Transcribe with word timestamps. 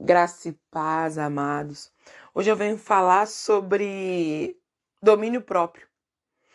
Graça 0.00 0.48
e 0.48 0.52
paz, 0.70 1.18
amados. 1.18 1.90
Hoje 2.32 2.48
eu 2.48 2.54
venho 2.54 2.78
falar 2.78 3.26
sobre 3.26 4.56
domínio 5.02 5.42
próprio. 5.42 5.88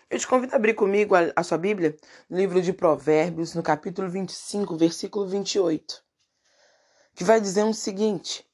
Eu 0.10 0.18
te 0.18 0.26
convido 0.26 0.54
a 0.54 0.56
abrir 0.56 0.74
comigo 0.76 1.14
a, 1.14 1.24
a, 1.36 1.44
sua 1.44 1.58
Bíblia 1.58 1.94
no 2.30 2.38
livro 2.38 2.62
de 2.62 2.72
Provérbios, 2.72 3.54
no 3.54 3.62
capítulo 3.62 4.10
25, 4.10 4.78
versículo 4.78 5.28
28, 5.28 6.02
que 7.14 7.26
vai 7.26 7.42
dizer 7.42 7.66
o 7.66 7.74
seguinte: 7.74 8.50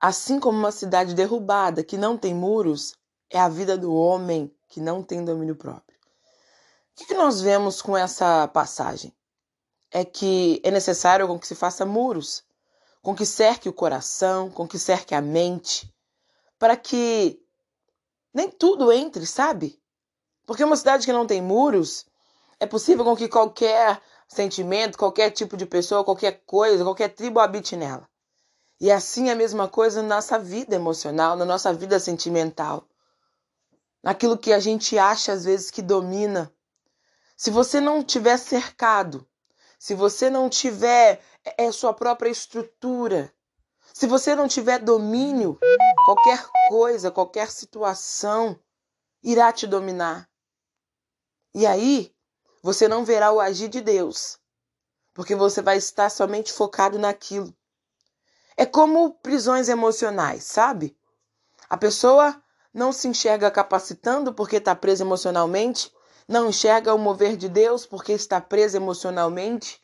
Assim 0.00 0.38
como 0.38 0.56
uma 0.56 0.70
cidade 0.70 1.16
derrubada 1.16 1.82
que 1.82 1.98
não 1.98 2.16
tem 2.16 2.32
muros, 2.32 2.94
é 3.28 3.40
a 3.40 3.48
vida 3.48 3.76
do 3.76 3.92
homem 3.92 4.54
que 4.68 4.80
não 4.80 5.02
tem 5.02 5.24
domínio 5.24 5.56
próprio. 5.56 5.98
O 5.98 6.94
que, 6.94 7.06
que 7.06 7.14
nós 7.14 7.40
vemos 7.40 7.82
com 7.82 7.96
essa 7.96 8.46
passagem? 8.46 9.12
É 9.90 10.04
que 10.04 10.60
é 10.62 10.70
necessário 10.70 11.36
que 11.40 11.46
se 11.46 11.56
faça 11.56 11.84
muros 11.84 12.46
com 13.08 13.14
que 13.14 13.24
cerque 13.24 13.70
o 13.70 13.72
coração, 13.72 14.50
com 14.50 14.68
que 14.68 14.78
cerque 14.78 15.14
a 15.14 15.22
mente, 15.22 15.90
para 16.58 16.76
que 16.76 17.40
nem 18.34 18.50
tudo 18.50 18.92
entre, 18.92 19.24
sabe? 19.24 19.82
Porque 20.44 20.62
uma 20.62 20.76
cidade 20.76 21.06
que 21.06 21.12
não 21.14 21.26
tem 21.26 21.40
muros, 21.40 22.04
é 22.60 22.66
possível 22.66 23.06
com 23.06 23.16
que 23.16 23.26
qualquer 23.26 23.98
sentimento, 24.28 24.98
qualquer 24.98 25.30
tipo 25.30 25.56
de 25.56 25.64
pessoa, 25.64 26.04
qualquer 26.04 26.42
coisa, 26.44 26.84
qualquer 26.84 27.08
tribo 27.08 27.40
habite 27.40 27.76
nela. 27.76 28.06
E 28.78 28.92
assim 28.92 29.30
é 29.30 29.32
a 29.32 29.36
mesma 29.36 29.68
coisa 29.68 30.02
na 30.02 30.16
nossa 30.16 30.38
vida 30.38 30.76
emocional, 30.76 31.34
na 31.34 31.46
nossa 31.46 31.72
vida 31.72 31.98
sentimental. 31.98 32.86
Naquilo 34.02 34.36
que 34.36 34.52
a 34.52 34.60
gente 34.60 34.98
acha 34.98 35.32
às 35.32 35.46
vezes 35.46 35.70
que 35.70 35.80
domina. 35.80 36.52
Se 37.38 37.50
você 37.50 37.80
não 37.80 38.04
tiver 38.04 38.36
cercado 38.36 39.26
se 39.78 39.94
você 39.94 40.28
não 40.28 40.50
tiver 40.50 41.22
é, 41.44 41.66
é, 41.66 41.72
sua 41.72 41.94
própria 41.94 42.28
estrutura, 42.28 43.32
se 43.94 44.06
você 44.06 44.34
não 44.34 44.48
tiver 44.48 44.80
domínio, 44.80 45.58
qualquer 46.04 46.44
coisa, 46.68 47.10
qualquer 47.10 47.50
situação 47.50 48.58
irá 49.22 49.52
te 49.52 49.66
dominar. 49.66 50.28
E 51.54 51.66
aí, 51.66 52.14
você 52.62 52.88
não 52.88 53.04
verá 53.04 53.32
o 53.32 53.40
agir 53.40 53.68
de 53.68 53.80
Deus, 53.80 54.38
porque 55.14 55.34
você 55.34 55.62
vai 55.62 55.78
estar 55.78 56.10
somente 56.10 56.52
focado 56.52 56.98
naquilo. 56.98 57.56
É 58.56 58.66
como 58.66 59.14
prisões 59.14 59.68
emocionais, 59.68 60.44
sabe? 60.44 60.96
A 61.70 61.76
pessoa 61.76 62.42
não 62.74 62.92
se 62.92 63.08
enxerga 63.08 63.50
capacitando 63.50 64.34
porque 64.34 64.56
está 64.56 64.74
presa 64.74 65.04
emocionalmente, 65.04 65.92
não 66.28 66.50
enxerga 66.50 66.94
o 66.94 66.98
mover 66.98 67.38
de 67.38 67.48
Deus 67.48 67.86
porque 67.86 68.12
está 68.12 68.38
preso 68.38 68.76
emocionalmente. 68.76 69.82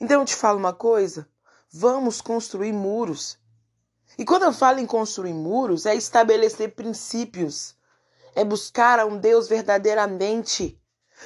Então 0.00 0.20
eu 0.20 0.24
te 0.26 0.34
falo 0.34 0.58
uma 0.58 0.72
coisa: 0.72 1.28
vamos 1.70 2.22
construir 2.22 2.72
muros. 2.72 3.38
E 4.18 4.24
quando 4.24 4.44
eu 4.44 4.52
falo 4.52 4.78
em 4.78 4.86
construir 4.86 5.34
muros, 5.34 5.84
é 5.84 5.94
estabelecer 5.94 6.74
princípios, 6.74 7.76
é 8.34 8.42
buscar 8.42 8.98
a 8.98 9.04
um 9.04 9.18
Deus 9.18 9.46
verdadeiramente. 9.46 10.80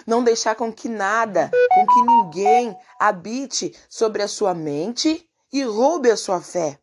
Não 0.06 0.22
deixar 0.22 0.54
com 0.54 0.72
que 0.72 0.88
nada, 0.88 1.50
com 1.74 1.86
que 1.86 2.02
ninguém 2.02 2.76
habite 2.98 3.76
sobre 3.88 4.22
a 4.22 4.28
sua 4.28 4.54
mente 4.54 5.28
e 5.52 5.62
roube 5.64 6.10
a 6.10 6.16
sua 6.16 6.40
fé. 6.40 6.80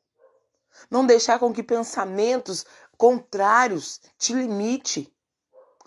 Não 0.92 1.06
deixar 1.06 1.40
com 1.40 1.54
que 1.54 1.64
pensamentos 1.64 2.66
contrários 2.98 4.02
te 4.18 4.34
limite 4.34 5.14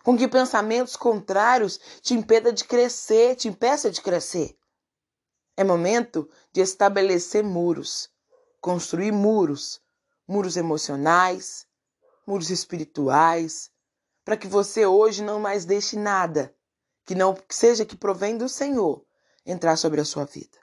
com 0.03 0.17
que 0.17 0.29
pensamentos 0.29 0.97
contrários 0.97 1.79
te 2.01 2.15
impeda 2.15 2.53
de 2.53 2.65
crescer, 2.65 3.37
te 3.37 3.49
impeça 3.49 3.91
de 3.91 4.01
crescer. 4.01 4.57
É 5.57 5.65
momento 5.65 6.29
de 6.53 6.61
estabelecer 6.61 7.45
muros, 7.45 8.11
construir 8.61 9.13
muros, 9.13 9.81
muros 10.27 10.57
emocionais, 10.57 11.67
muros 12.27 12.51
espirituais, 12.51 13.71
para 14.25 14.37
que 14.37 14.47
você 14.47 14.87
hoje 14.87 15.23
não 15.23 15.41
mais 15.41 15.65
deixe 15.65 15.97
nada 15.97 16.55
que 17.05 17.15
não 17.15 17.35
que 17.35 17.55
seja 17.55 17.85
que 17.85 17.97
provém 17.97 18.39
do 18.39 18.49
Senhor 18.49 19.05
entrar 19.45 19.77
sobre 19.77 20.01
a 20.01 20.05
sua 20.05 20.25
vida. 20.25 20.59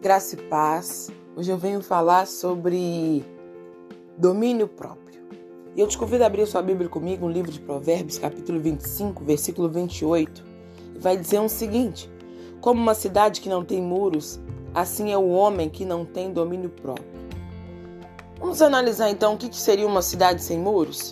Graça 0.00 0.36
e 0.36 0.48
paz. 0.48 1.08
Hoje 1.36 1.50
eu 1.50 1.58
venho 1.58 1.82
falar 1.82 2.28
sobre 2.28 3.24
domínio 4.16 4.68
próprio. 4.68 5.20
E 5.74 5.80
eu 5.80 5.88
te 5.88 5.98
convido 5.98 6.22
a 6.22 6.28
abrir 6.28 6.46
sua 6.46 6.62
Bíblia 6.62 6.88
comigo 6.88 7.26
no 7.26 7.32
livro 7.32 7.50
de 7.50 7.58
Provérbios, 7.58 8.18
capítulo 8.18 8.60
25, 8.60 9.24
versículo 9.24 9.68
28. 9.68 10.44
E 10.94 10.98
vai 11.00 11.16
dizer 11.16 11.40
o 11.40 11.48
seguinte: 11.48 12.08
Como 12.60 12.80
uma 12.80 12.94
cidade 12.94 13.40
que 13.40 13.48
não 13.48 13.64
tem 13.64 13.82
muros, 13.82 14.38
assim 14.72 15.10
é 15.10 15.18
o 15.18 15.28
homem 15.30 15.68
que 15.68 15.84
não 15.84 16.04
tem 16.04 16.32
domínio 16.32 16.70
próprio. 16.70 17.04
Vamos 18.38 18.62
analisar 18.62 19.10
então 19.10 19.34
o 19.34 19.36
que 19.36 19.52
seria 19.56 19.88
uma 19.88 20.02
cidade 20.02 20.40
sem 20.40 20.56
muros? 20.56 21.10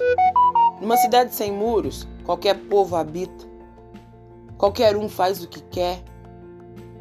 Numa 0.81 0.99
cidade 0.99 1.34
sem 1.34 1.50
muros, 1.50 2.06
qualquer 2.25 2.56
povo 2.69 2.94
habita, 2.94 3.44
qualquer 4.56 4.97
um 4.97 5.09
faz 5.09 5.43
o 5.43 5.49
que 5.49 5.61
quer, 5.62 6.00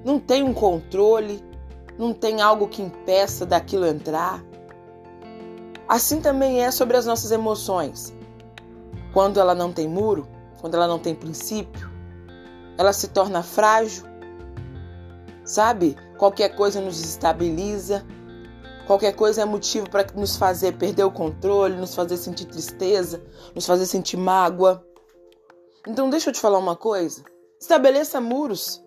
não 0.03 0.19
tem 0.19 0.41
um 0.41 0.55
controle, 0.55 1.50
não 1.97 2.13
tem 2.13 2.41
algo 2.41 2.67
que 2.67 2.81
impeça 2.81 3.45
daquilo 3.45 3.85
entrar. 3.85 4.43
Assim 5.87 6.21
também 6.21 6.63
é 6.63 6.71
sobre 6.71 6.97
as 6.97 7.05
nossas 7.05 7.31
emoções. 7.31 8.13
Quando 9.13 9.39
ela 9.39 9.53
não 9.53 9.73
tem 9.73 9.87
muro, 9.87 10.27
quando 10.61 10.75
ela 10.75 10.87
não 10.87 10.99
tem 10.99 11.13
princípio, 11.13 11.89
ela 12.77 12.93
se 12.93 13.09
torna 13.09 13.43
frágil. 13.43 14.05
Sabe? 15.43 15.97
Qualquer 16.17 16.55
coisa 16.55 16.79
nos 16.79 16.99
estabiliza. 17.01 18.05
Qualquer 18.87 19.13
coisa 19.13 19.41
é 19.41 19.45
motivo 19.45 19.89
para 19.89 20.05
nos 20.15 20.35
fazer 20.35 20.77
perder 20.77 21.03
o 21.03 21.11
controle, 21.11 21.75
nos 21.75 21.95
fazer 21.95 22.17
sentir 22.17 22.45
tristeza, 22.45 23.23
nos 23.53 23.65
fazer 23.65 23.85
sentir 23.85 24.17
mágoa. 24.17 24.85
Então, 25.87 26.09
deixa 26.09 26.29
eu 26.29 26.33
te 26.33 26.39
falar 26.39 26.57
uma 26.57 26.75
coisa. 26.75 27.23
Estabeleça 27.59 28.19
muros, 28.19 28.83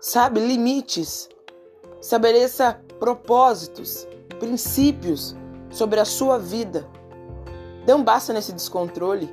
sabe? 0.00 0.40
Limites. 0.40 1.28
Estabeleça 2.00 2.80
propósitos, 2.98 4.06
princípios 4.38 5.34
sobre 5.70 6.00
a 6.00 6.04
sua 6.04 6.38
vida. 6.38 6.86
Não 7.86 8.02
basta 8.02 8.32
nesse 8.32 8.52
descontrole. 8.52 9.32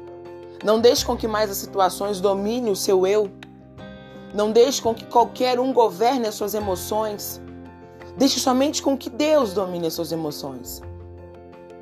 Não 0.64 0.80
deixe 0.80 1.06
com 1.06 1.18
que 1.18 1.28
mais 1.28 1.50
as 1.50 1.58
situações 1.58 2.22
domine 2.22 2.72
o 2.72 2.76
seu 2.76 3.06
eu. 3.06 3.30
Não 4.34 4.52
deixe 4.52 4.82
com 4.82 4.94
que 4.94 5.06
qualquer 5.06 5.60
um 5.60 5.74
governe 5.74 6.28
as 6.28 6.36
suas 6.36 6.54
emoções. 6.54 7.42
Deixe 8.18 8.40
somente 8.40 8.82
com 8.82 8.98
que 8.98 9.10
Deus 9.10 9.54
domine 9.54 9.88
as 9.88 9.94
suas 9.94 10.12
emoções. 10.12 10.82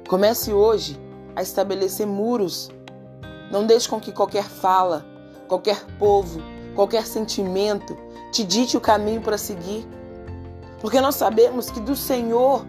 Comece 0.07 0.51
hoje 0.51 0.99
a 1.35 1.41
estabelecer 1.41 2.07
muros. 2.07 2.69
Não 3.51 3.65
deixe 3.65 3.87
com 3.87 3.99
que 3.99 4.11
qualquer 4.11 4.45
fala, 4.45 5.05
qualquer 5.47 5.85
povo, 5.97 6.41
qualquer 6.75 7.05
sentimento 7.05 7.95
te 8.31 8.43
dite 8.43 8.77
o 8.77 8.81
caminho 8.81 9.21
para 9.21 9.37
seguir. 9.37 9.87
Porque 10.81 10.99
nós 10.99 11.15
sabemos 11.15 11.69
que 11.69 11.79
do 11.79 11.95
Senhor 11.95 12.65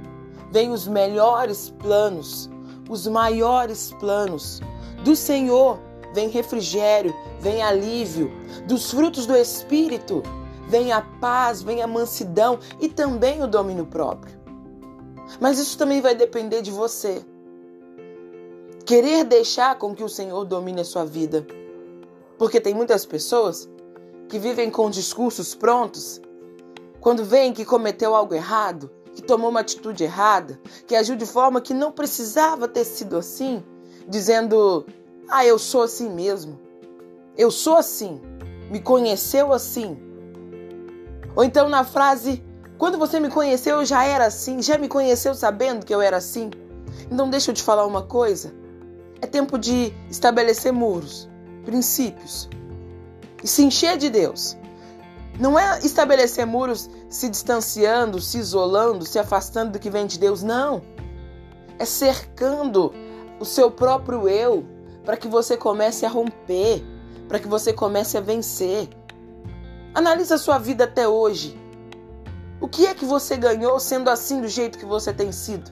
vêm 0.50 0.71
os 0.71 0.87
melhores 0.87 1.71
planos, 1.71 2.49
os 2.89 3.06
maiores 3.06 3.93
planos. 3.99 4.61
Do 5.03 5.17
Senhor 5.17 5.81
vem 6.15 6.28
refrigério, 6.28 7.15
vem 7.41 7.62
alívio. 7.62 8.31
Dos 8.67 8.91
frutos 8.91 9.25
do 9.25 9.34
Espírito 9.34 10.23
vem 10.69 10.93
a 10.93 11.00
paz, 11.00 11.62
vem 11.62 11.83
a 11.83 11.87
mansidão 11.87 12.59
e 12.78 12.89
também 12.89 13.43
o 13.43 13.47
domínio 13.47 13.87
próprio. 13.87 14.39
Mas 15.41 15.59
isso 15.59 15.79
também 15.79 16.03
vai 16.03 16.15
depender 16.15 16.61
de 16.61 16.71
você. 16.71 17.25
Querer 18.84 19.25
deixar 19.25 19.79
com 19.79 19.94
que 19.94 20.05
o 20.05 20.09
Senhor 20.09 20.44
domine 20.44 20.83
a 20.83 20.84
sua 20.84 21.05
vida. 21.06 21.47
Porque 22.37 22.61
tem 22.61 22.75
muitas 22.75 23.06
pessoas 23.06 23.69
que 24.29 24.38
vivem 24.38 24.70
com 24.70 24.91
discursos 24.91 25.55
prontos 25.55 26.20
quando 27.02 27.25
vem 27.25 27.52
que 27.52 27.64
cometeu 27.64 28.14
algo 28.14 28.32
errado, 28.32 28.88
que 29.12 29.20
tomou 29.20 29.50
uma 29.50 29.60
atitude 29.60 30.04
errada, 30.04 30.58
que 30.87 30.94
agiu 30.94 31.16
de 31.16 31.26
forma 31.26 31.60
que 31.60 31.75
não 31.75 31.90
precisava 31.90 32.69
ter 32.69 32.84
sido 32.84 33.19
assim, 33.19 33.62
dizendo: 34.08 34.87
Ah, 35.28 35.44
eu 35.44 35.58
sou 35.58 35.82
assim 35.82 36.08
mesmo. 36.08 36.60
Eu 37.37 37.50
sou 37.50 37.76
assim. 37.76 38.20
Me 38.70 38.81
conheceu 38.81 39.52
assim. 39.52 39.99
Ou 41.34 41.43
então 41.43 41.69
na 41.69 41.82
frase: 41.82 42.43
Quando 42.78 42.96
você 42.96 43.19
me 43.19 43.28
conheceu, 43.28 43.81
eu 43.81 43.84
já 43.84 44.04
era 44.04 44.26
assim. 44.26 44.62
Já 44.62 44.78
me 44.78 44.87
conheceu 44.87 45.34
sabendo 45.34 45.84
que 45.84 45.93
eu 45.93 46.00
era 46.00 46.19
assim. 46.19 46.50
Então 47.10 47.28
deixa 47.28 47.50
eu 47.50 47.54
te 47.54 47.64
falar 47.64 47.84
uma 47.84 48.02
coisa. 48.02 48.54
É 49.20 49.26
tempo 49.26 49.58
de 49.58 49.93
estabelecer 50.08 50.72
muros, 50.72 51.28
princípios 51.64 52.49
e 53.43 53.49
se 53.49 53.64
encher 53.64 53.99
de 53.99 54.08
Deus. 54.08 54.56
Não 55.38 55.58
é 55.58 55.79
estabelecer 55.81 56.46
muros 56.46 56.90
se 57.08 57.29
distanciando, 57.29 58.20
se 58.20 58.38
isolando, 58.38 59.05
se 59.05 59.19
afastando 59.19 59.73
do 59.73 59.79
que 59.79 59.90
vem 59.90 60.06
de 60.06 60.19
Deus, 60.19 60.43
não. 60.43 60.82
É 61.79 61.84
cercando 61.84 62.93
o 63.40 63.44
seu 63.44 63.70
próprio 63.70 64.29
eu 64.29 64.64
para 65.05 65.17
que 65.17 65.26
você 65.26 65.56
comece 65.56 66.06
a 66.06 66.08
romper, 66.08 66.84
para 67.29 67.38
que 67.38 67.49
você 67.49 67.73
comece 67.73 68.17
a 68.17 68.20
vencer. 68.20 68.88
Analisa 69.94 70.37
a 70.37 70.38
sua 70.38 70.58
vida 70.58 70.84
até 70.84 71.08
hoje. 71.08 71.58
O 72.61 72.69
que 72.69 72.87
é 72.87 72.94
que 72.94 73.05
você 73.05 73.37
ganhou 73.37 73.81
sendo 73.81 74.08
assim 74.08 74.40
do 74.40 74.49
jeito 74.49 74.78
que 74.78 74.87
você 74.87 75.12
tem 75.12 75.32
sido? 75.32 75.70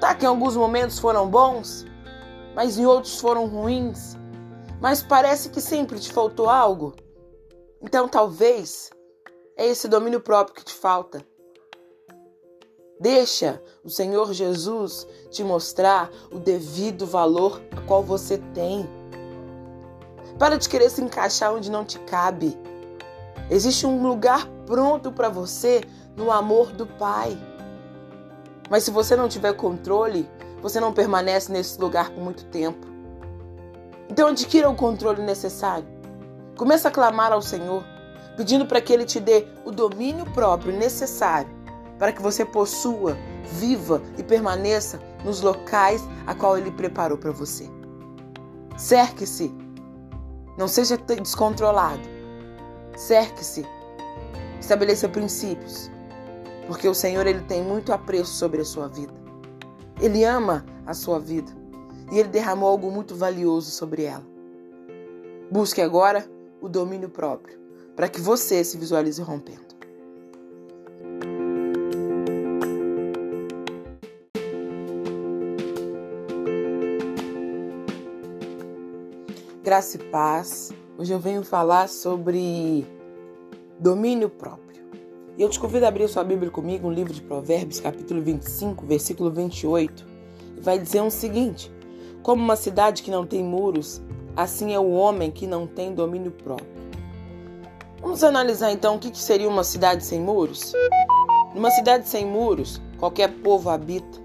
Tá 0.00 0.14
que 0.14 0.24
em 0.24 0.28
alguns 0.28 0.56
momentos 0.56 0.98
foram 0.98 1.28
bons, 1.28 1.84
mas 2.56 2.78
em 2.78 2.86
outros 2.86 3.20
foram 3.20 3.46
ruins. 3.46 4.16
Mas 4.80 5.02
parece 5.02 5.50
que 5.50 5.60
sempre 5.60 6.00
te 6.00 6.12
faltou 6.12 6.48
algo. 6.48 6.94
Então 7.82 8.08
talvez 8.08 8.90
é 9.56 9.66
esse 9.66 9.88
domínio 9.88 10.20
próprio 10.20 10.54
que 10.54 10.64
te 10.64 10.72
falta. 10.72 11.24
Deixa 13.00 13.60
o 13.82 13.90
Senhor 13.90 14.32
Jesus 14.32 15.06
te 15.28 15.42
mostrar 15.42 16.08
o 16.30 16.38
devido 16.38 17.04
valor 17.04 17.60
a 17.76 17.80
qual 17.80 18.02
você 18.02 18.38
tem. 18.54 18.88
Para 20.38 20.56
de 20.56 20.68
querer 20.68 20.88
se 20.88 21.02
encaixar 21.02 21.52
onde 21.52 21.70
não 21.70 21.84
te 21.84 21.98
cabe. 21.98 22.56
Existe 23.50 23.84
um 23.86 24.06
lugar 24.06 24.46
pronto 24.64 25.10
para 25.10 25.28
você 25.28 25.80
no 26.16 26.30
amor 26.30 26.72
do 26.72 26.86
Pai. 26.86 27.36
Mas 28.70 28.84
se 28.84 28.92
você 28.92 29.16
não 29.16 29.28
tiver 29.28 29.52
controle, 29.54 30.30
você 30.62 30.78
não 30.78 30.92
permanece 30.92 31.50
nesse 31.50 31.80
lugar 31.80 32.10
por 32.10 32.22
muito 32.22 32.44
tempo. 32.46 32.86
Então 34.08 34.28
adquira 34.28 34.70
o 34.70 34.76
controle 34.76 35.22
necessário. 35.22 35.91
Comece 36.56 36.86
a 36.86 36.90
clamar 36.90 37.32
ao 37.32 37.42
Senhor, 37.42 37.84
pedindo 38.36 38.66
para 38.66 38.80
que 38.80 38.92
Ele 38.92 39.04
te 39.04 39.18
dê 39.20 39.46
o 39.64 39.70
domínio 39.70 40.24
próprio 40.32 40.76
necessário 40.76 41.62
para 42.02 42.10
que 42.10 42.20
você 42.20 42.44
possua, 42.44 43.16
viva 43.44 44.02
e 44.18 44.24
permaneça 44.24 45.00
nos 45.24 45.40
locais 45.40 46.02
a 46.26 46.34
qual 46.34 46.58
Ele 46.58 46.72
preparou 46.72 47.16
para 47.16 47.30
você. 47.30 47.70
Cerque-se. 48.76 49.54
Não 50.58 50.66
seja 50.66 50.96
descontrolado. 50.96 52.02
Cerque-se. 52.96 53.64
Estabeleça 54.58 55.08
princípios. 55.08 55.92
Porque 56.66 56.88
o 56.88 56.94
Senhor 56.94 57.24
ele 57.24 57.42
tem 57.42 57.62
muito 57.62 57.92
apreço 57.92 58.32
sobre 58.32 58.62
a 58.62 58.64
sua 58.64 58.88
vida. 58.88 59.14
Ele 60.00 60.24
ama 60.24 60.66
a 60.84 60.94
sua 60.94 61.20
vida. 61.20 61.52
E 62.10 62.18
ele 62.18 62.30
derramou 62.30 62.68
algo 62.68 62.90
muito 62.90 63.14
valioso 63.14 63.70
sobre 63.70 64.02
ela. 64.02 64.26
Busque 65.52 65.80
agora 65.80 66.28
o 66.62 66.68
domínio 66.68 67.10
próprio, 67.10 67.58
para 67.96 68.08
que 68.08 68.20
você 68.20 68.62
se 68.62 68.78
visualize 68.78 69.20
rompendo. 69.20 69.72
Graça 79.64 79.96
e 79.96 80.00
paz. 80.04 80.72
Hoje 80.96 81.12
eu 81.12 81.18
venho 81.18 81.42
falar 81.42 81.88
sobre 81.88 82.86
domínio 83.78 84.30
próprio. 84.30 84.82
E 85.36 85.42
eu 85.42 85.48
te 85.48 85.58
convido 85.58 85.84
a 85.84 85.88
abrir 85.88 86.08
sua 86.08 86.22
Bíblia 86.22 86.50
comigo 86.50 86.88
no 86.88 86.94
livro 86.94 87.12
de 87.12 87.22
Provérbios, 87.22 87.80
capítulo 87.80 88.22
25, 88.22 88.86
versículo 88.86 89.30
28. 89.30 90.06
E 90.58 90.60
vai 90.60 90.78
dizer 90.78 91.00
o 91.00 91.10
seguinte: 91.10 91.72
Como 92.22 92.42
uma 92.42 92.54
cidade 92.54 93.02
que 93.02 93.10
não 93.10 93.26
tem 93.26 93.42
muros, 93.42 94.02
assim 94.36 94.72
é 94.74 94.78
o 94.78 94.90
homem 94.90 95.30
que 95.30 95.46
não 95.46 95.66
tem 95.66 95.94
domínio 95.94 96.30
próprio. 96.30 96.82
Vamos 98.00 98.24
analisar 98.24 98.72
então 98.72 98.96
o 98.96 98.98
que 98.98 99.16
seria 99.16 99.48
uma 99.48 99.62
cidade 99.62 100.04
sem 100.04 100.20
muros? 100.20 100.72
Numa 101.54 101.70
cidade 101.70 102.08
sem 102.08 102.26
muros, 102.26 102.80
qualquer 102.98 103.28
povo 103.28 103.70
habita, 103.70 104.18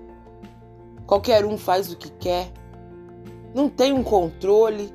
qualquer 1.05 1.45
um 1.45 1.57
faz 1.57 1.91
o 1.91 1.97
que 1.97 2.09
quer, 2.09 2.51
não 3.53 3.69
tem 3.69 3.93
um 3.93 4.03
controle, 4.03 4.93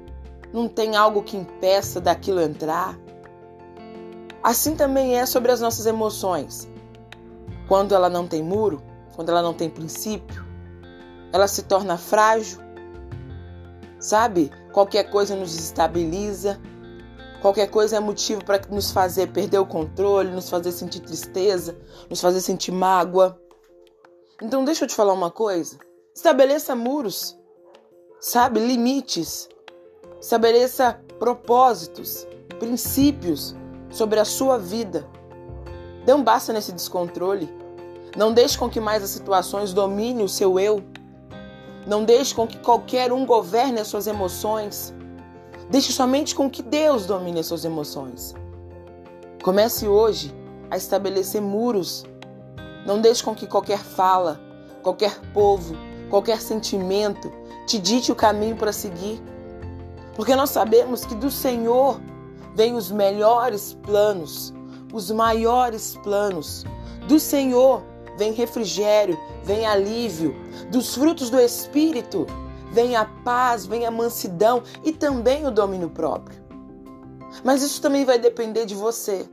não 0.53 0.69
tem 0.69 0.97
algo 0.97 1.23
que 1.23 1.37
impeça 1.37 2.01
daquilo 2.01 2.41
entrar. 2.41 2.99
Assim 4.43 4.75
também 4.75 5.17
é 5.19 5.27
sobre 5.27 5.53
as 5.53 5.61
nossas 5.61 5.87
emoções. 5.87 6.69
Quando 7.69 7.95
ela 7.95 8.09
não 8.09 8.27
tem 8.27 8.43
muro, 8.43 8.83
quando 9.15 9.29
ela 9.29 9.43
não 9.43 9.55
tem 9.55 9.71
princípio, 9.71 10.45
ela 11.33 11.47
se 11.47 11.63
torna 11.63 11.97
frágil. 11.97 12.61
Sabe? 13.99 14.51
Qualquer 14.73 15.11
coisa 15.11 15.37
nos 15.37 15.55
estabiliza. 15.55 16.61
Qualquer 17.41 17.69
coisa 17.69 17.97
é 17.97 18.01
motivo 18.01 18.45
para 18.45 18.61
nos 18.71 18.91
fazer 18.93 19.29
perder 19.33 19.59
o 19.59 19.67
controle, 19.67 20.31
nos 20.31 20.49
fazer 20.49 20.71
sentir 20.71 21.01
tristeza, 21.01 21.77
nos 22.09 22.21
fazer 22.21 22.41
sentir 22.41 22.71
mágoa. 22.71 23.39
Então, 24.41 24.65
deixa 24.65 24.85
eu 24.85 24.89
te 24.89 24.95
falar 24.95 25.13
uma 25.13 25.31
coisa. 25.31 25.77
Estabeleça 26.15 26.75
muros, 26.75 27.37
sabe? 28.21 28.61
Limites. 28.61 29.49
Estabeleça 30.21 31.01
propósitos, 31.19 32.27
princípios 32.61 33.57
sobre 33.91 34.21
a 34.21 34.25
sua 34.25 34.57
vida. 34.57 35.07
Não 36.07 36.23
basta 36.23 36.53
nesse 36.53 36.73
descontrole. 36.73 37.49
Não 38.17 38.33
deixe 38.33 38.59
com 38.59 38.69
que 38.69 38.81
mais 38.81 39.03
as 39.03 39.11
situações 39.11 39.73
dominem 39.73 40.25
o 40.25 40.29
seu 40.29 40.61
eu. 40.61 40.83
Não 41.87 42.05
deixe 42.05 42.35
com 42.35 42.47
que 42.47 42.59
qualquer 42.59 43.13
um 43.13 43.27
governe 43.27 43.81
as 43.81 43.89
suas 43.89 44.07
emoções. 44.07 44.95
Deixe 45.69 45.93
somente 45.93 46.35
com 46.35 46.49
que 46.49 46.63
Deus 46.63 47.07
domine 47.07 47.41
as 47.41 47.47
suas 47.47 47.65
emoções. 47.65 48.35
Comece 49.43 49.89
hoje 49.89 50.33
a 50.71 50.77
estabelecer 50.77 51.41
muros. 51.41 52.05
Não 52.87 53.01
deixe 53.01 53.23
com 53.23 53.35
que 53.35 53.47
qualquer 53.47 53.79
fala, 53.79 54.41
qualquer 54.83 55.19
povo, 55.33 55.75
qualquer 56.09 56.41
sentimento 56.41 57.33
te 57.67 57.79
dite 57.79 58.13
o 58.13 58.15
caminho 58.15 58.57
para 58.57 58.73
seguir. 58.73 59.21
Porque 60.15 60.37
nós 60.37 60.51
sabemos 60.51 61.05
que 61.05 61.15
do 61.15 61.31
Senhor 61.31 62.01
vêm 62.55 62.75
os 62.75 62.91
melhores 62.91 63.75
planos, 63.83 64.53
os 64.93 65.11
maiores 65.11 65.97
planos. 66.03 66.65
Do 67.09 67.19
Senhor 67.19 67.83
vem 68.17 68.33
refrigério, 68.33 69.19
vem 69.45 69.67
alívio. 69.67 70.35
Dos 70.71 70.95
frutos 70.95 71.31
do 71.31 71.41
Espírito 71.41 72.27
vem 72.73 72.97
a 72.97 73.05
paz, 73.25 73.67
vem 73.67 73.87
a 73.87 73.91
mansidão 73.91 74.63
e 74.85 74.93
também 74.93 75.47
o 75.47 75.51
domínio 75.51 75.91
próprio. 75.91 76.43
Mas 77.45 77.63
isso 77.63 77.81
também 77.81 78.05
vai 78.05 78.19
depender 78.19 78.67
de 78.67 78.75
você. 78.75 79.29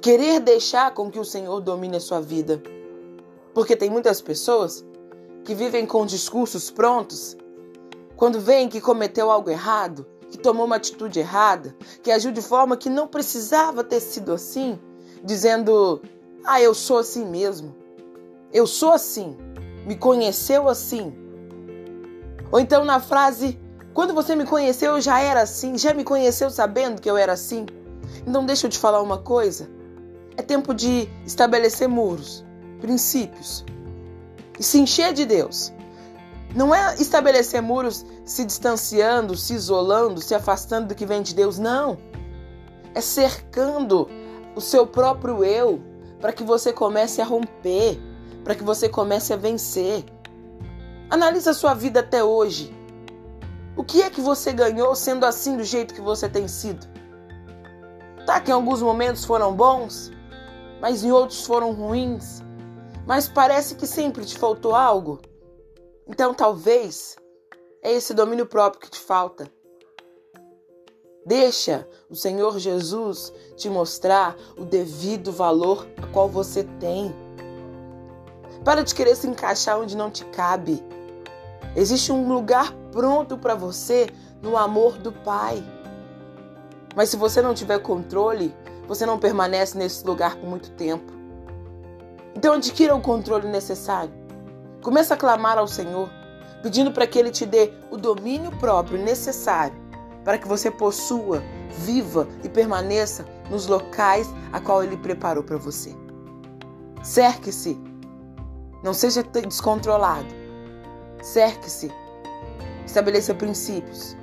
Querer 0.00 0.40
deixar 0.40 0.92
com 0.92 1.10
que 1.10 1.18
o 1.18 1.24
Senhor 1.24 1.60
domine 1.60 1.96
a 1.96 2.00
sua 2.00 2.20
vida. 2.20 2.62
Porque 3.54 3.76
tem 3.76 3.88
muitas 3.88 4.20
pessoas 4.20 4.84
que 5.44 5.54
vivem 5.54 5.86
com 5.86 6.04
discursos 6.04 6.70
prontos 6.70 7.36
quando 8.16 8.40
vem 8.40 8.68
que 8.68 8.80
cometeu 8.80 9.30
algo 9.30 9.50
errado, 9.50 10.06
que 10.30 10.38
tomou 10.38 10.66
uma 10.66 10.76
atitude 10.76 11.18
errada, 11.18 11.74
que 12.02 12.10
agiu 12.10 12.32
de 12.32 12.42
forma 12.42 12.76
que 12.76 12.88
não 12.88 13.06
precisava 13.06 13.82
ter 13.82 14.00
sido 14.00 14.32
assim, 14.32 14.78
dizendo: 15.22 16.00
Ah, 16.46 16.60
eu 16.60 16.74
sou 16.74 16.98
assim 16.98 17.24
mesmo. 17.24 17.74
Eu 18.52 18.66
sou 18.66 18.92
assim. 18.92 19.36
Me 19.86 19.96
conheceu 19.96 20.68
assim. 20.68 21.14
Ou 22.52 22.60
então 22.60 22.84
na 22.84 23.00
frase: 23.00 23.58
Quando 23.94 24.12
você 24.12 24.36
me 24.36 24.44
conheceu, 24.44 24.92
eu 24.92 25.00
já 25.00 25.20
era 25.20 25.40
assim. 25.40 25.78
Já 25.78 25.94
me 25.94 26.04
conheceu 26.04 26.50
sabendo 26.50 27.00
que 27.00 27.10
eu 27.10 27.16
era 27.16 27.32
assim. 27.32 27.64
Então 28.26 28.44
deixa 28.44 28.66
eu 28.66 28.70
te 28.70 28.78
falar 28.78 29.00
uma 29.00 29.18
coisa. 29.18 29.70
É 30.36 30.42
tempo 30.42 30.74
de 30.74 31.08
estabelecer 31.24 31.88
muros, 31.88 32.44
princípios 32.80 33.64
e 34.58 34.62
se 34.62 34.78
encher 34.78 35.12
de 35.12 35.24
Deus. 35.24 35.72
Não 36.54 36.74
é 36.74 36.94
estabelecer 36.96 37.62
muros 37.62 38.04
se 38.24 38.44
distanciando, 38.44 39.36
se 39.36 39.54
isolando, 39.54 40.20
se 40.20 40.34
afastando 40.34 40.88
do 40.88 40.94
que 40.94 41.06
vem 41.06 41.22
de 41.22 41.34
Deus, 41.34 41.58
não. 41.58 41.96
É 42.94 43.00
cercando 43.00 44.08
o 44.54 44.60
seu 44.60 44.86
próprio 44.86 45.42
eu 45.44 45.93
para 46.20 46.32
que 46.32 46.42
você 46.42 46.72
comece 46.72 47.20
a 47.20 47.24
romper, 47.24 47.98
para 48.42 48.54
que 48.54 48.62
você 48.62 48.88
comece 48.88 49.32
a 49.32 49.36
vencer. 49.36 50.04
Analisa 51.10 51.50
a 51.50 51.54
sua 51.54 51.74
vida 51.74 52.00
até 52.00 52.22
hoje. 52.22 52.74
O 53.76 53.84
que 53.84 54.02
é 54.02 54.10
que 54.10 54.20
você 54.20 54.52
ganhou 54.52 54.94
sendo 54.94 55.24
assim 55.24 55.56
do 55.56 55.64
jeito 55.64 55.94
que 55.94 56.00
você 56.00 56.28
tem 56.28 56.46
sido? 56.46 56.86
Tá 58.26 58.40
que 58.40 58.50
em 58.50 58.54
alguns 58.54 58.80
momentos 58.80 59.24
foram 59.24 59.54
bons, 59.54 60.10
mas 60.80 61.04
em 61.04 61.12
outros 61.12 61.44
foram 61.44 61.72
ruins. 61.72 62.42
Mas 63.06 63.28
parece 63.28 63.74
que 63.74 63.86
sempre 63.86 64.24
te 64.24 64.38
faltou 64.38 64.74
algo. 64.74 65.20
Então 66.06 66.32
talvez 66.32 67.16
é 67.82 67.92
esse 67.92 68.14
domínio 68.14 68.46
próprio 68.46 68.80
que 68.80 68.90
te 68.90 69.00
falta. 69.00 69.50
Deixa 71.26 71.88
o 72.08 72.14
Senhor 72.14 72.58
Jesus 72.58 73.32
te 73.56 73.68
mostrar 73.68 74.36
o 74.56 74.64
devido 74.64 75.32
valor 75.32 75.86
a 76.02 76.06
qual 76.06 76.28
você 76.28 76.64
tem. 76.80 77.14
Para 78.64 78.82
de 78.82 78.94
querer 78.94 79.14
se 79.16 79.26
encaixar 79.26 79.78
onde 79.78 79.96
não 79.96 80.10
te 80.10 80.24
cabe. 80.26 80.82
Existe 81.76 82.12
um 82.12 82.28
lugar 82.28 82.72
pronto 82.92 83.36
para 83.36 83.54
você 83.54 84.08
no 84.40 84.56
amor 84.56 84.96
do 84.98 85.12
Pai. 85.12 85.62
Mas 86.94 87.08
se 87.08 87.16
você 87.16 87.42
não 87.42 87.54
tiver 87.54 87.78
controle, 87.80 88.54
você 88.86 89.04
não 89.04 89.18
permanece 89.18 89.76
nesse 89.76 90.06
lugar 90.06 90.36
por 90.36 90.48
muito 90.48 90.70
tempo. 90.70 91.12
Então 92.34 92.54
adquira 92.54 92.94
o 92.94 93.00
controle 93.00 93.48
necessário. 93.48 94.12
Começa 94.82 95.14
a 95.14 95.16
clamar 95.16 95.58
ao 95.58 95.66
Senhor, 95.66 96.08
pedindo 96.62 96.92
para 96.92 97.06
que 97.06 97.18
Ele 97.18 97.30
te 97.30 97.46
dê 97.46 97.72
o 97.90 97.96
domínio 97.96 98.50
próprio 98.58 98.98
necessário 98.98 99.84
para 100.24 100.38
que 100.38 100.48
você 100.48 100.70
possua, 100.70 101.42
viva 101.78 102.26
e 102.42 102.48
permaneça 102.48 103.26
nos 103.50 103.66
locais 103.66 104.32
a 104.52 104.60
qual 104.60 104.82
ele 104.82 104.96
preparou 104.96 105.42
para 105.42 105.56
você. 105.56 105.94
Cerque-se. 107.02 107.78
Não 108.82 108.94
seja 108.94 109.22
descontrolado. 109.22 110.28
Cerque-se. 111.22 111.90
Estabeleça 112.86 113.34
princípios. 113.34 114.16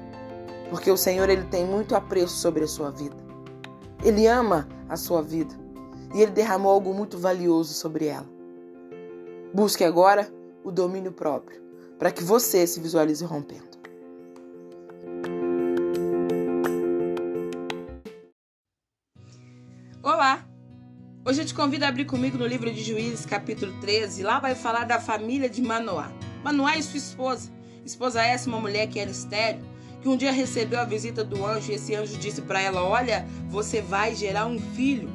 Porque 0.69 0.89
o 0.89 0.97
Senhor 0.97 1.29
ele 1.29 1.43
tem 1.45 1.65
muito 1.65 1.95
apreço 1.95 2.35
sobre 2.37 2.63
a 2.63 2.67
sua 2.67 2.91
vida. 2.91 3.15
Ele 4.03 4.25
ama 4.27 4.67
a 4.89 4.95
sua 4.95 5.21
vida 5.21 5.53
e 6.13 6.21
ele 6.21 6.31
derramou 6.31 6.71
algo 6.71 6.93
muito 6.93 7.17
valioso 7.17 7.73
sobre 7.73 8.05
ela. 8.07 8.27
Busque 9.53 9.83
agora 9.83 10.31
o 10.63 10.71
domínio 10.71 11.11
próprio, 11.11 11.61
para 11.99 12.11
que 12.11 12.23
você 12.23 12.65
se 12.65 12.79
visualize 12.79 13.23
rompendo. 13.23 13.70
Olá! 20.03 20.43
Hoje 21.23 21.41
eu 21.41 21.45
te 21.45 21.53
convido 21.53 21.85
a 21.85 21.87
abrir 21.87 22.05
comigo 22.05 22.35
no 22.35 22.47
livro 22.47 22.73
de 22.73 22.83
Juízes, 22.83 23.23
capítulo 23.23 23.71
13. 23.81 24.23
Lá 24.23 24.39
vai 24.39 24.55
falar 24.55 24.83
da 24.83 24.99
família 24.99 25.47
de 25.47 25.61
Manoá. 25.61 26.11
Manoá 26.43 26.75
e 26.75 26.81
sua 26.81 26.97
esposa. 26.97 27.51
Esposa 27.85 28.23
essa, 28.23 28.49
uma 28.49 28.59
mulher 28.59 28.87
que 28.87 28.99
era 28.99 29.11
estéreo, 29.11 29.63
que 30.01 30.09
um 30.09 30.17
dia 30.17 30.31
recebeu 30.31 30.79
a 30.79 30.85
visita 30.85 31.23
do 31.23 31.45
anjo 31.45 31.71
e 31.71 31.75
esse 31.75 31.93
anjo 31.93 32.17
disse 32.17 32.41
para 32.41 32.59
ela: 32.59 32.81
Olha, 32.81 33.27
você 33.47 33.79
vai 33.79 34.15
gerar 34.15 34.47
um 34.47 34.57
filho. 34.57 35.07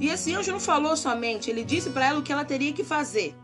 E 0.00 0.08
esse 0.08 0.34
anjo 0.34 0.50
não 0.50 0.60
falou 0.60 0.96
somente, 0.96 1.50
ele 1.50 1.62
disse 1.62 1.90
para 1.90 2.06
ela 2.06 2.20
o 2.20 2.22
que 2.22 2.32
ela 2.32 2.42
teria 2.42 2.72
que 2.72 2.82
fazer. 2.82 3.36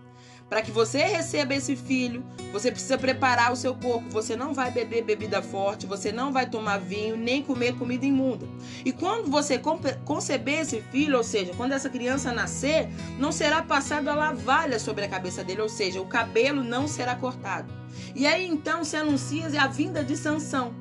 Para 0.49 0.63
que 0.63 0.71
você 0.71 1.05
receba 1.05 1.55
esse 1.55 1.77
filho, 1.77 2.25
você 2.53 2.71
precisa 2.71 2.97
preparar 2.97 3.53
o 3.53 3.57
seu 3.57 3.75
corpo. 3.75 4.09
Você 4.11 4.35
não 4.35 4.55
vai 4.55 4.71
beber 4.71 5.05
bebida 5.05 5.43
forte, 5.43 5.87
você 5.87 6.11
não 6.11 6.33
vai 6.33 6.49
tomar 6.49 6.79
vinho, 6.79 7.17
nem 7.17 7.43
comer 7.43 7.77
comida 7.77 8.07
imunda. 8.07 8.47
E 8.83 8.91
quando 8.91 9.31
você 9.31 9.61
conceber 10.05 10.61
esse 10.61 10.81
filho, 10.91 11.19
ou 11.19 11.25
seja, 11.25 11.53
quando 11.55 11.73
essa 11.73 11.91
criança 11.91 12.33
nascer, 12.33 12.89
não 13.19 13.31
será 13.31 13.63
passado 13.63 14.09
a 14.09 14.15
lavalha 14.15 14.79
sobre 14.79 15.05
a 15.05 15.09
cabeça 15.09 15.45
dele, 15.45 15.61
ou 15.61 15.69
seja, 15.69 16.01
o 16.01 16.07
cabelo 16.07 16.65
não 16.65 16.89
será 16.89 17.15
cortado. 17.15 17.71
E 18.15 18.27
aí 18.27 18.47
então 18.47 18.85
se 18.85 18.97
anuncia 18.97 19.49
a 19.61 19.67
vinda 19.67 20.03
de 20.03 20.17
Sansão, 20.17 20.73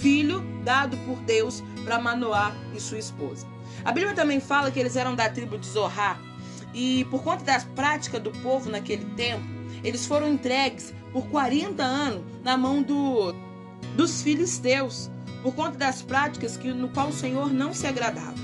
filho 0.00 0.44
dado 0.64 0.96
por 0.98 1.18
Deus 1.20 1.62
para 1.84 2.00
Manoá 2.00 2.52
e 2.74 2.80
sua 2.80 2.98
esposa. 2.98 3.46
A 3.84 3.92
Bíblia 3.92 4.14
também 4.14 4.40
fala 4.40 4.70
que 4.70 4.80
eles 4.80 4.96
eram 4.96 5.14
da 5.14 5.28
tribo 5.28 5.58
de 5.58 5.68
Zorá, 5.68 6.18
e 6.74 7.04
por 7.06 7.22
conta 7.22 7.44
das 7.44 7.64
práticas 7.64 8.20
do 8.20 8.30
povo 8.30 8.70
naquele 8.70 9.04
tempo, 9.14 9.44
eles 9.82 10.06
foram 10.06 10.32
entregues 10.32 10.92
por 11.12 11.26
40 11.28 11.82
anos 11.82 12.22
na 12.42 12.56
mão 12.56 12.82
do, 12.82 13.34
dos 13.94 14.22
filisteus, 14.22 15.10
por 15.42 15.54
conta 15.54 15.78
das 15.78 16.02
práticas 16.02 16.56
que, 16.56 16.72
no 16.72 16.88
qual 16.88 17.08
o 17.08 17.12
Senhor 17.12 17.52
não 17.52 17.72
se 17.72 17.86
agradava. 17.86 18.34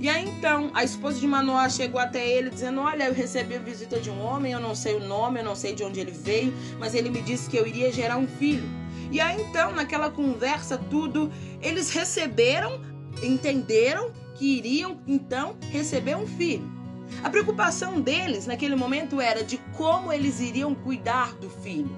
E 0.00 0.08
aí 0.08 0.26
então 0.26 0.70
a 0.72 0.82
esposa 0.82 1.20
de 1.20 1.26
Manoá 1.26 1.68
chegou 1.68 2.00
até 2.00 2.26
ele 2.26 2.48
dizendo: 2.48 2.80
Olha, 2.80 3.04
eu 3.04 3.12
recebi 3.12 3.56
a 3.56 3.58
visita 3.58 4.00
de 4.00 4.08
um 4.08 4.18
homem, 4.24 4.52
eu 4.52 4.60
não 4.60 4.74
sei 4.74 4.94
o 4.94 5.06
nome, 5.06 5.40
eu 5.40 5.44
não 5.44 5.54
sei 5.54 5.74
de 5.74 5.84
onde 5.84 6.00
ele 6.00 6.10
veio, 6.10 6.54
mas 6.78 6.94
ele 6.94 7.10
me 7.10 7.20
disse 7.20 7.50
que 7.50 7.56
eu 7.56 7.66
iria 7.66 7.92
gerar 7.92 8.16
um 8.16 8.26
filho. 8.26 8.66
E 9.12 9.20
aí 9.20 9.42
então, 9.42 9.72
naquela 9.72 10.10
conversa, 10.10 10.78
tudo, 10.78 11.30
eles 11.60 11.90
receberam, 11.90 12.80
entenderam 13.22 14.10
que 14.36 14.56
iriam 14.56 14.98
então 15.06 15.56
receber 15.70 16.16
um 16.16 16.26
filho. 16.26 16.79
A 17.22 17.30
preocupação 17.30 18.00
deles 18.00 18.46
naquele 18.46 18.76
momento 18.76 19.20
era 19.20 19.44
de 19.44 19.58
como 19.76 20.12
eles 20.12 20.40
iriam 20.40 20.74
cuidar 20.74 21.34
do 21.34 21.50
filho. 21.50 21.90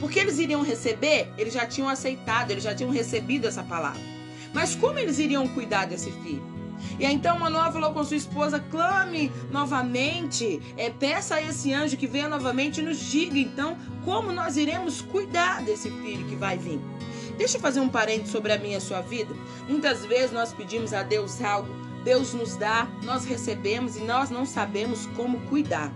Porque 0.00 0.18
eles 0.18 0.38
iriam 0.38 0.62
receber, 0.62 1.32
eles 1.36 1.52
já 1.52 1.66
tinham 1.66 1.88
aceitado, 1.88 2.50
eles 2.50 2.64
já 2.64 2.74
tinham 2.74 2.90
recebido 2.90 3.46
essa 3.46 3.62
palavra. 3.62 4.00
Mas 4.54 4.74
como 4.74 4.98
eles 4.98 5.18
iriam 5.18 5.46
cuidar 5.48 5.86
desse 5.86 6.10
filho? 6.10 6.52
E 6.98 7.06
aí, 7.06 7.14
então 7.14 7.38
Manoá 7.38 7.70
falou 7.70 7.92
com 7.92 8.04
sua 8.04 8.16
esposa: 8.16 8.58
clame 8.70 9.30
novamente, 9.50 10.60
é, 10.76 10.90
peça 10.90 11.36
a 11.36 11.42
esse 11.42 11.72
anjo 11.72 11.96
que 11.96 12.06
venha 12.06 12.28
novamente 12.28 12.80
e 12.80 12.82
nos 12.82 12.98
diga 12.98 13.38
então 13.38 13.76
como 14.04 14.32
nós 14.32 14.56
iremos 14.56 15.00
cuidar 15.00 15.62
desse 15.62 15.90
filho 15.90 16.26
que 16.26 16.36
vai 16.36 16.56
vir. 16.56 16.80
Deixa 17.36 17.56
eu 17.56 17.60
fazer 17.60 17.80
um 17.80 17.88
parente 17.88 18.28
sobre 18.28 18.52
a 18.52 18.58
minha 18.58 18.74
e 18.74 18.76
a 18.76 18.80
sua 18.80 19.00
vida. 19.00 19.34
Muitas 19.68 20.04
vezes 20.04 20.32
nós 20.32 20.52
pedimos 20.52 20.92
a 20.92 21.02
Deus 21.02 21.40
algo 21.42 21.72
Deus 22.04 22.34
nos 22.34 22.56
dá, 22.56 22.88
nós 23.04 23.24
recebemos 23.24 23.96
e 23.96 24.00
nós 24.00 24.30
não 24.30 24.44
sabemos 24.44 25.06
como 25.16 25.40
cuidar. 25.42 25.92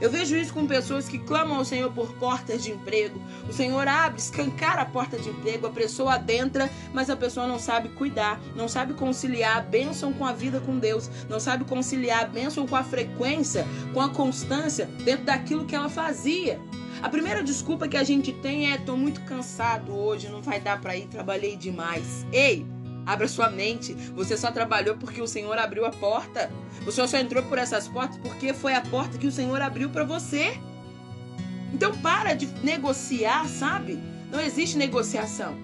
Eu 0.00 0.10
vejo 0.10 0.36
isso 0.36 0.52
com 0.52 0.66
pessoas 0.66 1.08
que 1.08 1.18
clamam 1.18 1.56
ao 1.56 1.64
Senhor 1.64 1.90
por 1.92 2.12
portas 2.14 2.62
de 2.62 2.70
emprego. 2.70 3.20
O 3.48 3.52
Senhor 3.52 3.86
abre, 3.86 4.20
escancara 4.20 4.82
a 4.82 4.86
porta 4.86 5.18
de 5.18 5.28
emprego, 5.28 5.66
a 5.66 5.70
pessoa 5.70 6.14
adentra, 6.14 6.70
mas 6.92 7.10
a 7.10 7.16
pessoa 7.16 7.46
não 7.46 7.58
sabe 7.58 7.88
cuidar, 7.90 8.40
não 8.54 8.68
sabe 8.68 8.94
conciliar 8.94 9.58
a 9.58 9.60
bênção 9.60 10.12
com 10.12 10.24
a 10.24 10.32
vida 10.32 10.60
com 10.60 10.78
Deus, 10.78 11.10
não 11.28 11.40
sabe 11.40 11.64
conciliar 11.64 12.22
a 12.22 12.26
bênção 12.26 12.66
com 12.66 12.76
a 12.76 12.84
frequência, 12.84 13.66
com 13.92 14.00
a 14.00 14.08
constância 14.08 14.86
dentro 15.04 15.24
daquilo 15.24 15.64
que 15.64 15.74
ela 15.74 15.88
fazia. 15.88 16.60
A 17.02 17.08
primeira 17.08 17.42
desculpa 17.42 17.88
que 17.88 17.96
a 17.96 18.04
gente 18.04 18.32
tem 18.32 18.72
é: 18.72 18.78
tô 18.78 18.96
muito 18.96 19.20
cansado 19.22 19.92
hoje, 19.92 20.28
não 20.28 20.42
vai 20.42 20.60
dar 20.60 20.80
para 20.80 20.96
ir, 20.96 21.06
trabalhei 21.06 21.56
demais. 21.56 22.24
Ei, 22.32 22.66
Abra 23.04 23.26
sua 23.28 23.50
mente. 23.50 23.94
Você 24.14 24.36
só 24.36 24.50
trabalhou 24.50 24.96
porque 24.96 25.20
o 25.20 25.26
Senhor 25.26 25.58
abriu 25.58 25.84
a 25.84 25.90
porta. 25.90 26.50
Você 26.84 27.06
só 27.06 27.18
entrou 27.18 27.42
por 27.44 27.58
essas 27.58 27.88
portas 27.88 28.18
porque 28.18 28.52
foi 28.54 28.74
a 28.74 28.80
porta 28.80 29.18
que 29.18 29.26
o 29.26 29.32
Senhor 29.32 29.60
abriu 29.60 29.90
para 29.90 30.04
você. 30.04 30.58
Então 31.72 31.96
para 31.98 32.34
de 32.34 32.46
negociar, 32.64 33.48
sabe? 33.48 33.98
Não 34.30 34.40
existe 34.40 34.76
negociação. 34.76 35.56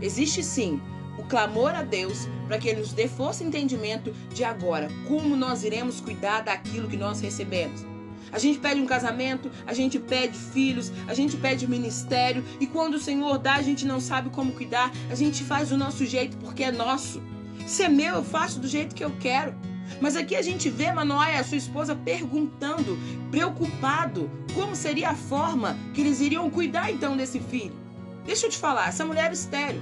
Existe 0.00 0.42
sim 0.42 0.80
o 1.18 1.24
clamor 1.24 1.74
a 1.74 1.82
Deus 1.82 2.28
para 2.46 2.58
que 2.58 2.68
Ele 2.68 2.80
nos 2.80 2.92
dê 2.92 3.08
força 3.08 3.42
e 3.42 3.46
entendimento 3.46 4.12
de 4.32 4.44
agora 4.44 4.88
como 5.08 5.36
nós 5.36 5.64
iremos 5.64 6.00
cuidar 6.00 6.42
daquilo 6.42 6.88
que 6.88 6.96
nós 6.96 7.20
recebemos. 7.20 7.95
A 8.32 8.38
gente 8.38 8.58
pede 8.58 8.80
um 8.80 8.86
casamento, 8.86 9.50
a 9.66 9.72
gente 9.72 9.98
pede 9.98 10.36
filhos, 10.36 10.92
a 11.06 11.14
gente 11.14 11.36
pede 11.36 11.66
ministério 11.68 12.44
e 12.60 12.66
quando 12.66 12.94
o 12.94 13.00
Senhor 13.00 13.38
dá, 13.38 13.54
a 13.54 13.62
gente 13.62 13.86
não 13.86 14.00
sabe 14.00 14.30
como 14.30 14.52
cuidar, 14.52 14.92
a 15.10 15.14
gente 15.14 15.44
faz 15.44 15.68
do 15.70 15.78
nosso 15.78 16.04
jeito 16.04 16.36
porque 16.38 16.64
é 16.64 16.72
nosso. 16.72 17.22
Se 17.66 17.82
é 17.82 17.88
meu, 17.88 18.16
eu 18.16 18.24
faço 18.24 18.60
do 18.60 18.68
jeito 18.68 18.94
que 18.94 19.04
eu 19.04 19.12
quero. 19.18 19.54
Mas 20.00 20.16
aqui 20.16 20.34
a 20.34 20.42
gente 20.42 20.68
vê 20.68 20.90
Manoá 20.92 21.38
a 21.38 21.44
sua 21.44 21.56
esposa 21.56 21.94
perguntando, 21.94 22.98
preocupado, 23.30 24.30
como 24.52 24.74
seria 24.74 25.10
a 25.10 25.14
forma 25.14 25.76
que 25.94 26.00
eles 26.00 26.20
iriam 26.20 26.50
cuidar 26.50 26.90
então 26.90 27.16
desse 27.16 27.38
filho. 27.38 27.74
Deixa 28.24 28.46
eu 28.46 28.50
te 28.50 28.58
falar, 28.58 28.88
essa 28.88 29.04
mulher 29.04 29.30
é 29.30 29.32
estéreo. 29.32 29.80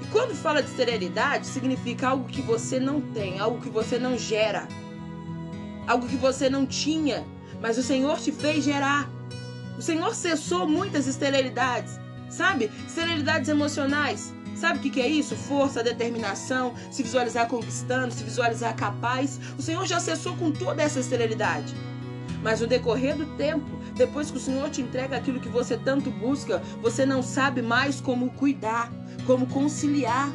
E 0.00 0.06
quando 0.06 0.34
fala 0.34 0.62
de 0.62 0.70
esterilidade, 0.70 1.46
significa 1.46 2.08
algo 2.08 2.28
que 2.28 2.40
você 2.40 2.78
não 2.78 3.00
tem, 3.00 3.40
algo 3.40 3.60
que 3.60 3.68
você 3.68 3.98
não 3.98 4.16
gera, 4.16 4.68
algo 5.86 6.06
que 6.06 6.16
você 6.16 6.48
não 6.48 6.64
tinha 6.64 7.24
mas 7.64 7.78
o 7.78 7.82
Senhor 7.82 8.18
te 8.18 8.30
fez 8.30 8.62
gerar. 8.62 9.08
O 9.78 9.80
Senhor 9.80 10.14
cessou 10.14 10.68
muitas 10.68 11.06
esterilidades, 11.06 11.98
sabe? 12.28 12.70
Esterilidades 12.86 13.48
emocionais. 13.48 14.34
Sabe 14.54 14.86
o 14.86 14.92
que, 14.92 15.00
é 15.00 15.08
isso? 15.08 15.34
Força, 15.34 15.82
determinação, 15.82 16.74
se 16.90 17.02
visualizar 17.02 17.48
conquistando, 17.48 18.12
se 18.12 18.22
visualizar 18.22 18.76
capaz. 18.76 19.40
O 19.58 19.62
Senhor 19.62 19.86
já 19.86 19.98
cessou 19.98 20.36
com 20.36 20.52
toda 20.52 20.82
essa 20.82 21.00
esterilidade. 21.00 21.74
Mas 22.42 22.60
no 22.60 22.66
decorrer 22.66 23.16
do 23.16 23.24
tempo, 23.38 23.78
depois 23.94 24.30
que 24.30 24.36
o 24.36 24.40
Senhor 24.40 24.68
te 24.68 24.82
entrega 24.82 25.16
aquilo 25.16 25.40
que 25.40 25.48
você 25.48 25.78
tanto 25.78 26.10
busca, 26.10 26.58
você 26.82 27.06
não 27.06 27.22
sabe 27.22 27.62
mais 27.62 27.98
como 27.98 28.28
cuidar, 28.32 28.92
como 29.26 29.46
conciliar. 29.46 30.30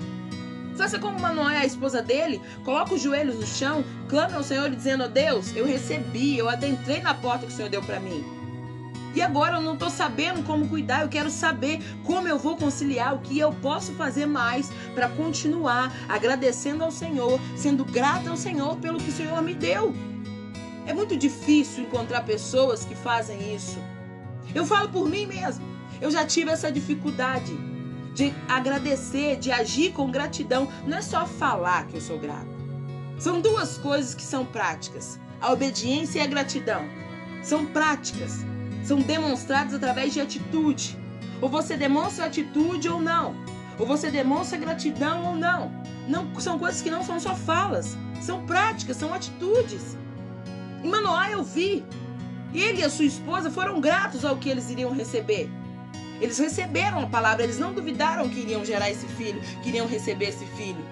Faça 0.80 0.98
como 0.98 1.20
Manoé, 1.20 1.58
a 1.58 1.66
esposa 1.66 2.02
dele, 2.02 2.42
coloca 2.64 2.94
os 2.94 3.02
joelhos 3.02 3.36
no 3.36 3.46
chão, 3.46 3.84
clama 4.08 4.38
ao 4.38 4.44
Senhor 4.44 4.70
dizendo: 4.70 5.04
oh, 5.04 5.10
Deus, 5.10 5.54
eu 5.54 5.66
recebi, 5.66 6.38
eu 6.38 6.48
adentrei 6.48 7.02
na 7.02 7.14
porta 7.14 7.46
que 7.46 7.52
o 7.52 7.56
Senhor 7.56 7.70
deu 7.70 7.84
para 7.84 8.00
mim. 8.00 8.24
E 9.14 9.22
agora 9.22 9.58
eu 9.58 9.62
não 9.62 9.74
estou 9.74 9.90
sabendo 9.90 10.42
como 10.46 10.70
cuidar, 10.70 11.02
eu 11.02 11.10
quero 11.10 11.30
saber 11.30 11.82
como 12.06 12.30
eu 12.30 12.40
vou 12.40 12.56
conciliar, 12.56 13.14
o 13.14 13.20
que 13.20 13.38
eu 13.38 13.52
posso 13.52 13.92
fazer 13.96 14.26
mais 14.26 14.72
para 14.96 15.10
continuar 15.10 15.94
agradecendo 16.08 16.82
ao 16.82 16.92
Senhor, 16.92 17.38
sendo 17.58 17.84
grata 17.84 18.30
ao 18.30 18.38
Senhor 18.38 18.78
pelo 18.78 19.00
que 19.00 19.10
o 19.10 19.14
Senhor 19.14 19.42
me 19.42 19.54
deu. 19.54 19.94
É 20.88 20.94
muito 20.94 21.18
difícil 21.18 21.84
encontrar 21.84 22.24
pessoas 22.24 22.86
que 22.86 22.96
fazem 22.96 23.54
isso. 23.54 23.80
Eu 24.56 24.66
falo 24.66 24.88
por 24.88 25.10
mim 25.10 25.26
mesmo. 25.26 25.66
Eu 26.00 26.10
já 26.10 26.26
tive 26.26 26.52
essa 26.52 26.72
dificuldade 26.72 27.54
de 28.14 28.34
agradecer, 28.48 29.38
de 29.38 29.52
agir 29.52 29.94
com 29.94 30.12
gratidão. 30.12 30.68
Não 30.86 30.98
é 30.98 31.02
só 31.02 31.26
falar 31.26 31.88
que 31.88 31.96
eu 31.96 32.02
sou 32.02 32.20
grato. 32.20 32.48
São 33.18 33.42
duas 33.42 33.78
coisas 33.78 34.14
que 34.14 34.24
são 34.24 34.46
práticas: 34.46 35.20
a 35.42 35.52
obediência 35.52 36.20
e 36.20 36.22
a 36.22 36.28
gratidão. 36.28 36.84
São 37.42 37.66
práticas, 37.66 38.46
são 38.84 39.00
demonstradas 39.00 39.74
através 39.74 40.14
de 40.14 40.22
atitude. 40.22 40.98
Ou 41.42 41.48
você 41.48 41.78
demonstra 41.78 42.26
atitude 42.26 42.90
ou 42.90 43.02
não. 43.02 43.36
Ou 43.78 43.86
você 43.86 44.12
demonstra 44.12 44.58
gratidão 44.58 45.26
ou 45.26 45.36
não. 45.36 45.72
Não 46.08 46.40
são 46.40 46.60
coisas 46.60 46.82
que 46.82 46.90
não 46.90 47.04
são 47.04 47.20
só 47.20 47.36
falas, 47.36 47.98
são 48.22 48.46
práticas, 48.46 48.98
são 48.98 49.14
atitudes. 49.14 49.98
Em 50.84 50.90
Manoá 50.90 51.30
eu 51.32 51.44
vi. 51.44 51.86
Ele 52.54 52.82
e 52.82 52.84
a 52.84 52.90
sua 52.90 53.06
esposa 53.06 53.52
foram 53.52 53.80
gratos 53.80 54.26
ao 54.26 54.38
que 54.38 54.50
eles 54.50 54.70
iriam 54.70 54.92
receber. 54.92 55.50
Eles 56.22 56.38
receberam 56.38 57.00
a 57.00 57.08
palavra, 57.08 57.44
eles 57.44 57.60
não 57.60 57.74
duvidaram 57.74 58.28
que 58.30 58.40
iriam 58.40 58.66
gerar 58.66 58.90
esse 58.90 59.08
filho, 59.08 59.42
que 59.62 59.70
iriam 59.70 59.88
receber 59.88 60.30
esse 60.30 60.46
filho. 60.46 60.84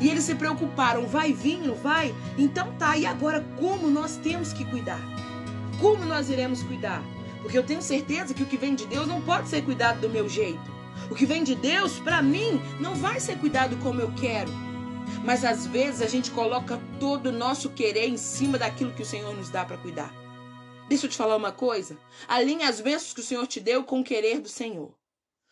E 0.00 0.08
eles 0.08 0.24
se 0.24 0.34
preocuparam, 0.34 1.06
vai 1.06 1.32
vir, 1.32 1.58
não 1.58 1.74
vai? 1.74 2.14
Então 2.36 2.72
tá, 2.78 2.96
e 2.96 3.06
agora 3.06 3.44
como 3.58 3.88
nós 3.88 4.16
temos 4.16 4.52
que 4.52 4.64
cuidar? 4.64 5.00
Como 5.80 6.04
nós 6.04 6.28
iremos 6.28 6.62
cuidar? 6.62 7.02
Porque 7.40 7.56
eu 7.56 7.62
tenho 7.62 7.80
certeza 7.80 8.34
que 8.34 8.42
o 8.42 8.46
que 8.46 8.56
vem 8.56 8.74
de 8.74 8.86
Deus 8.86 9.06
não 9.06 9.20
pode 9.20 9.48
ser 9.48 9.62
cuidado 9.62 10.00
do 10.00 10.08
meu 10.08 10.28
jeito. 10.28 10.76
O 11.10 11.14
que 11.14 11.24
vem 11.24 11.44
de 11.44 11.54
Deus, 11.54 11.98
para 11.98 12.20
mim, 12.20 12.60
não 12.80 12.94
vai 12.94 13.20
ser 13.20 13.38
cuidado 13.38 13.76
como 13.76 14.00
eu 14.00 14.12
quero. 14.16 14.50
Mas 15.24 15.44
às 15.44 15.66
vezes 15.66 16.02
a 16.02 16.06
gente 16.06 16.30
coloca 16.30 16.80
todo 16.98 17.28
o 17.28 17.32
nosso 17.32 17.70
querer 17.70 18.08
em 18.08 18.16
cima 18.16 18.58
daquilo 18.58 18.92
que 18.92 19.02
o 19.02 19.06
Senhor 19.06 19.34
nos 19.34 19.48
dá 19.48 19.64
para 19.64 19.76
cuidar. 19.76 20.12
Deixa 20.88 21.06
eu 21.06 21.10
te 21.10 21.16
falar 21.16 21.36
uma 21.36 21.50
coisa. 21.50 21.98
Alinhe 22.28 22.62
as 22.62 22.80
bênçãos 22.80 23.12
que 23.12 23.20
o 23.20 23.24
Senhor 23.24 23.44
te 23.48 23.58
deu 23.58 23.82
com 23.82 24.00
o 24.00 24.04
querer 24.04 24.40
do 24.40 24.48
Senhor. 24.48 24.94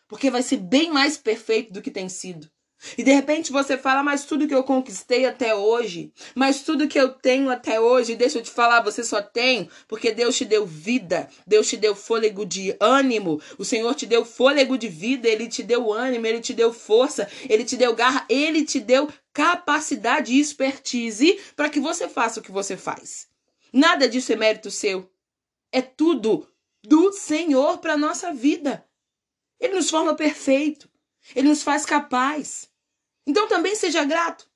Porque 0.07 0.31
vai 0.31 0.41
ser 0.41 0.57
bem 0.57 0.89
mais 0.89 1.17
perfeito 1.17 1.73
do 1.73 1.81
que 1.81 1.91
tem 1.91 2.07
sido. 2.07 2.49
E 2.97 3.03
de 3.03 3.11
repente 3.11 3.51
você 3.51 3.77
fala, 3.77 4.03
mas 4.03 4.25
tudo 4.25 4.47
que 4.47 4.55
eu 4.55 4.63
conquistei 4.63 5.25
até 5.25 5.55
hoje, 5.55 6.13
mas 6.35 6.61
tudo 6.61 6.87
que 6.87 6.99
eu 6.99 7.09
tenho 7.09 7.49
até 7.49 7.79
hoje, 7.79 8.15
deixa 8.15 8.37
eu 8.37 8.43
te 8.43 8.51
falar, 8.51 8.81
você 8.81 9.03
só 9.03 9.21
tem 9.21 9.69
porque 9.87 10.11
Deus 10.11 10.37
te 10.37 10.45
deu 10.45 10.65
vida, 10.65 11.27
Deus 11.47 11.67
te 11.67 11.77
deu 11.77 11.95
fôlego 11.95 12.45
de 12.45 12.75
ânimo, 12.79 13.41
o 13.57 13.65
Senhor 13.65 13.95
te 13.95 14.05
deu 14.05 14.23
fôlego 14.23 14.77
de 14.77 14.87
vida, 14.87 15.27
Ele 15.27 15.47
te 15.47 15.63
deu 15.63 15.91
ânimo, 15.91 16.27
Ele 16.27 16.41
te 16.41 16.53
deu 16.53 16.71
força, 16.71 17.27
Ele 17.49 17.65
te 17.65 17.75
deu 17.75 17.95
garra, 17.95 18.25
Ele 18.29 18.63
te 18.63 18.79
deu 18.79 19.09
capacidade 19.33 20.33
e 20.33 20.39
expertise 20.39 21.39
para 21.55 21.69
que 21.69 21.79
você 21.79 22.07
faça 22.07 22.39
o 22.39 22.43
que 22.43 22.51
você 22.51 22.77
faz. 22.77 23.27
Nada 23.73 24.07
disso 24.07 24.31
é 24.31 24.35
mérito 24.35 24.69
seu. 24.69 25.09
É 25.75 25.81
tudo 25.81 26.47
do 26.81 27.11
Senhor 27.11 27.79
para 27.79 27.97
nossa 27.97 28.33
vida. 28.33 28.87
Ele 29.59 29.73
nos 29.73 29.89
forma 29.89 30.15
perfeito. 30.15 30.89
Ele 31.35 31.49
nos 31.49 31.63
faz 31.63 31.85
capaz. 31.85 32.69
Então 33.27 33.49
também 33.49 33.75
seja 33.75 34.05
grato. 34.05 34.47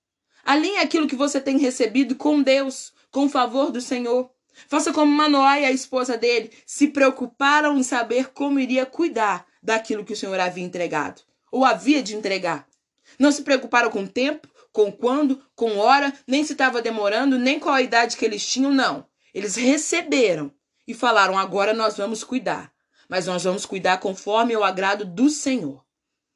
Alinhe 0.46 0.78
aquilo 0.78 1.10
que 1.10 1.18
você 1.18 1.42
tem 1.42 1.58
recebido 1.58 2.16
com 2.16 2.42
Deus, 2.42 2.94
com 3.12 3.26
o 3.26 3.30
favor 3.30 3.70
do 3.70 3.82
Senhor. 3.82 4.32
Faça 4.70 4.94
como 4.94 5.12
Manoá 5.12 5.60
e 5.60 5.66
a 5.66 5.72
esposa 5.74 6.18
dele 6.18 6.54
se 6.66 6.88
preocuparam 6.88 7.78
em 7.78 7.84
saber 7.84 8.32
como 8.32 8.58
iria 8.58 8.86
cuidar 8.86 9.46
daquilo 9.62 10.06
que 10.06 10.14
o 10.14 10.18
Senhor 10.18 10.40
havia 10.40 10.64
entregado, 10.64 11.22
ou 11.52 11.66
havia 11.66 12.02
de 12.02 12.16
entregar. 12.16 12.66
Não 13.20 13.34
se 13.34 13.42
preocuparam 13.42 13.92
com 13.92 14.08
tempo, 14.08 14.48
com 14.72 14.90
quando, 14.90 15.44
com 15.54 15.80
hora, 15.80 16.14
nem 16.26 16.46
se 16.46 16.54
estava 16.54 16.82
demorando, 16.82 17.38
nem 17.38 17.60
qual 17.60 17.76
a 17.76 17.82
idade 17.82 18.16
que 18.16 18.24
eles 18.24 18.48
tinham, 18.48 18.72
não. 18.72 19.06
Eles 19.34 19.58
receberam 19.58 20.50
e 20.90 20.94
falaram: 20.96 21.38
agora 21.38 21.72
nós 21.72 21.96
vamos 21.96 22.24
cuidar, 22.24 22.74
mas 23.08 23.28
nós 23.28 23.44
vamos 23.44 23.64
cuidar 23.64 24.00
conforme 24.00 24.58
o 24.58 24.64
agrado 24.64 25.06
do 25.06 25.30
Senhor. 25.30 25.86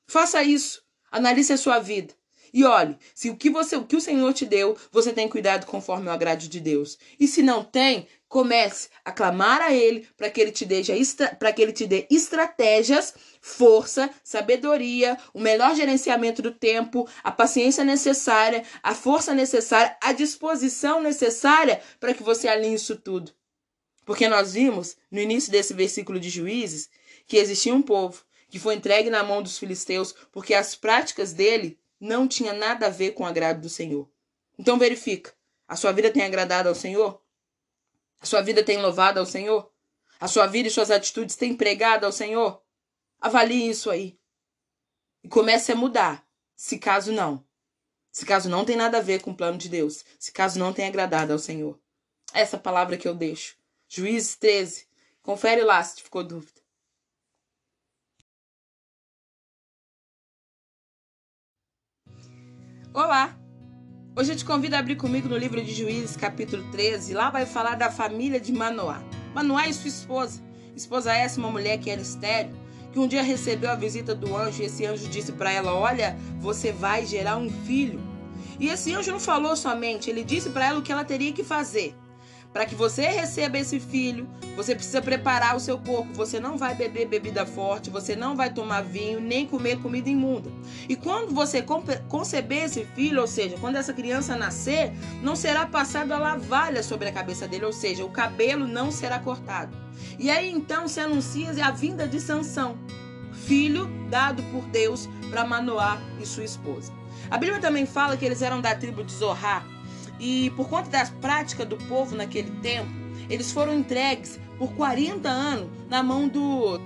Faça 0.06 0.44
isso. 0.44 0.84
Analise 1.12 1.52
a 1.52 1.58
sua 1.58 1.80
vida. 1.80 2.14
E 2.54 2.64
olhe, 2.64 2.96
se 3.16 3.32
o 3.32 3.36
que 3.36 3.50
você, 3.50 3.76
o 3.76 3.84
que 3.84 3.96
o 3.96 4.02
Senhor 4.02 4.32
te 4.32 4.46
deu, 4.46 4.78
você 4.92 5.12
tem 5.12 5.28
cuidado 5.28 5.66
conforme 5.66 6.08
o 6.08 6.12
agrado 6.12 6.48
de 6.48 6.60
Deus. 6.60 7.00
E 7.20 7.28
se 7.28 7.42
não 7.42 7.64
tem, 7.64 8.08
comece 8.28 8.90
a 9.04 9.12
clamar 9.12 9.60
a 9.60 9.74
ele 9.74 10.08
para 10.16 10.30
que 10.30 10.40
ele 10.40 10.52
te 10.52 10.66
dê 10.66 10.84
para 11.40 11.52
que 11.52 11.60
ele 11.60 11.74
te 11.74 11.88
dê 11.88 12.06
estratégias, 12.12 13.16
força, 13.42 14.08
sabedoria, 14.24 15.18
o 15.34 15.40
melhor 15.40 15.76
gerenciamento 15.76 16.44
do 16.44 16.52
tempo, 16.52 17.10
a 17.24 17.32
paciência 17.32 17.84
necessária, 17.84 18.64
a 18.84 18.94
força 18.94 19.34
necessária, 19.34 19.98
a 20.00 20.14
disposição 20.14 21.02
necessária 21.02 21.82
para 22.00 22.14
que 22.14 22.22
você 22.22 22.48
alinhe 22.48 22.76
isso 22.76 22.96
tudo. 22.96 23.34
Porque 24.06 24.28
nós 24.28 24.54
vimos 24.54 24.98
no 25.10 25.20
início 25.20 25.52
desse 25.52 25.74
versículo 25.74 26.20
de 26.20 26.30
Juízes 26.30 26.90
que 27.26 27.38
existia 27.38 27.74
um 27.74 27.82
povo 27.82 28.24
que 28.50 28.60
foi 28.60 28.76
entregue 28.76 29.10
na 29.10 29.24
mão 29.24 29.42
dos 29.42 29.58
filisteus, 29.58 30.14
porque 30.32 30.54
as 30.54 30.76
práticas 30.76 31.34
dele 31.34 31.80
não 32.00 32.28
tinham 32.28 32.56
nada 32.56 32.86
a 32.86 32.90
ver 32.90 33.14
com 33.14 33.24
o 33.24 33.26
agrado 33.26 33.62
do 33.62 33.70
Senhor. 33.70 34.08
Então 34.60 34.78
verifica, 34.78 35.34
a 35.68 35.76
sua 35.76 35.92
vida 35.92 36.12
tem 36.12 36.22
agradado 36.22 36.70
ao 36.70 36.76
Senhor? 36.76 37.20
A 38.22 38.26
sua 38.26 38.42
vida 38.42 38.63
tem 38.63 38.80
louvado 38.80 39.20
ao 39.20 39.26
Senhor? 39.26 39.72
A 40.20 40.28
sua 40.28 40.46
vida 40.46 40.68
e 40.68 40.72
suas 40.72 40.92
atitudes 40.92 41.36
têm 41.36 41.56
pregado 41.56 42.06
ao 42.06 42.12
Senhor? 42.12 42.62
Avalie 43.20 43.70
isso 43.70 43.89
aí. 43.89 44.20
E 45.24 45.28
comece 45.28 45.72
a 45.72 45.76
mudar, 45.76 46.24
se 46.56 46.78
caso 46.78 47.12
não. 47.12 47.44
Se 48.12 48.26
caso 48.26 48.50
não 48.50 48.63
tem 48.63 48.76
nada 48.76 49.00
a 49.00 49.02
ver 49.02 49.22
com 49.22 49.32
o 49.32 49.36
plano 49.36 49.58
de 49.58 49.68
Deus, 49.68 50.06
se 50.20 50.32
caso 50.32 50.60
não 50.60 50.72
tem 50.72 50.86
agradado 50.86 51.34
ao 51.34 51.39
Senhor. 51.39 51.80
Essa 52.32 52.58
palavra 52.58 52.98
que 52.98 53.08
eu 53.08 53.16
deixo. 53.16 53.56
Juízes 53.95 54.36
13. 54.38 54.88
Confere 55.21 55.63
lá 55.63 55.84
se 55.84 56.01
ficou 56.01 56.23
dúvida. 56.23 56.60
Olá! 62.91 63.38
Hoje 64.17 64.32
eu 64.32 64.36
te 64.36 64.45
convido 64.45 64.75
a 64.75 64.79
abrir 64.79 64.95
comigo 64.95 65.29
no 65.29 65.38
livro 65.38 65.63
de 65.63 65.71
Juízes, 65.71 66.17
capítulo 66.17 66.71
13. 66.71 67.13
Lá 67.13 67.29
vai 67.29 67.45
falar 67.45 67.75
da 67.75 67.91
família 67.91 68.39
de 68.39 68.51
Manoá. 68.51 68.99
Manoá 69.32 69.67
e 69.67 69.73
sua 69.75 69.89
esposa. 69.89 70.41
Esposa 70.75 71.13
essa, 71.13 71.39
uma 71.39 71.51
mulher 71.51 71.77
que 71.77 71.91
era 71.91 72.01
estéreo, 72.01 72.60
que 72.91 72.97
um 72.97 73.08
dia 73.08 73.21
recebeu 73.21 73.69
a 73.69 73.75
visita 73.75 74.15
do 74.15 74.36
anjo 74.36 74.63
e 74.63 74.65
esse 74.65 74.88
anjo 74.88 75.08
disse 75.08 75.34
para 75.34 75.51
ela: 75.51 75.71
Olha, 75.71 76.17
você 76.39 76.71
vai 76.71 77.06
gerar 77.06 77.38
um 77.38 77.51
filho. 77.63 78.01
E 78.60 78.69
esse 78.69 78.91
anjo 78.91 79.12
não 79.12 79.19
falou 79.19 79.56
somente, 79.56 80.10
ele 80.10 80.23
disse 80.23 80.49
para 80.49 80.65
ela 80.65 80.79
o 80.79 80.82
que 80.82 80.91
ela 80.91 81.06
teria 81.06 81.32
que 81.32 81.43
fazer. 81.43 81.95
Para 82.54 82.68
que 82.68 82.76
você 82.76 83.08
receba 83.08 83.58
esse 83.58 83.80
filho, 83.80 84.30
você 84.56 84.76
precisa 84.76 85.02
preparar 85.02 85.56
o 85.56 85.60
seu 85.60 85.80
corpo. 85.80 86.13
Você 86.13 86.39
não 86.39 86.56
vai 86.56 86.76
beber 86.76 87.08
bebida 87.08 87.48
forte, 87.48 87.89
você 87.89 88.16
não 88.16 88.36
vai 88.36 88.54
tomar 88.54 88.82
vinho, 88.82 89.20
nem 89.20 89.48
comer 89.48 89.80
comida 89.82 90.08
imunda. 90.08 90.52
E 90.88 90.96
quando 90.96 91.34
você 91.34 91.66
conceber 92.08 92.66
esse 92.66 92.86
filho, 92.86 93.22
ou 93.22 93.28
seja, 93.28 93.58
quando 93.60 93.78
essa 93.78 93.92
criança 93.92 94.36
nascer, 94.36 94.94
não 95.24 95.36
será 95.36 95.66
passado 95.66 96.12
a 96.12 96.20
lavalha 96.20 96.84
sobre 96.84 97.10
a 97.10 97.12
cabeça 97.12 97.48
dele, 97.48 97.66
ou 97.66 97.74
seja, 97.74 98.06
o 98.06 98.12
cabelo 98.12 98.68
não 98.68 98.92
será 98.92 99.18
cortado. 99.18 99.76
E 100.20 100.30
aí 100.30 100.52
então 100.52 100.88
se 100.88 101.00
anuncia 101.00 101.50
a 101.66 101.72
vinda 101.72 102.08
de 102.08 102.22
Sansão, 102.22 102.78
filho 103.48 103.89
dado 104.12 104.44
por 104.52 104.63
Deus 104.68 105.10
para 105.32 105.44
Manoá 105.44 106.00
e 106.22 106.26
sua 106.26 106.44
esposa. 106.44 106.94
A 107.32 107.38
Bíblia 107.38 107.60
também 107.60 107.88
fala 107.88 108.16
que 108.16 108.26
eles 108.26 108.44
eram 108.44 108.62
da 108.62 108.76
tribo 108.76 109.04
de 109.04 109.12
Zorá, 109.12 109.63
e 110.19 110.52
por 110.52 110.69
conta 110.69 110.89
das 110.89 111.10
práticas 111.10 111.67
do 111.67 111.78
povo 111.78 112.15
naquele 112.15 112.52
tempo, 112.62 112.91
eles 113.30 113.52
foram 113.52 113.73
entregues 113.78 114.39
por 114.58 114.73
40 114.73 115.28
anos 115.30 115.69
na 115.89 116.04
mão 116.04 116.28
do, 116.28 116.80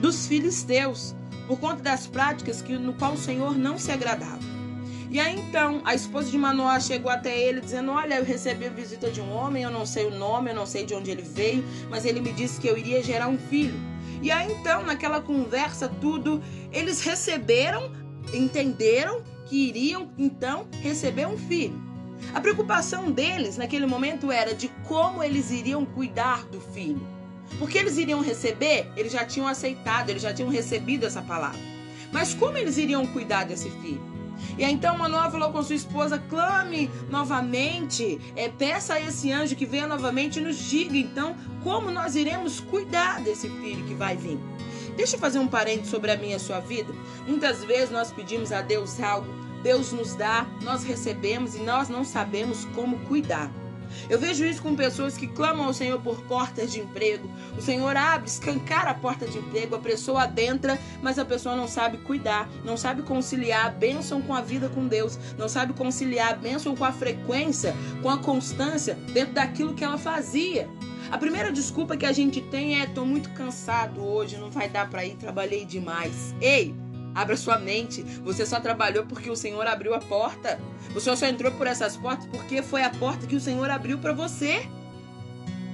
dos 0.00 0.26
filisteus, 0.26 1.14
por 1.46 1.58
conta 1.58 1.82
das 1.82 2.06
práticas 2.06 2.62
que, 2.62 2.76
no 2.78 2.94
qual 2.94 3.12
o 3.12 3.18
Senhor 3.18 3.56
não 3.56 3.78
se 3.78 3.90
agradava. 3.90 4.52
E 5.10 5.20
aí 5.20 5.38
então 5.38 5.82
a 5.84 5.94
esposa 5.94 6.30
de 6.30 6.38
Manoá 6.38 6.80
chegou 6.80 7.10
até 7.10 7.38
ele 7.38 7.60
dizendo: 7.60 7.90
Olha, 7.90 8.14
eu 8.14 8.24
recebi 8.24 8.66
a 8.66 8.70
visita 8.70 9.10
de 9.10 9.20
um 9.20 9.30
homem, 9.30 9.62
eu 9.62 9.70
não 9.70 9.84
sei 9.84 10.06
o 10.06 10.10
nome, 10.10 10.50
eu 10.50 10.54
não 10.54 10.64
sei 10.64 10.86
de 10.86 10.94
onde 10.94 11.10
ele 11.10 11.20
veio, 11.20 11.62
mas 11.90 12.06
ele 12.06 12.18
me 12.18 12.32
disse 12.32 12.58
que 12.58 12.66
eu 12.66 12.78
iria 12.78 13.02
gerar 13.02 13.28
um 13.28 13.36
filho. 13.36 13.78
E 14.22 14.30
aí 14.30 14.50
então, 14.50 14.82
naquela 14.82 15.20
conversa, 15.20 15.86
tudo, 16.00 16.42
eles 16.72 17.02
receberam, 17.02 17.92
entenderam 18.32 19.22
que 19.44 19.68
iriam 19.68 20.08
então 20.16 20.66
receber 20.80 21.26
um 21.26 21.36
filho. 21.36 21.91
A 22.34 22.40
preocupação 22.40 23.10
deles 23.10 23.56
naquele 23.56 23.86
momento 23.86 24.30
era 24.30 24.54
de 24.54 24.68
como 24.86 25.22
eles 25.22 25.50
iriam 25.50 25.84
cuidar 25.84 26.44
do 26.46 26.60
filho. 26.60 27.06
Porque 27.58 27.78
eles 27.78 27.98
iriam 27.98 28.20
receber, 28.20 28.90
eles 28.96 29.12
já 29.12 29.24
tinham 29.24 29.46
aceitado, 29.46 30.10
eles 30.10 30.22
já 30.22 30.32
tinham 30.32 30.50
recebido 30.50 31.04
essa 31.04 31.20
palavra. 31.20 31.60
Mas 32.10 32.34
como 32.34 32.56
eles 32.56 32.76
iriam 32.78 33.06
cuidar 33.06 33.44
desse 33.44 33.70
filho? 33.70 34.12
E 34.58 34.64
aí, 34.64 34.72
então 34.72 34.98
Manoel 34.98 35.30
falou 35.30 35.52
com 35.52 35.62
sua 35.62 35.76
esposa: 35.76 36.18
clame 36.18 36.90
novamente, 37.10 38.18
é, 38.36 38.48
peça 38.48 38.94
a 38.94 39.00
esse 39.00 39.30
anjo 39.32 39.56
que 39.56 39.66
venha 39.66 39.86
novamente 39.86 40.38
e 40.38 40.42
nos 40.42 40.56
diga 40.58 40.96
então 40.96 41.36
como 41.62 41.90
nós 41.90 42.16
iremos 42.16 42.60
cuidar 42.60 43.20
desse 43.20 43.48
filho 43.48 43.84
que 43.84 43.94
vai 43.94 44.16
vir. 44.16 44.38
Deixa 44.96 45.16
eu 45.16 45.20
fazer 45.20 45.38
um 45.38 45.48
parente 45.48 45.86
sobre 45.86 46.10
a 46.10 46.16
minha 46.16 46.32
e 46.32 46.36
a 46.36 46.38
sua 46.38 46.60
vida. 46.60 46.92
Muitas 47.26 47.64
vezes 47.64 47.90
nós 47.90 48.12
pedimos 48.12 48.52
a 48.52 48.60
Deus 48.60 49.00
algo 49.00 49.32
Deus 49.62 49.92
nos 49.92 50.14
dá, 50.14 50.46
nós 50.62 50.84
recebemos 50.84 51.54
e 51.54 51.60
nós 51.60 51.88
não 51.88 52.04
sabemos 52.04 52.64
como 52.74 52.98
cuidar. 53.00 53.50
Eu 54.08 54.18
vejo 54.18 54.44
isso 54.44 54.62
com 54.62 54.74
pessoas 54.74 55.16
que 55.16 55.26
clamam 55.26 55.66
ao 55.66 55.74
Senhor 55.74 56.00
por 56.00 56.20
portas 56.22 56.72
de 56.72 56.80
emprego. 56.80 57.30
O 57.56 57.62
Senhor 57.62 57.96
abre, 57.96 58.28
escancara 58.28 58.90
a 58.90 58.94
porta 58.94 59.26
de 59.26 59.38
emprego, 59.38 59.76
a 59.76 59.78
pessoa 59.78 60.22
adentra, 60.22 60.78
mas 61.02 61.18
a 61.18 61.24
pessoa 61.24 61.56
não 61.56 61.68
sabe 61.68 61.98
cuidar, 61.98 62.48
não 62.64 62.76
sabe 62.76 63.02
conciliar 63.02 63.66
a 63.66 63.70
bênção 63.70 64.20
com 64.22 64.34
a 64.34 64.40
vida 64.40 64.68
com 64.68 64.86
Deus, 64.86 65.18
não 65.38 65.48
sabe 65.48 65.72
conciliar 65.72 66.32
a 66.32 66.36
bênção 66.36 66.74
com 66.74 66.84
a 66.84 66.92
frequência, 66.92 67.74
com 68.02 68.08
a 68.08 68.18
constância 68.18 68.94
dentro 69.12 69.34
daquilo 69.34 69.74
que 69.74 69.84
ela 69.84 69.98
fazia. 69.98 70.68
A 71.10 71.18
primeira 71.18 71.52
desculpa 71.52 71.96
que 71.96 72.06
a 72.06 72.12
gente 72.12 72.40
tem 72.40 72.80
é: 72.80 72.86
tô 72.86 73.04
muito 73.04 73.30
cansado 73.30 74.02
hoje, 74.02 74.36
não 74.38 74.50
vai 74.50 74.68
dar 74.68 74.88
para 74.88 75.04
ir, 75.04 75.16
trabalhei 75.16 75.64
demais. 75.64 76.34
Ei, 76.40 76.74
Abra 77.14 77.36
sua 77.36 77.58
mente. 77.58 78.02
Você 78.24 78.46
só 78.46 78.60
trabalhou 78.60 79.04
porque 79.06 79.30
o 79.30 79.36
Senhor 79.36 79.66
abriu 79.66 79.94
a 79.94 79.98
porta. 79.98 80.60
Você 80.94 81.14
só 81.14 81.26
entrou 81.26 81.52
por 81.52 81.66
essas 81.66 81.96
portas 81.96 82.26
porque 82.26 82.62
foi 82.62 82.82
a 82.82 82.90
porta 82.90 83.26
que 83.26 83.36
o 83.36 83.40
Senhor 83.40 83.70
abriu 83.70 83.98
para 83.98 84.12
você. 84.12 84.68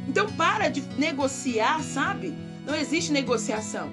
Então 0.08 0.26
para 0.32 0.68
de 0.68 0.80
negociar, 0.98 1.82
sabe? 1.82 2.34
Não 2.66 2.74
existe 2.74 3.12
negociação. 3.12 3.90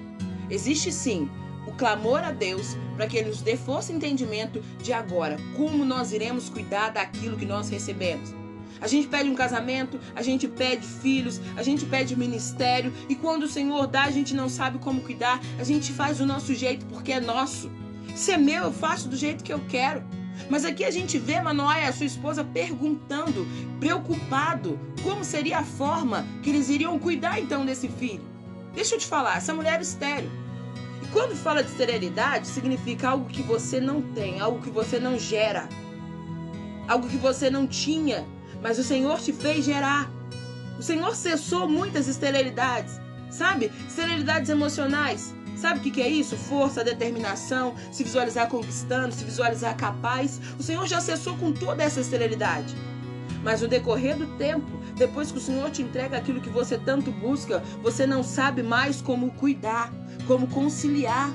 Existe 0.50 0.92
sim 0.92 1.28
o 1.66 1.72
clamor 1.72 2.20
a 2.20 2.30
Deus 2.30 2.76
para 2.94 3.06
que 3.06 3.16
Ele 3.16 3.28
nos 3.28 3.42
dê 3.42 3.56
força 3.56 3.92
e 3.92 3.96
entendimento 3.96 4.60
de 4.82 4.92
agora, 4.92 5.36
como 5.56 5.84
nós 5.84 6.12
iremos 6.12 6.48
cuidar 6.48 6.90
daquilo 6.90 7.36
que 7.36 7.44
nós 7.44 7.68
recebemos. 7.68 8.45
A 8.80 8.86
gente 8.86 9.08
pede 9.08 9.28
um 9.30 9.34
casamento, 9.34 9.98
a 10.14 10.22
gente 10.22 10.46
pede 10.46 10.86
filhos, 10.86 11.40
a 11.56 11.62
gente 11.62 11.84
pede 11.86 12.16
ministério, 12.16 12.92
e 13.08 13.14
quando 13.14 13.44
o 13.44 13.48
Senhor 13.48 13.86
dá, 13.86 14.04
a 14.04 14.10
gente 14.10 14.34
não 14.34 14.48
sabe 14.48 14.78
como 14.78 15.00
cuidar, 15.00 15.40
a 15.58 15.64
gente 15.64 15.92
faz 15.92 16.18
do 16.18 16.26
nosso 16.26 16.54
jeito 16.54 16.84
porque 16.86 17.12
é 17.12 17.20
nosso. 17.20 17.70
Se 18.14 18.32
é 18.32 18.38
meu, 18.38 18.64
eu 18.64 18.72
faço 18.72 19.08
do 19.08 19.16
jeito 19.16 19.44
que 19.44 19.52
eu 19.52 19.60
quero. 19.68 20.02
Mas 20.50 20.64
aqui 20.64 20.84
a 20.84 20.90
gente 20.90 21.18
vê 21.18 21.40
Manoá 21.40 21.80
e 21.80 21.84
a 21.84 21.92
sua 21.92 22.06
esposa 22.06 22.44
perguntando, 22.44 23.46
preocupado, 23.80 24.78
como 25.02 25.24
seria 25.24 25.58
a 25.58 25.64
forma 25.64 26.26
que 26.42 26.50
eles 26.50 26.68
iriam 26.68 26.98
cuidar 26.98 27.40
então 27.40 27.64
desse 27.64 27.88
filho. 27.88 28.22
Deixa 28.74 28.94
eu 28.94 28.98
te 28.98 29.06
falar, 29.06 29.38
essa 29.38 29.54
mulher 29.54 29.78
é 29.78 29.82
estéreo. 29.82 30.30
E 31.02 31.06
quando 31.08 31.34
fala 31.34 31.62
de 31.62 31.70
esterilidade, 31.70 32.46
significa 32.46 33.08
algo 33.08 33.26
que 33.26 33.42
você 33.42 33.80
não 33.80 34.02
tem, 34.02 34.38
algo 34.38 34.60
que 34.60 34.70
você 34.70 34.98
não 34.98 35.18
gera, 35.18 35.68
algo 36.86 37.08
que 37.08 37.16
você 37.16 37.48
não 37.48 37.66
tinha, 37.66 38.26
mas 38.66 38.80
o 38.80 38.82
Senhor 38.82 39.20
te 39.20 39.32
fez 39.32 39.64
gerar. 39.64 40.10
O 40.76 40.82
Senhor 40.82 41.14
cessou 41.14 41.68
muitas 41.68 42.08
esterilidades, 42.08 43.00
sabe? 43.30 43.70
Esterilidades 43.86 44.50
emocionais. 44.50 45.32
Sabe 45.56 45.78
o 45.78 45.82
que, 45.84 45.90
que 45.92 46.02
é 46.02 46.08
isso? 46.08 46.36
Força, 46.36 46.82
determinação, 46.82 47.76
se 47.92 48.02
visualizar 48.02 48.48
conquistando, 48.48 49.14
se 49.14 49.24
visualizar 49.24 49.76
capaz. 49.76 50.40
O 50.58 50.64
Senhor 50.64 50.84
já 50.84 51.00
cessou 51.00 51.36
com 51.36 51.52
toda 51.52 51.84
essa 51.84 52.00
esterilidade. 52.00 52.74
Mas 53.44 53.62
no 53.62 53.68
decorrer 53.68 54.16
do 54.16 54.26
tempo, 54.36 54.66
depois 54.96 55.30
que 55.30 55.38
o 55.38 55.40
Senhor 55.40 55.70
te 55.70 55.82
entrega 55.82 56.16
aquilo 56.16 56.40
que 56.40 56.50
você 56.50 56.76
tanto 56.76 57.12
busca, 57.12 57.62
você 57.84 58.04
não 58.04 58.24
sabe 58.24 58.64
mais 58.64 59.00
como 59.00 59.30
cuidar, 59.30 59.92
como 60.26 60.48
conciliar. 60.48 61.30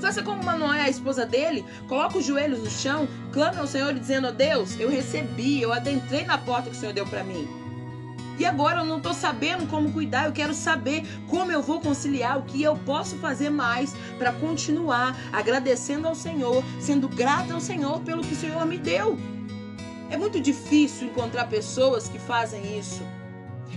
Faça 0.00 0.22
como 0.22 0.42
Manoé, 0.42 0.82
a 0.82 0.90
esposa 0.90 1.24
dele, 1.24 1.64
coloca 1.88 2.18
os 2.18 2.24
joelhos 2.24 2.60
no 2.60 2.70
chão, 2.70 3.08
clama 3.32 3.60
ao 3.60 3.66
Senhor 3.66 3.94
dizendo: 3.94 4.28
oh, 4.28 4.32
Deus, 4.32 4.78
eu 4.78 4.90
recebi, 4.90 5.62
eu 5.62 5.72
adentrei 5.72 6.24
na 6.24 6.36
porta 6.38 6.70
que 6.70 6.76
o 6.76 6.78
Senhor 6.78 6.92
deu 6.92 7.06
para 7.06 7.24
mim. 7.24 7.48
E 8.36 8.44
agora 8.44 8.80
eu 8.80 8.84
não 8.84 8.96
estou 8.96 9.14
sabendo 9.14 9.66
como 9.68 9.92
cuidar, 9.92 10.26
eu 10.26 10.32
quero 10.32 10.52
saber 10.52 11.04
como 11.28 11.52
eu 11.52 11.62
vou 11.62 11.80
conciliar, 11.80 12.38
o 12.38 12.42
que 12.42 12.62
eu 12.62 12.76
posso 12.78 13.16
fazer 13.16 13.48
mais 13.48 13.94
para 14.18 14.32
continuar 14.32 15.16
agradecendo 15.32 16.08
ao 16.08 16.16
Senhor, 16.16 16.64
sendo 16.80 17.08
grata 17.08 17.54
ao 17.54 17.60
Senhor 17.60 18.00
pelo 18.00 18.22
que 18.22 18.34
o 18.34 18.36
Senhor 18.36 18.66
me 18.66 18.76
deu. 18.76 19.16
É 20.10 20.16
muito 20.16 20.40
difícil 20.40 21.08
encontrar 21.08 21.48
pessoas 21.48 22.08
que 22.08 22.18
fazem 22.18 22.76
isso. 22.78 23.02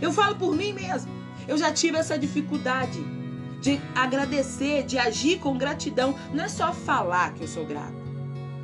Eu 0.01 0.12
falo 0.12 0.36
por 0.36 0.56
mim 0.56 0.73
mesmo. 0.73 1.12
Eu 1.47 1.58
já 1.58 1.71
tive 1.71 1.97
essa 1.97 2.17
dificuldade 2.17 2.99
de 3.62 3.82
agradecer, 3.96 4.84
de 4.84 4.98
agir 4.98 5.39
com 5.39 5.58
gratidão. 5.58 6.15
Não 6.34 6.43
é 6.43 6.48
só 6.48 6.74
falar 6.74 7.34
que 7.34 7.43
eu 7.43 7.48
sou 7.48 7.65
grato. 7.65 7.96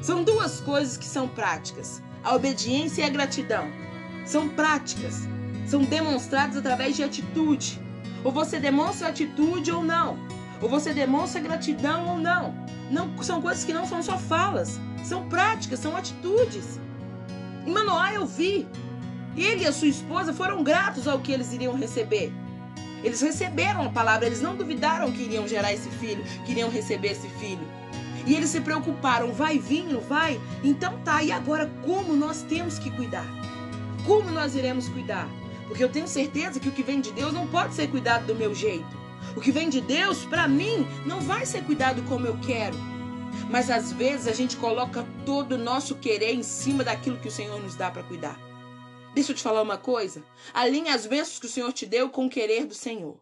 São 0.01 0.23
duas 0.23 0.59
coisas 0.59 0.97
que 0.97 1.05
são 1.05 1.27
práticas: 1.27 2.01
a 2.23 2.35
obediência 2.35 3.01
e 3.01 3.05
a 3.05 3.09
gratidão. 3.09 3.67
São 4.25 4.49
práticas, 4.49 5.27
são 5.65 5.83
demonstradas 5.83 6.57
através 6.57 6.95
de 6.95 7.03
atitude. 7.03 7.81
Ou 8.23 8.31
você 8.31 8.59
demonstra 8.59 9.09
atitude 9.09 9.71
ou 9.71 9.83
não. 9.83 10.17
Ou 10.61 10.69
você 10.69 10.93
demonstra 10.93 11.41
gratidão 11.41 12.07
ou 12.07 12.17
não. 12.17 12.55
Não 12.89 13.21
são 13.21 13.41
coisas 13.41 13.63
que 13.63 13.73
não 13.73 13.85
são 13.85 14.01
só 14.01 14.17
falas, 14.17 14.79
são 15.03 15.27
práticas, 15.27 15.79
são 15.79 15.95
atitudes. 15.95 16.79
Em 17.65 17.71
Manoá 17.71 18.13
eu 18.13 18.25
vi. 18.25 18.67
Ele 19.35 19.63
e 19.63 19.67
a 19.67 19.73
sua 19.73 19.87
esposa 19.87 20.31
foram 20.31 20.63
gratos 20.63 21.07
ao 21.07 21.19
que 21.19 21.31
eles 21.31 21.51
iriam 21.53 21.75
receber. 21.75 22.31
Eles 23.03 23.21
receberam 23.21 23.83
a 23.83 23.89
palavra, 23.89 24.25
eles 24.25 24.41
não 24.41 24.55
duvidaram 24.55 25.11
que 25.11 25.23
iriam 25.23 25.47
gerar 25.47 25.73
esse 25.73 25.89
filho, 25.89 26.23
que 26.45 26.51
iriam 26.51 26.69
receber 26.69 27.09
esse 27.09 27.27
filho. 27.27 27.67
E 28.25 28.33
eles 28.33 28.49
se 28.49 28.61
preocuparam, 28.61 29.33
vai 29.33 29.59
vir, 29.59 29.83
não 29.83 29.99
vai? 29.99 30.39
Então 30.63 30.97
tá, 31.03 31.21
e 31.21 31.31
agora 31.31 31.69
como 31.83 32.15
nós 32.15 32.41
temos 32.43 32.79
que 32.79 32.89
cuidar? 32.89 33.27
Como 34.05 34.31
nós 34.31 34.55
iremos 34.55 34.87
cuidar? 34.87 35.27
Porque 35.67 35.83
eu 35.83 35.89
tenho 35.89 36.07
certeza 36.07 36.59
que 36.59 36.69
o 36.69 36.71
que 36.71 36.83
vem 36.83 37.01
de 37.01 37.11
Deus 37.11 37.33
não 37.33 37.47
pode 37.47 37.73
ser 37.73 37.87
cuidado 37.87 38.25
do 38.25 38.35
meu 38.35 38.55
jeito. 38.55 39.03
O 39.35 39.41
que 39.41 39.51
vem 39.51 39.69
de 39.69 39.81
Deus, 39.81 40.25
para 40.25 40.47
mim, 40.47 40.87
não 41.05 41.19
vai 41.19 41.45
ser 41.45 41.63
cuidado 41.63 42.01
como 42.03 42.25
eu 42.25 42.37
quero. 42.41 42.77
Mas 43.49 43.69
às 43.69 43.91
vezes 43.91 44.27
a 44.27 44.33
gente 44.33 44.55
coloca 44.55 45.05
todo 45.25 45.53
o 45.53 45.57
nosso 45.57 45.95
querer 45.95 46.33
em 46.33 46.43
cima 46.43 46.83
daquilo 46.83 47.17
que 47.17 47.27
o 47.27 47.31
Senhor 47.31 47.59
nos 47.61 47.75
dá 47.75 47.89
para 47.89 48.03
cuidar. 48.03 48.37
Deixa 49.13 49.31
eu 49.31 49.35
te 49.35 49.43
falar 49.43 49.61
uma 49.61 49.77
coisa. 49.77 50.23
Alinhe 50.53 50.89
as 50.89 51.05
bênçãos 51.05 51.37
que 51.37 51.45
o 51.45 51.49
Senhor 51.49 51.71
te 51.71 51.85
deu 51.85 52.09
com 52.09 52.25
o 52.25 52.29
querer 52.29 52.65
do 52.65 52.73
Senhor. 52.73 53.21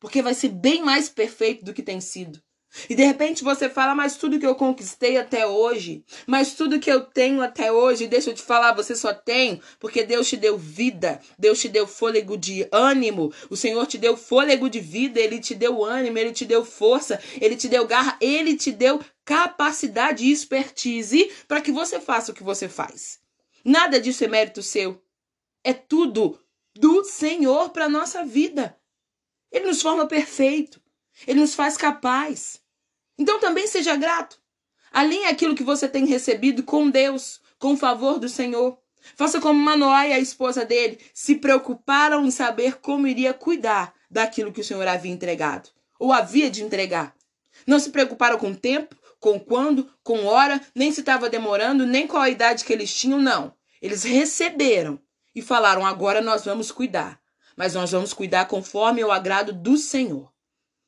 Porque 0.00 0.22
vai 0.22 0.32
ser 0.32 0.48
bem 0.48 0.82
mais 0.82 1.08
perfeito 1.08 1.64
do 1.64 1.74
que 1.74 1.82
tem 1.82 2.00
sido. 2.00 2.42
E 2.88 2.94
de 2.94 3.04
repente 3.04 3.44
você 3.44 3.68
fala, 3.68 3.94
mas 3.94 4.16
tudo 4.16 4.38
que 4.38 4.46
eu 4.46 4.54
conquistei 4.54 5.16
até 5.16 5.46
hoje, 5.46 6.04
mas 6.26 6.52
tudo 6.52 6.78
que 6.78 6.90
eu 6.90 7.00
tenho 7.00 7.40
até 7.42 7.72
hoje, 7.72 8.06
deixa 8.06 8.30
eu 8.30 8.34
te 8.34 8.42
falar, 8.42 8.74
você 8.74 8.94
só 8.94 9.12
tem 9.12 9.60
porque 9.80 10.04
Deus 10.04 10.28
te 10.28 10.36
deu 10.36 10.56
vida, 10.58 11.20
Deus 11.38 11.58
te 11.58 11.68
deu 11.68 11.86
fôlego 11.86 12.36
de 12.36 12.68
ânimo, 12.70 13.32
o 13.48 13.56
Senhor 13.56 13.86
te 13.86 13.96
deu 13.96 14.16
fôlego 14.16 14.68
de 14.68 14.80
vida, 14.80 15.18
Ele 15.18 15.40
te 15.40 15.54
deu 15.54 15.82
ânimo, 15.82 16.18
Ele 16.18 16.32
te 16.32 16.44
deu 16.44 16.64
força, 16.64 17.20
Ele 17.40 17.56
te 17.56 17.68
deu 17.68 17.86
garra, 17.86 18.16
Ele 18.20 18.54
te 18.54 18.70
deu 18.70 19.00
capacidade 19.24 20.24
e 20.24 20.30
expertise 20.30 21.30
para 21.46 21.60
que 21.62 21.72
você 21.72 21.98
faça 21.98 22.32
o 22.32 22.34
que 22.34 22.42
você 22.42 22.68
faz. 22.68 23.18
Nada 23.64 23.98
disso 24.00 24.24
é 24.24 24.28
mérito 24.28 24.62
seu. 24.62 25.02
É 25.64 25.72
tudo 25.72 26.38
do 26.74 27.04
Senhor 27.04 27.70
para 27.70 27.88
nossa 27.88 28.24
vida. 28.24 28.78
Ele 29.50 29.66
nos 29.66 29.82
forma 29.82 30.06
perfeito. 30.06 30.80
Ele 31.26 31.40
nos 31.40 31.54
faz 31.54 31.76
capaz. 31.76 32.60
Então 33.18 33.40
também 33.40 33.66
seja 33.66 33.96
grato. 33.96 34.40
Alinhe 34.92 35.26
aquilo 35.26 35.54
que 35.54 35.64
você 35.64 35.88
tem 35.88 36.06
recebido 36.06 36.62
com 36.62 36.88
Deus, 36.88 37.40
com 37.58 37.72
o 37.72 37.76
favor 37.76 38.18
do 38.18 38.28
Senhor. 38.28 38.78
Faça 39.16 39.40
como 39.40 39.58
Manoá 39.58 40.06
e 40.06 40.12
a 40.12 40.18
esposa 40.18 40.64
dele 40.64 40.98
se 41.12 41.36
preocuparam 41.36 42.24
em 42.24 42.30
saber 42.30 42.80
como 42.80 43.06
iria 43.06 43.34
cuidar 43.34 43.94
daquilo 44.10 44.52
que 44.52 44.60
o 44.60 44.64
Senhor 44.64 44.86
havia 44.86 45.12
entregado, 45.12 45.70
ou 45.98 46.12
havia 46.12 46.50
de 46.50 46.62
entregar. 46.62 47.14
Não 47.66 47.78
se 47.78 47.90
preocuparam 47.90 48.38
com 48.38 48.50
o 48.50 48.56
tempo, 48.56 48.96
com 49.20 49.38
quando, 49.38 49.90
com 50.02 50.24
hora, 50.26 50.60
nem 50.74 50.92
se 50.92 51.00
estava 51.00 51.28
demorando, 51.28 51.86
nem 51.86 52.06
qual 52.06 52.22
a 52.22 52.30
idade 52.30 52.64
que 52.64 52.72
eles 52.72 52.94
tinham, 52.94 53.20
não. 53.20 53.52
Eles 53.80 54.04
receberam 54.04 54.98
e 55.34 55.42
falaram: 55.42 55.84
agora 55.86 56.20
nós 56.20 56.44
vamos 56.44 56.70
cuidar, 56.72 57.20
mas 57.56 57.74
nós 57.74 57.90
vamos 57.90 58.12
cuidar 58.12 58.46
conforme 58.46 59.04
o 59.04 59.12
agrado 59.12 59.52
do 59.52 59.76
Senhor. 59.76 60.32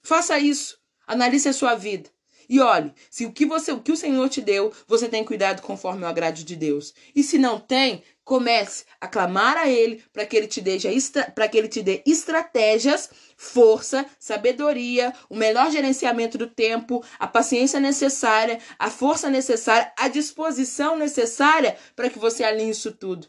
Faça 0.03 0.39
isso. 0.39 0.79
Analise 1.07 1.49
a 1.49 1.53
sua 1.53 1.75
vida. 1.75 2.09
E 2.49 2.59
olhe, 2.59 2.93
se 3.09 3.25
o 3.27 3.33
que 3.33 3.47
você, 3.47 3.71
o 3.71 3.81
que 3.81 3.93
o 3.93 3.97
Senhor 3.97 4.29
te 4.29 4.41
deu, 4.41 4.73
você 4.89 5.09
tem 5.09 5.25
cuidado 5.25 5.63
conforme 5.63 6.03
o 6.03 6.07
agrado 6.09 6.43
de 6.43 6.57
Deus. 6.57 6.93
E 7.15 7.23
se 7.23 7.39
não 7.39 7.61
tem, 7.61 8.03
comece 8.25 8.85
a 9.01 9.07
clamar 9.07 9.57
a 9.57 9.69
ele 9.69 10.03
para 10.13 10.27
que 10.27 10.37
ele 10.37 10.49
te 10.49 10.61
dê 10.61 10.77
para 11.33 11.47
que 11.49 11.57
ele 11.57 11.69
te 11.69 11.81
dê 11.81 12.03
estratégias, 12.05 13.09
força, 13.37 14.05
sabedoria, 14.19 15.15
o 15.29 15.37
melhor 15.37 15.71
gerenciamento 15.71 16.37
do 16.37 16.49
tempo, 16.49 17.05
a 17.21 17.29
paciência 17.29 17.79
necessária, 17.79 18.59
a 18.77 18.91
força 18.91 19.31
necessária, 19.31 19.93
a 19.97 20.09
disposição 20.09 20.97
necessária 20.97 21.77
para 21.95 22.11
que 22.11 22.19
você 22.19 22.43
alinhe 22.43 22.71
isso 22.71 22.91
tudo. 22.91 23.29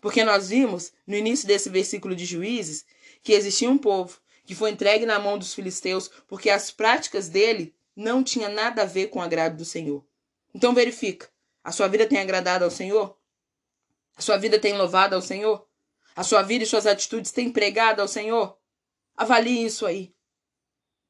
Porque 0.00 0.24
nós 0.24 0.48
vimos 0.48 0.92
no 1.06 1.14
início 1.14 1.46
desse 1.46 1.68
versículo 1.68 2.14
de 2.14 2.24
Juízes 2.24 2.84
que 3.22 3.32
existia 3.32 3.70
um 3.70 3.78
povo 3.78 4.18
que 4.44 4.54
foi 4.54 4.70
entregue 4.70 5.06
na 5.06 5.18
mão 5.18 5.38
dos 5.38 5.54
filisteus, 5.54 6.10
porque 6.26 6.50
as 6.50 6.70
práticas 6.70 7.28
dele 7.28 7.74
não 7.94 8.24
tinham 8.24 8.50
nada 8.52 8.82
a 8.82 8.86
ver 8.86 9.06
com 9.08 9.20
o 9.20 9.22
agrado 9.22 9.56
do 9.56 9.64
Senhor. 9.64 10.04
Então 10.52 10.74
verifica, 10.74 11.28
a 11.62 11.70
sua 11.70 11.86
vida 11.86 12.06
tem 12.06 12.18
agradado 12.18 12.64
ao 12.64 12.70
Senhor? 12.70 13.16
A 14.16 14.22
sua 14.22 14.36
vida 14.38 14.58
tem 14.58 14.76
louvado 14.76 15.14
ao 15.14 15.22
Senhor? 15.22 15.66
A 16.16 16.24
sua 16.24 16.42
vida 16.42 16.64
e 16.64 16.66
suas 16.66 16.86
atitudes 16.86 17.30
têm 17.30 17.52
pregado 17.52 18.02
ao 18.02 18.08
Senhor? 18.08 18.58
Avalie 19.16 19.64
isso 19.64 19.86
aí. 19.86 20.12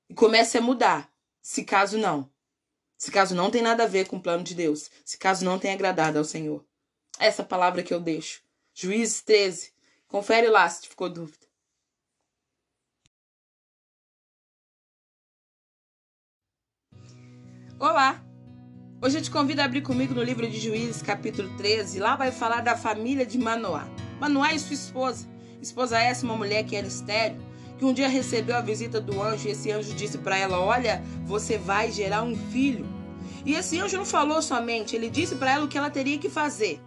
E 0.08 0.14
comece 0.14 0.58
a 0.58 0.60
mudar, 0.60 1.10
se 1.40 1.64
caso 1.64 1.96
não. 1.96 2.30
Se 2.98 3.10
caso 3.10 3.34
não 3.34 3.50
tem 3.50 3.62
nada 3.62 3.84
a 3.84 3.86
ver 3.86 4.06
com 4.06 4.16
o 4.16 4.22
plano 4.22 4.44
de 4.44 4.54
Deus, 4.54 4.90
se 5.04 5.16
caso 5.16 5.44
não 5.44 5.58
tem 5.58 5.72
agradado 5.72 6.18
ao 6.18 6.24
Senhor. 6.24 6.62
Essa 7.18 7.42
palavra 7.42 7.82
que 7.82 7.94
eu 7.94 8.00
deixo. 8.00 8.42
Juízes 8.82 9.20
13. 9.20 9.72
Confere 10.08 10.48
lá 10.48 10.66
se 10.66 10.88
ficou 10.88 11.10
dúvida. 11.10 11.46
Olá! 17.78 18.24
Hoje 19.02 19.18
eu 19.18 19.22
te 19.22 19.30
convido 19.30 19.60
a 19.60 19.66
abrir 19.66 19.82
comigo 19.82 20.14
no 20.14 20.22
livro 20.22 20.48
de 20.48 20.58
Juízes, 20.58 21.02
capítulo 21.02 21.54
13. 21.58 21.98
Lá 21.98 22.16
vai 22.16 22.32
falar 22.32 22.62
da 22.62 22.74
família 22.74 23.26
de 23.26 23.36
Manoá. 23.36 23.86
Manoá 24.18 24.54
e 24.54 24.58
sua 24.58 24.72
esposa. 24.72 25.28
Esposa 25.60 26.00
essa, 26.00 26.24
uma 26.24 26.38
mulher 26.38 26.64
que 26.64 26.74
era 26.74 26.86
estéreo, 26.86 27.36
que 27.78 27.84
um 27.84 27.92
dia 27.92 28.08
recebeu 28.08 28.56
a 28.56 28.62
visita 28.62 28.98
do 28.98 29.20
anjo 29.20 29.46
e 29.46 29.50
esse 29.50 29.70
anjo 29.70 29.92
disse 29.92 30.16
para 30.16 30.38
ela: 30.38 30.58
Olha, 30.58 31.04
você 31.26 31.58
vai 31.58 31.92
gerar 31.92 32.22
um 32.22 32.34
filho. 32.50 32.86
E 33.44 33.52
esse 33.52 33.78
anjo 33.78 33.98
não 33.98 34.06
falou 34.06 34.40
somente, 34.40 34.96
ele 34.96 35.10
disse 35.10 35.36
para 35.36 35.50
ela 35.50 35.66
o 35.66 35.68
que 35.68 35.76
ela 35.76 35.90
teria 35.90 36.16
que 36.16 36.30
fazer. 36.30 36.80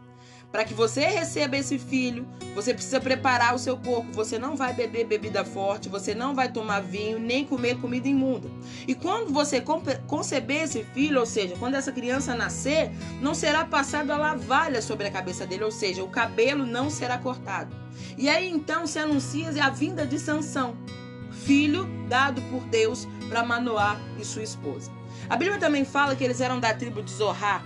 Para 0.53 0.63
que 0.63 0.73
você 0.75 1.07
receba 1.07 1.57
esse 1.57 1.79
filho, 1.79 2.27
você 2.53 2.75
precisa 2.75 3.01
preparar 3.01 3.55
o 3.55 3.57
seu 3.57 3.75
corpo. 3.75 4.13
Você 4.13 4.37
não 4.37 4.55
vai 4.55 4.71
beber 4.71 5.03
bebida 5.03 5.43
forte, 5.43 5.89
você 5.89 6.13
não 6.13 6.35
vai 6.35 6.51
tomar 6.51 6.79
vinho, 6.79 7.17
nem 7.17 7.43
comer 7.43 7.79
comida 7.81 8.07
imunda. 8.07 8.47
E 8.87 8.93
quando 8.93 9.33
você 9.33 9.59
conceber 10.05 10.61
esse 10.61 10.83
filho, 10.93 11.19
ou 11.19 11.25
seja, 11.25 11.55
quando 11.57 11.73
essa 11.73 11.91
criança 11.91 12.35
nascer, 12.35 12.91
não 13.19 13.33
será 13.33 13.65
passado 13.65 14.11
a 14.11 14.17
lavalha 14.17 14.79
sobre 14.79 15.07
a 15.07 15.11
cabeça 15.11 15.47
dele, 15.47 15.63
ou 15.63 15.71
seja, 15.71 16.03
o 16.03 16.09
cabelo 16.09 16.67
não 16.67 16.87
será 16.87 17.17
cortado. 17.17 17.75
E 18.15 18.29
aí 18.29 18.47
então 18.47 18.85
se 18.85 18.99
anuncia 18.99 19.49
a 19.59 19.71
vinda 19.71 20.05
de 20.05 20.19
Sansão, 20.19 20.77
filho 21.31 21.89
dado 22.07 22.43
por 22.51 22.61
Deus 22.65 23.07
para 23.27 23.43
Manoá 23.43 23.99
e 24.19 24.23
sua 24.23 24.43
esposa. 24.43 24.91
A 25.27 25.35
Bíblia 25.35 25.57
também 25.57 25.83
fala 25.83 26.15
que 26.15 26.23
eles 26.23 26.39
eram 26.39 26.59
da 26.59 26.75
tribo 26.75 27.01
de 27.01 27.11
Zorá, 27.11 27.63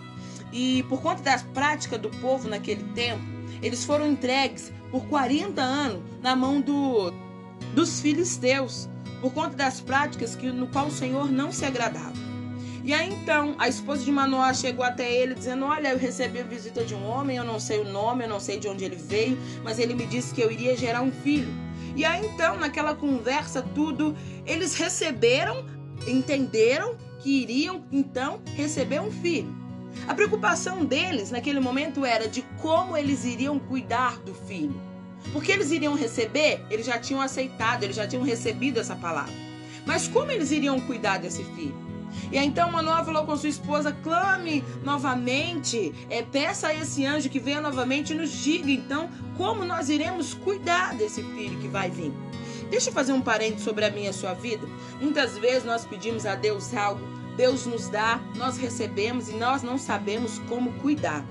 e 0.51 0.83
por 0.83 1.01
conta 1.01 1.21
das 1.21 1.43
práticas 1.43 1.99
do 1.99 2.09
povo 2.09 2.47
naquele 2.47 2.83
tempo, 2.93 3.23
eles 3.61 3.83
foram 3.83 4.07
entregues 4.11 4.71
por 4.91 5.05
40 5.07 5.61
anos 5.61 6.01
na 6.21 6.35
mão 6.35 6.61
do, 6.61 7.11
dos 7.73 7.99
filisteus, 7.99 8.87
por 9.21 9.33
conta 9.33 9.55
das 9.55 9.81
práticas 9.81 10.35
que, 10.35 10.51
no 10.51 10.67
qual 10.67 10.87
o 10.87 10.91
Senhor 10.91 11.29
não 11.31 11.51
se 11.51 11.65
agradava. 11.65 12.27
E 12.83 12.93
aí 12.93 13.13
então 13.13 13.53
a 13.59 13.67
esposa 13.67 14.05
de 14.05 14.11
Manoá 14.11 14.53
chegou 14.53 14.85
até 14.85 15.11
ele 15.11 15.35
dizendo: 15.35 15.65
Olha, 15.65 15.89
eu 15.89 15.97
recebi 15.97 16.39
a 16.39 16.43
visita 16.43 16.85
de 16.85 16.95
um 16.95 17.05
homem, 17.05 17.35
eu 17.35 17.43
não 17.43 17.59
sei 17.59 17.81
o 17.81 17.83
nome, 17.83 18.23
eu 18.23 18.29
não 18.29 18.39
sei 18.39 18.57
de 18.57 18.67
onde 18.69 18.85
ele 18.85 18.95
veio, 18.95 19.37
mas 19.61 19.77
ele 19.77 19.93
me 19.93 20.05
disse 20.05 20.33
que 20.33 20.39
eu 20.39 20.49
iria 20.49 20.77
gerar 20.77 21.01
um 21.01 21.11
filho. 21.11 21.53
E 21.97 22.05
aí 22.05 22.25
então, 22.25 22.57
naquela 22.57 22.95
conversa, 22.95 23.61
tudo, 23.61 24.15
eles 24.45 24.75
receberam, 24.75 25.65
entenderam 26.07 26.95
que 27.19 27.41
iriam 27.41 27.83
então 27.91 28.39
receber 28.55 29.01
um 29.01 29.11
filho. 29.11 29.66
A 30.07 30.13
preocupação 30.13 30.85
deles 30.85 31.31
naquele 31.31 31.59
momento 31.59 32.05
era 32.05 32.27
de 32.27 32.41
como 32.61 32.95
eles 32.95 33.25
iriam 33.25 33.57
cuidar 33.57 34.17
do 34.19 34.33
filho. 34.33 34.79
Porque 35.31 35.51
eles 35.51 35.71
iriam 35.71 35.95
receber, 35.95 36.65
eles 36.69 36.85
já 36.85 36.99
tinham 36.99 37.21
aceitado, 37.21 37.83
eles 37.83 37.95
já 37.95 38.07
tinham 38.07 38.23
recebido 38.23 38.79
essa 38.79 38.95
palavra. 38.95 39.33
Mas 39.85 40.07
como 40.07 40.31
eles 40.31 40.51
iriam 40.51 40.79
cuidar 40.81 41.17
desse 41.17 41.43
filho? 41.43 41.75
E 42.31 42.37
aí, 42.37 42.47
então 42.47 42.71
Manoá 42.71 43.03
falou 43.03 43.25
com 43.25 43.35
sua 43.37 43.49
esposa: 43.49 43.95
clame 44.03 44.63
novamente, 44.83 45.93
é, 46.09 46.21
peça 46.23 46.67
a 46.67 46.73
esse 46.73 47.05
anjo 47.05 47.29
que 47.29 47.39
venha 47.39 47.61
novamente 47.61 48.13
e 48.13 48.15
nos 48.15 48.31
diga 48.31 48.71
então 48.71 49.09
como 49.35 49.65
nós 49.65 49.89
iremos 49.89 50.33
cuidar 50.33 50.95
desse 50.95 51.21
filho 51.23 51.59
que 51.59 51.67
vai 51.67 51.89
vir. 51.89 52.11
Deixa 52.69 52.89
eu 52.89 52.93
fazer 52.93 53.13
um 53.13 53.21
parente 53.21 53.61
sobre 53.61 53.85
a 53.85 53.91
minha 53.91 54.07
e 54.07 54.09
a 54.09 54.13
sua 54.13 54.33
vida. 54.33 54.67
Muitas 54.99 55.37
vezes 55.37 55.63
nós 55.63 55.85
pedimos 55.85 56.25
a 56.25 56.35
Deus 56.35 56.73
algo 56.73 57.01
Deus 57.37 57.65
nos 57.65 57.87
dá, 57.87 58.19
nós 58.35 58.57
recebemos 58.57 59.29
e 59.29 59.33
nós 59.35 59.63
não 59.63 59.77
sabemos 59.77 60.39
como 60.49 60.73
cuidar. 60.73 61.23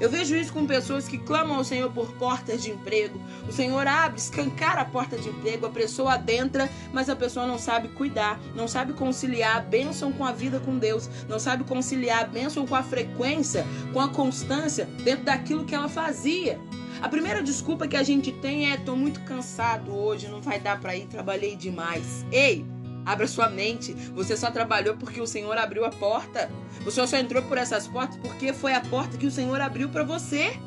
Eu 0.00 0.10
vejo 0.10 0.34
isso 0.34 0.52
com 0.52 0.66
pessoas 0.66 1.06
que 1.06 1.18
clamam 1.18 1.56
ao 1.56 1.64
Senhor 1.64 1.90
por 1.90 2.10
portas 2.12 2.62
de 2.62 2.70
emprego. 2.70 3.20
O 3.48 3.52
Senhor 3.52 3.86
abre, 3.86 4.18
escancara 4.18 4.80
a 4.80 4.84
porta 4.84 5.16
de 5.16 5.28
emprego, 5.28 5.66
a 5.66 5.70
pessoa 5.70 6.14
adentra, 6.14 6.70
mas 6.92 7.08
a 7.08 7.16
pessoa 7.16 7.46
não 7.46 7.58
sabe 7.58 7.88
cuidar, 7.88 8.40
não 8.54 8.66
sabe 8.66 8.92
conciliar 8.92 9.56
a 9.58 9.60
bênção 9.60 10.12
com 10.12 10.24
a 10.24 10.32
vida 10.32 10.58
com 10.60 10.78
Deus, 10.78 11.08
não 11.28 11.38
sabe 11.38 11.64
conciliar 11.64 12.24
a 12.24 12.26
bênção 12.26 12.66
com 12.66 12.74
a 12.74 12.82
frequência, 12.82 13.66
com 13.92 14.00
a 14.00 14.08
constância 14.08 14.86
dentro 15.04 15.24
daquilo 15.24 15.64
que 15.64 15.74
ela 15.74 15.88
fazia. 15.88 16.58
A 17.02 17.08
primeira 17.08 17.42
desculpa 17.42 17.86
que 17.86 17.96
a 17.96 18.02
gente 18.02 18.32
tem 18.32 18.70
é: 18.70 18.76
tô 18.76 18.96
muito 18.96 19.20
cansado 19.20 19.94
hoje, 19.94 20.28
não 20.28 20.40
vai 20.40 20.58
dar 20.58 20.80
para 20.80 20.96
ir, 20.96 21.06
trabalhei 21.06 21.56
demais. 21.56 22.24
Ei, 22.30 22.64
Abra 23.04 23.26
sua 23.26 23.48
mente. 23.48 23.92
Você 24.14 24.36
só 24.36 24.50
trabalhou 24.50 24.96
porque 24.96 25.20
o 25.20 25.26
Senhor 25.26 25.56
abriu 25.58 25.84
a 25.84 25.90
porta. 25.90 26.50
Você 26.84 27.06
só 27.06 27.16
entrou 27.16 27.42
por 27.42 27.58
essas 27.58 27.86
portas 27.86 28.16
porque 28.18 28.52
foi 28.52 28.72
a 28.74 28.80
porta 28.80 29.16
que 29.16 29.26
o 29.26 29.30
Senhor 29.30 29.60
abriu 29.60 29.88
para 29.88 30.02
você. 30.02 30.58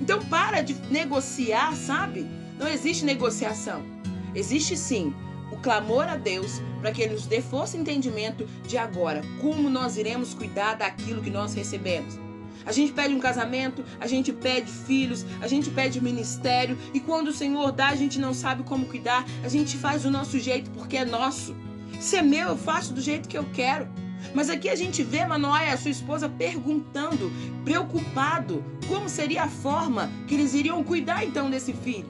Então 0.00 0.20
para 0.26 0.62
de 0.62 0.74
negociar, 0.90 1.74
sabe? 1.74 2.26
Não 2.58 2.68
existe 2.68 3.04
negociação. 3.04 3.82
Existe 4.34 4.76
sim 4.76 5.14
o 5.50 5.56
clamor 5.58 6.08
a 6.08 6.16
Deus 6.16 6.60
para 6.80 6.90
que 6.90 7.02
Ele 7.02 7.14
nos 7.14 7.26
dê 7.26 7.40
força 7.40 7.76
e 7.76 7.80
entendimento 7.80 8.46
de 8.66 8.78
agora, 8.78 9.22
como 9.40 9.68
nós 9.70 9.96
iremos 9.96 10.34
cuidar 10.34 10.74
daquilo 10.74 11.22
que 11.22 11.30
nós 11.30 11.54
recebemos. 11.54 12.18
A 12.64 12.72
gente 12.72 12.92
pede 12.92 13.14
um 13.14 13.20
casamento, 13.20 13.84
a 14.00 14.06
gente 14.06 14.32
pede 14.32 14.70
filhos, 14.70 15.24
a 15.40 15.48
gente 15.48 15.70
pede 15.70 16.00
ministério 16.00 16.78
e 16.94 17.00
quando 17.00 17.28
o 17.28 17.32
Senhor 17.32 17.72
dá, 17.72 17.88
a 17.88 17.96
gente 17.96 18.18
não 18.18 18.32
sabe 18.32 18.62
como 18.62 18.86
cuidar, 18.86 19.24
a 19.44 19.48
gente 19.48 19.76
faz 19.76 20.02
do 20.02 20.10
nosso 20.10 20.38
jeito 20.38 20.70
porque 20.70 20.96
é 20.96 21.04
nosso. 21.04 21.54
Se 22.00 22.16
é 22.16 22.22
meu, 22.22 22.48
eu 22.48 22.56
faço 22.56 22.92
do 22.92 23.00
jeito 23.00 23.28
que 23.28 23.38
eu 23.38 23.46
quero. 23.52 23.88
Mas 24.34 24.48
aqui 24.48 24.68
a 24.68 24.76
gente 24.76 25.02
vê 25.02 25.26
Manoá 25.26 25.64
e 25.64 25.70
a 25.70 25.76
sua 25.76 25.90
esposa 25.90 26.28
perguntando, 26.28 27.30
preocupado, 27.64 28.64
como 28.88 29.08
seria 29.08 29.44
a 29.44 29.48
forma 29.48 30.10
que 30.26 30.34
eles 30.34 30.54
iriam 30.54 30.82
cuidar 30.84 31.24
então 31.24 31.50
desse 31.50 31.72
filho. 31.72 32.06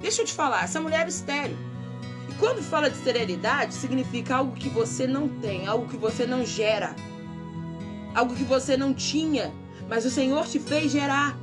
Deixa 0.00 0.22
eu 0.22 0.26
te 0.26 0.32
falar, 0.32 0.64
essa 0.64 0.80
mulher 0.80 1.06
é 1.06 1.08
estéreo. 1.08 1.56
E 2.28 2.34
quando 2.34 2.62
fala 2.62 2.90
de 2.90 2.96
esterilidade, 2.96 3.74
significa 3.74 4.36
algo 4.36 4.54
que 4.54 4.68
você 4.68 5.06
não 5.06 5.28
tem, 5.28 5.66
algo 5.66 5.88
que 5.88 5.96
você 5.96 6.26
não 6.26 6.44
gera, 6.44 6.94
algo 8.14 8.34
que 8.34 8.44
você 8.44 8.76
não 8.76 8.92
tinha 8.92 9.52
mas 9.88 10.04
o 10.04 10.10
Senhor 10.10 10.46
te 10.46 10.58
fez 10.58 10.90
gerar. 10.90 11.36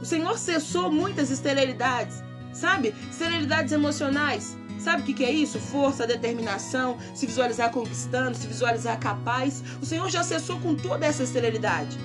O 0.00 0.04
Senhor 0.04 0.38
cessou 0.38 0.90
muitas 0.90 1.30
esterilidades, 1.30 2.22
sabe? 2.52 2.94
Esterilidades 3.10 3.72
emocionais. 3.72 4.56
Sabe 4.78 5.02
o 5.02 5.14
que, 5.14 5.24
é 5.24 5.30
isso? 5.30 5.58
Força, 5.58 6.06
determinação, 6.06 6.96
se 7.14 7.26
visualizar 7.26 7.70
conquistando, 7.70 8.36
se 8.36 8.46
visualizar 8.46 8.98
capaz. 8.98 9.62
O 9.80 9.84
Senhor 9.84 10.08
já 10.08 10.22
cessou 10.22 10.58
com 10.58 10.74
toda 10.74 11.04
essa 11.04 11.22
esterilidade. 11.22 11.98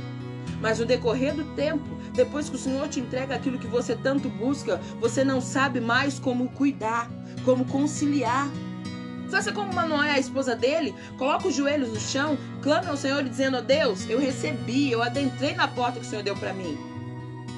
Mas 0.59 0.79
no 0.79 0.85
decorrer 0.85 1.33
do 1.33 1.45
tempo, 1.55 1.85
depois 2.13 2.49
que 2.49 2.55
o 2.55 2.59
Senhor 2.59 2.87
te 2.89 2.99
entrega 2.99 3.33
aquilo 3.33 3.57
que 3.57 3.67
você 3.67 3.95
tanto 3.95 4.27
busca, 4.27 4.81
você 4.99 5.23
não 5.23 5.39
sabe 5.39 5.79
mais 5.79 6.19
como 6.19 6.49
cuidar, 6.49 7.09
como 7.45 7.63
conciliar. 7.63 8.49
Faça 9.29 9.51
como 9.51 9.73
Manoé, 9.73 10.11
a 10.11 10.19
esposa 10.19 10.55
dele, 10.55 10.95
coloca 11.17 11.47
os 11.47 11.55
joelhos 11.55 11.89
no 11.89 11.99
chão, 11.99 12.37
clama 12.61 12.89
ao 12.89 12.97
Senhor 12.97 13.23
dizendo: 13.23 13.57
oh, 13.57 13.61
Deus, 13.61 14.09
eu 14.09 14.19
recebi, 14.19 14.91
eu 14.91 15.01
adentrei 15.01 15.55
na 15.55 15.67
porta 15.67 15.99
que 15.99 16.05
o 16.05 16.09
Senhor 16.09 16.23
deu 16.23 16.35
para 16.35 16.53
mim. 16.53 16.77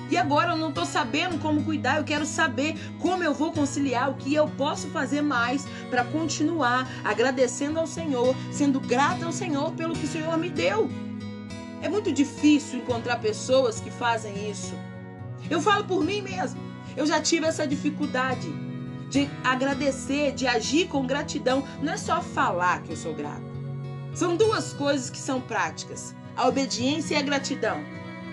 E 0.10 0.16
agora 0.16 0.54
eu 0.54 0.58
não 0.58 0.70
estou 0.70 0.86
sabendo 0.86 1.38
como 1.40 1.64
cuidar, 1.64 1.98
eu 1.98 2.04
quero 2.04 2.26
saber 2.26 2.76
como 3.00 3.24
eu 3.24 3.34
vou 3.34 3.52
conciliar, 3.52 4.10
o 4.10 4.14
que 4.14 4.34
eu 4.34 4.48
posso 4.48 4.88
fazer 4.88 5.22
mais 5.22 5.68
para 5.90 6.06
continuar 6.06 6.88
agradecendo 7.04 7.78
ao 7.78 7.86
Senhor, 7.86 8.34
sendo 8.52 8.80
grata 8.80 9.26
ao 9.26 9.34
Senhor 9.34 9.72
pelo 9.74 9.94
que 9.94 10.06
o 10.06 10.10
Senhor 10.10 10.38
me 10.38 10.50
deu. 10.50 10.90
É 11.82 11.90
muito 11.90 12.12
difícil 12.12 12.80
encontrar 12.80 13.18
pessoas 13.18 13.82
que 13.82 13.92
fazem 13.92 14.50
isso. 14.50 14.74
Eu 15.50 15.62
falo 15.62 15.84
por 15.84 16.04
mim 16.04 16.22
mesmo. 16.22 16.60
Eu 16.96 17.06
já 17.06 17.22
tive 17.22 17.46
essa 17.46 17.68
dificuldade 17.68 18.52
de 19.10 19.30
agradecer, 19.44 20.34
de 20.34 20.46
agir 20.48 20.88
com 20.88 21.06
gratidão. 21.06 21.64
Não 21.82 21.94
é 21.94 21.98
só 21.98 22.22
falar 22.22 22.84
que 22.84 22.92
eu 22.92 22.98
sou 22.98 23.14
grato. 23.14 23.46
São 24.14 24.36
duas 24.36 24.74
coisas 24.74 25.10
que 25.10 25.18
são 25.18 25.40
práticas: 25.40 26.16
a 26.36 26.48
obediência 26.48 27.16
e 27.16 27.18
a 27.18 27.22
gratidão. 27.22 27.84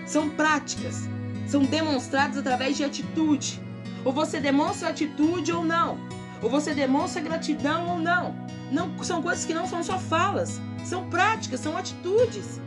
São 0.05 0.29
práticas, 0.29 1.09
são 1.47 1.63
demonstradas 1.63 2.37
através 2.37 2.77
de 2.77 2.83
atitude. 2.83 3.61
Ou 4.03 4.11
você 4.11 4.39
demonstra 4.39 4.89
atitude 4.89 5.51
ou 5.51 5.63
não. 5.63 5.97
Ou 6.41 6.49
você 6.49 6.73
demonstra 6.73 7.21
gratidão 7.21 7.89
ou 7.89 7.99
não. 7.99 8.35
Não 8.71 9.03
são 9.03 9.21
coisas 9.21 9.45
que 9.45 9.53
não 9.53 9.67
são 9.67 9.83
só 9.83 9.97
falas, 9.97 10.59
são 10.83 11.09
práticas, 11.09 11.59
são 11.59 11.77
atitudes. 11.77 12.59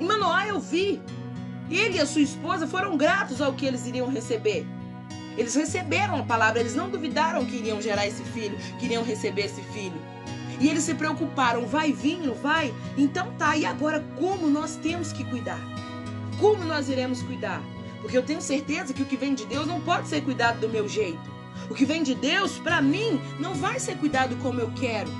Em 0.00 0.06
Manoá 0.06 0.46
eu 0.46 0.58
vi. 0.60 1.00
Ele 1.70 1.98
e 1.98 2.00
a 2.00 2.06
sua 2.06 2.22
esposa 2.22 2.66
foram 2.66 2.96
gratos 2.96 3.40
ao 3.40 3.52
que 3.52 3.66
eles 3.66 3.86
iriam 3.86 4.08
receber. 4.08 4.66
Eles 5.38 5.54
receberam 5.54 6.16
a 6.16 6.24
palavra, 6.24 6.58
eles 6.58 6.74
não 6.74 6.90
duvidaram 6.90 7.46
que 7.46 7.56
iriam 7.56 7.80
gerar 7.80 8.06
esse 8.06 8.24
filho, 8.24 8.58
que 8.78 8.86
iriam 8.86 9.04
receber 9.04 9.42
esse 9.42 9.62
filho. 9.62 9.98
E 10.60 10.68
eles 10.68 10.82
se 10.82 10.94
preocuparam, 10.94 11.64
vai 11.64 11.92
vir, 11.92 12.18
não 12.18 12.34
vai? 12.34 12.74
Então 12.96 13.32
tá, 13.38 13.56
e 13.56 13.64
agora 13.64 14.04
como 14.18 14.48
nós 14.48 14.74
temos 14.74 15.12
que 15.12 15.22
cuidar? 15.22 15.60
Como 16.40 16.64
nós 16.64 16.88
iremos 16.88 17.22
cuidar? 17.22 17.62
Porque 18.02 18.18
eu 18.18 18.22
tenho 18.22 18.42
certeza 18.42 18.92
que 18.92 19.02
o 19.02 19.06
que 19.06 19.16
vem 19.16 19.34
de 19.34 19.46
Deus 19.46 19.66
não 19.66 19.80
pode 19.80 20.08
ser 20.08 20.22
cuidado 20.22 20.60
do 20.60 20.68
meu 20.68 20.88
jeito. 20.88 21.38
O 21.70 21.74
que 21.74 21.84
vem 21.84 22.02
de 22.02 22.16
Deus, 22.16 22.58
para 22.58 22.82
mim, 22.82 23.20
não 23.38 23.54
vai 23.54 23.78
ser 23.78 23.96
cuidado 23.96 24.36
como 24.36 24.60
eu 24.60 24.72
quero. 24.72 25.10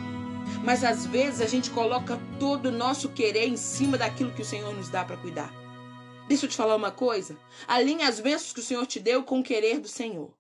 Mas 0.65 0.83
às 0.83 1.07
vezes 1.07 1.41
a 1.41 1.47
gente 1.47 1.71
coloca 1.71 2.19
todo 2.41 2.67
o 2.67 2.73
nosso 2.73 3.09
querer 3.11 3.47
em 3.47 3.57
cima 3.57 3.97
daquilo 3.97 4.33
que 4.33 4.43
o 4.43 4.45
Senhor 4.45 4.75
nos 4.75 4.89
dá 4.89 5.05
para 5.05 5.17
cuidar. 5.17 5.53
Deixa 6.29 6.45
eu 6.45 6.51
te 6.51 6.57
falar 6.57 6.77
uma 6.77 6.91
coisa. 6.91 7.39
Alinhe 7.67 8.03
as 8.03 8.21
bênçãos 8.21 8.53
que 8.53 8.61
o 8.61 8.63
Senhor 8.63 8.87
te 8.87 9.01
deu 9.01 9.23
com 9.23 9.41
o 9.41 9.43
querer 9.43 9.81
do 9.81 9.89
Senhor. 9.89 10.31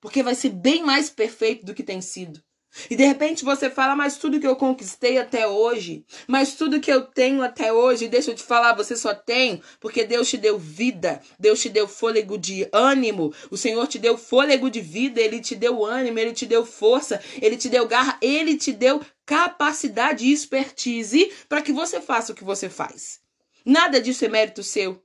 Porque 0.00 0.24
vai 0.24 0.34
ser 0.34 0.50
bem 0.50 0.82
mais 0.82 1.08
perfeito 1.08 1.64
do 1.64 1.72
que 1.72 1.84
tem 1.84 2.00
sido. 2.00 2.42
E 2.88 2.96
de 2.96 3.04
repente 3.04 3.44
você 3.44 3.70
fala, 3.70 3.94
mas 3.94 4.16
tudo 4.16 4.40
que 4.40 4.46
eu 4.46 4.56
conquistei 4.56 5.18
até 5.18 5.46
hoje, 5.46 6.04
mas 6.26 6.54
tudo 6.54 6.80
que 6.80 6.90
eu 6.90 7.02
tenho 7.02 7.42
até 7.42 7.72
hoje, 7.72 8.08
deixa 8.08 8.30
eu 8.30 8.34
te 8.34 8.42
falar, 8.42 8.74
você 8.74 8.96
só 8.96 9.12
tem 9.12 9.60
porque 9.80 10.04
Deus 10.04 10.28
te 10.28 10.36
deu 10.36 10.56
vida, 10.58 11.20
Deus 11.38 11.60
te 11.60 11.68
deu 11.68 11.88
fôlego 11.88 12.38
de 12.38 12.68
ânimo, 12.72 13.34
o 13.50 13.56
Senhor 13.56 13.86
te 13.88 13.98
deu 13.98 14.16
fôlego 14.16 14.70
de 14.70 14.80
vida, 14.80 15.20
Ele 15.20 15.40
te 15.40 15.56
deu 15.56 15.84
ânimo, 15.84 16.18
Ele 16.18 16.32
te 16.32 16.46
deu 16.46 16.64
força, 16.64 17.20
Ele 17.42 17.56
te 17.56 17.68
deu 17.68 17.86
garra, 17.88 18.16
Ele 18.22 18.56
te 18.56 18.72
deu 18.72 19.00
capacidade 19.26 20.24
e 20.24 20.32
expertise 20.32 21.32
para 21.48 21.62
que 21.62 21.72
você 21.72 22.00
faça 22.00 22.32
o 22.32 22.36
que 22.36 22.44
você 22.44 22.68
faz. 22.68 23.20
Nada 23.64 24.00
disso 24.00 24.24
é 24.24 24.28
mérito 24.28 24.62
seu. 24.62 25.02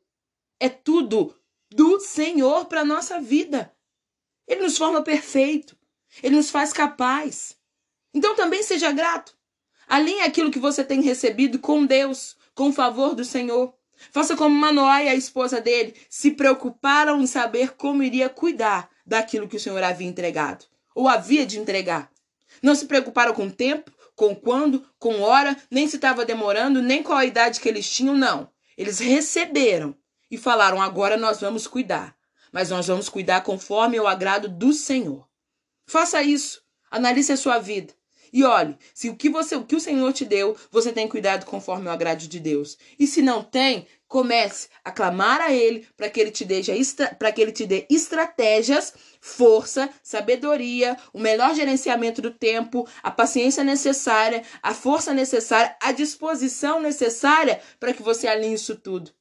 É 0.59 0.69
tudo 0.69 1.35
do 1.69 1.99
Senhor 1.99 2.65
para 2.65 2.85
nossa 2.85 3.19
vida. 3.19 3.73
Ele 4.47 4.61
nos 4.61 4.77
forma 4.77 5.01
perfeito. 5.01 5.77
Ele 6.23 6.35
nos 6.35 6.49
faz 6.49 6.71
capaz. 6.71 7.57
Então 8.13 8.35
também 8.35 8.63
seja 8.63 8.91
grato. 8.91 9.35
Alinhe 9.87 10.21
aquilo 10.21 10.51
que 10.51 10.59
você 10.59 10.83
tem 10.83 11.01
recebido 11.01 11.59
com 11.59 11.85
Deus, 11.85 12.37
com 12.53 12.69
o 12.69 12.73
favor 12.73 13.13
do 13.13 13.25
Senhor. 13.25 13.73
Faça 14.11 14.35
como 14.35 14.55
Manoá 14.55 15.03
e 15.03 15.09
a 15.09 15.15
esposa 15.15 15.61
dele 15.61 15.95
se 16.09 16.31
preocuparam 16.31 17.21
em 17.21 17.27
saber 17.27 17.75
como 17.75 18.03
iria 18.03 18.29
cuidar 18.29 18.89
daquilo 19.05 19.47
que 19.47 19.57
o 19.57 19.59
Senhor 19.59 19.81
havia 19.83 20.07
entregado, 20.07 20.65
ou 20.93 21.07
havia 21.07 21.45
de 21.45 21.59
entregar. 21.59 22.11
Não 22.61 22.75
se 22.75 22.85
preocuparam 22.85 23.33
com 23.33 23.49
tempo, 23.49 23.91
com 24.15 24.35
quando, 24.35 24.85
com 24.97 25.21
hora, 25.21 25.55
nem 25.69 25.87
se 25.87 25.97
estava 25.97 26.25
demorando, 26.25 26.81
nem 26.81 27.03
qual 27.03 27.17
a 27.17 27.25
idade 27.25 27.59
que 27.59 27.69
eles 27.69 27.89
tinham, 27.89 28.15
não. 28.15 28.49
Eles 28.77 28.99
receberam 28.99 29.95
e 30.29 30.37
falaram: 30.37 30.81
agora 30.81 31.17
nós 31.17 31.39
vamos 31.41 31.67
cuidar, 31.67 32.15
mas 32.51 32.69
nós 32.69 32.87
vamos 32.87 33.09
cuidar 33.09 33.41
conforme 33.41 33.99
o 33.99 34.07
agrado 34.07 34.47
do 34.47 34.73
Senhor. 34.73 35.27
Faça 35.85 36.21
isso, 36.23 36.63
analise 36.89 37.31
a 37.31 37.37
sua 37.37 37.59
vida. 37.59 37.93
E 38.35 38.43
olhe, 38.43 38.77
se 38.93 39.09
o 39.09 39.15
que 39.15 39.29
você, 39.29 39.55
o 39.55 39.63
que 39.63 39.77
o 39.77 39.79
Senhor 39.79 40.11
te 40.11 40.25
deu, 40.25 40.57
você 40.69 40.91
tem 40.91 41.07
cuidado 41.07 41.45
conforme 41.45 41.87
o 41.87 41.91
agrado 41.91 42.27
de 42.27 42.37
Deus. 42.37 42.77
E 42.99 43.07
se 43.07 43.21
não 43.21 43.41
tem, 43.41 43.87
comece 44.09 44.67
a 44.83 44.91
clamar 44.91 45.39
a 45.39 45.53
ele 45.53 45.87
para 45.95 46.09
que 46.09 46.19
ele 46.19 46.31
te 46.31 46.43
dê 46.43 46.61
para 47.17 47.31
que 47.31 47.41
ele 47.41 47.53
te 47.53 47.65
dê 47.65 47.85
estratégias, 47.89 48.93
força, 49.21 49.89
sabedoria, 50.03 50.97
o 51.13 51.19
melhor 51.19 51.55
gerenciamento 51.55 52.21
do 52.21 52.29
tempo, 52.29 52.85
a 53.01 53.09
paciência 53.09 53.63
necessária, 53.63 54.43
a 54.61 54.73
força 54.73 55.13
necessária, 55.13 55.73
a 55.81 55.93
disposição 55.93 56.81
necessária 56.81 57.61
para 57.79 57.93
que 57.93 58.03
você 58.03 58.27
alinhe 58.27 58.55
isso 58.55 58.75
tudo. 58.75 59.11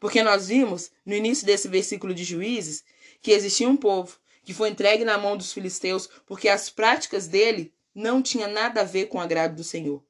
Porque 0.00 0.22
nós 0.22 0.48
vimos 0.48 0.90
no 1.04 1.14
início 1.14 1.46
desse 1.46 1.68
versículo 1.68 2.14
de 2.14 2.24
Juízes 2.24 2.82
que 3.20 3.30
existia 3.30 3.68
um 3.68 3.76
povo 3.76 4.18
que 4.42 4.54
foi 4.54 4.70
entregue 4.70 5.04
na 5.04 5.18
mão 5.18 5.36
dos 5.36 5.52
filisteus 5.52 6.08
porque 6.26 6.48
as 6.48 6.70
práticas 6.70 7.28
dele 7.28 7.72
não 7.94 8.22
tinha 8.22 8.48
nada 8.48 8.80
a 8.80 8.84
ver 8.84 9.06
com 9.06 9.18
o 9.18 9.20
agrado 9.20 9.54
do 9.54 9.62
Senhor. 9.62 10.02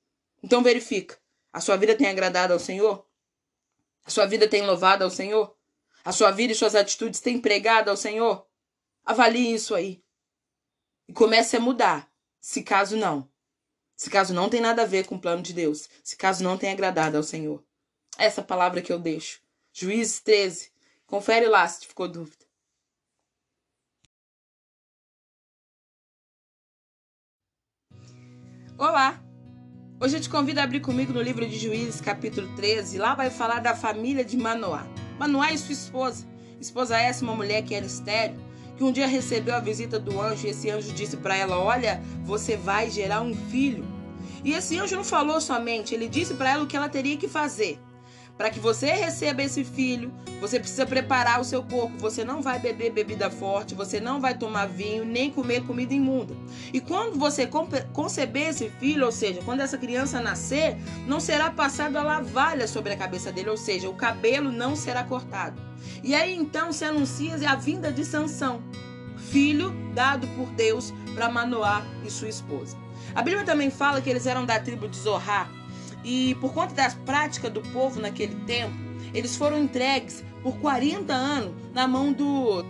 Então 0.42 0.62
verifica. 0.62 1.18
A 1.53 1.61
sua 1.61 1.76
vida 1.76 1.96
tem 1.96 2.07
agradado 2.07 2.53
ao 2.53 2.61
Senhor? 2.61 3.05
A 4.07 4.11
sua 4.11 4.26
vida 4.26 4.48
tem 4.48 4.64
louvado 4.64 5.03
ao 5.03 5.11
Senhor? 5.11 5.55
A 6.05 6.12
sua 6.12 6.31
vida 6.31 6.53
e 6.53 6.57
suas 6.57 6.74
atitudes 6.76 7.20
têm 7.20 7.40
pregado 7.40 7.90
ao 7.90 7.96
Senhor? 7.96 8.46
Avalie 9.05 9.53
isso 9.53 9.74
aí. 9.74 10.03
E 11.09 11.12
comece 11.12 11.57
a 11.57 11.61
mudar, 11.61 12.09
se 12.40 12.62
caso 12.62 12.96
não. 12.96 13.29
Se 13.96 14.09
caso 14.09 14.33
não 14.33 14.48
tem 14.48 14.61
nada 14.61 14.83
a 14.83 14.87
ver 14.87 15.07
com 15.07 15.16
o 15.16 15.20
plano 15.20 15.42
de 15.42 15.53
Deus. 15.53 15.88
Se 16.03 16.16
caso 16.16 16.42
não 16.42 16.57
tem 16.57 16.70
agradado 16.70 17.16
ao 17.16 17.22
Senhor. 17.22 17.62
Essa 18.16 18.42
palavra 18.42 18.81
que 18.81 18.92
eu 18.92 18.98
deixo. 18.98 19.40
Juízes 19.81 20.21
13. 20.21 20.71
Confere 21.07 21.49
lá 21.49 21.66
se 21.66 21.87
ficou 21.87 22.07
dúvida. 22.07 22.45
Olá! 28.77 29.19
Hoje 29.99 30.19
eu 30.19 30.21
te 30.21 30.29
convido 30.29 30.61
a 30.61 30.64
abrir 30.64 30.81
comigo 30.81 31.14
no 31.14 31.23
livro 31.23 31.49
de 31.49 31.59
Juízes, 31.59 31.99
capítulo 31.99 32.55
13. 32.57 32.99
Lá 32.99 33.14
vai 33.14 33.31
falar 33.31 33.61
da 33.61 33.75
família 33.75 34.23
de 34.23 34.37
Manoá. 34.37 34.87
Manoá 35.19 35.51
e 35.51 35.57
sua 35.57 35.73
esposa. 35.73 36.29
Esposa 36.61 36.99
essa, 36.99 37.25
uma 37.25 37.35
mulher 37.35 37.62
que 37.62 37.75
era 37.75 37.87
estéreo, 37.87 38.38
que 38.77 38.85
um 38.85 38.93
dia 38.93 39.07
recebeu 39.07 39.55
a 39.55 39.61
visita 39.61 39.99
do 39.99 40.21
anjo 40.21 40.47
e 40.47 40.51
esse 40.51 40.69
anjo 40.69 40.93
disse 40.93 41.16
para 41.16 41.35
ela: 41.35 41.59
Olha, 41.59 42.03
você 42.23 42.55
vai 42.55 42.90
gerar 42.90 43.23
um 43.23 43.35
filho. 43.49 43.87
E 44.45 44.53
esse 44.53 44.79
anjo 44.79 44.95
não 44.95 45.05
falou 45.05 45.40
somente, 45.40 45.95
ele 45.95 46.07
disse 46.07 46.35
para 46.35 46.51
ela 46.51 46.64
o 46.64 46.66
que 46.66 46.77
ela 46.77 46.90
teria 46.90 47.16
que 47.16 47.29
fazer. 47.29 47.81
Para 48.40 48.48
que 48.48 48.59
você 48.59 48.87
receba 48.92 49.42
esse 49.42 49.62
filho, 49.62 50.11
você 50.40 50.59
precisa 50.59 50.87
preparar 50.87 51.42
o 51.42 51.44
seu 51.44 51.62
corpo. 51.62 51.98
Você 51.98 52.24
não 52.24 52.40
vai 52.40 52.59
beber 52.59 52.90
bebida 52.90 53.29
forte, 53.29 53.74
você 53.74 54.00
não 54.00 54.18
vai 54.18 54.33
tomar 54.35 54.64
vinho, 54.64 55.05
nem 55.05 55.31
comer 55.31 55.66
comida 55.66 55.92
imunda. 55.92 56.35
E 56.72 56.81
quando 56.81 57.18
você 57.18 57.46
conceber 57.92 58.48
esse 58.48 58.70
filho, 58.81 59.05
ou 59.05 59.12
seja, 59.12 59.42
quando 59.44 59.61
essa 59.61 59.76
criança 59.76 60.22
nascer, 60.22 60.79
não 61.07 61.20
será 61.20 61.50
passado 61.50 61.98
a 61.98 62.03
lavalha 62.03 62.66
sobre 62.66 62.94
a 62.94 62.96
cabeça 62.96 63.31
dele, 63.31 63.50
ou 63.50 63.59
seja, 63.59 63.90
o 63.90 63.94
cabelo 63.94 64.50
não 64.50 64.74
será 64.74 65.05
cortado. 65.05 65.61
E 66.03 66.14
aí 66.14 66.35
então 66.35 66.72
se 66.72 66.87
anuncia 66.87 67.37
a 67.46 67.57
vinda 67.57 67.92
de 67.92 68.07
Sansão, 68.07 68.62
filho 69.18 69.70
dado 69.92 70.26
por 70.29 70.48
Deus 70.53 70.94
para 71.14 71.29
Manoá 71.29 71.85
e 72.07 72.11
sua 72.11 72.29
esposa. 72.31 72.74
A 73.14 73.20
Bíblia 73.20 73.44
também 73.44 73.68
fala 73.70 74.00
que 74.00 74.09
eles 74.09 74.24
eram 74.24 74.46
da 74.46 74.59
tribo 74.59 74.88
de 74.88 74.96
Zorá, 74.96 75.46
e 76.05 76.35
por 76.37 76.53
conta 76.53 76.75
das 76.75 76.95
práticas 76.95 77.53
do 77.53 77.61
povo 77.61 78.01
naquele 78.01 78.35
tempo, 78.47 78.75
eles 79.13 79.37
foram 79.37 79.63
entregues 79.63 80.25
por 80.43 80.57
40 80.59 81.13
anos 81.13 81.55
na 81.75 81.87
mão 81.87 82.13
do, 82.13 82.65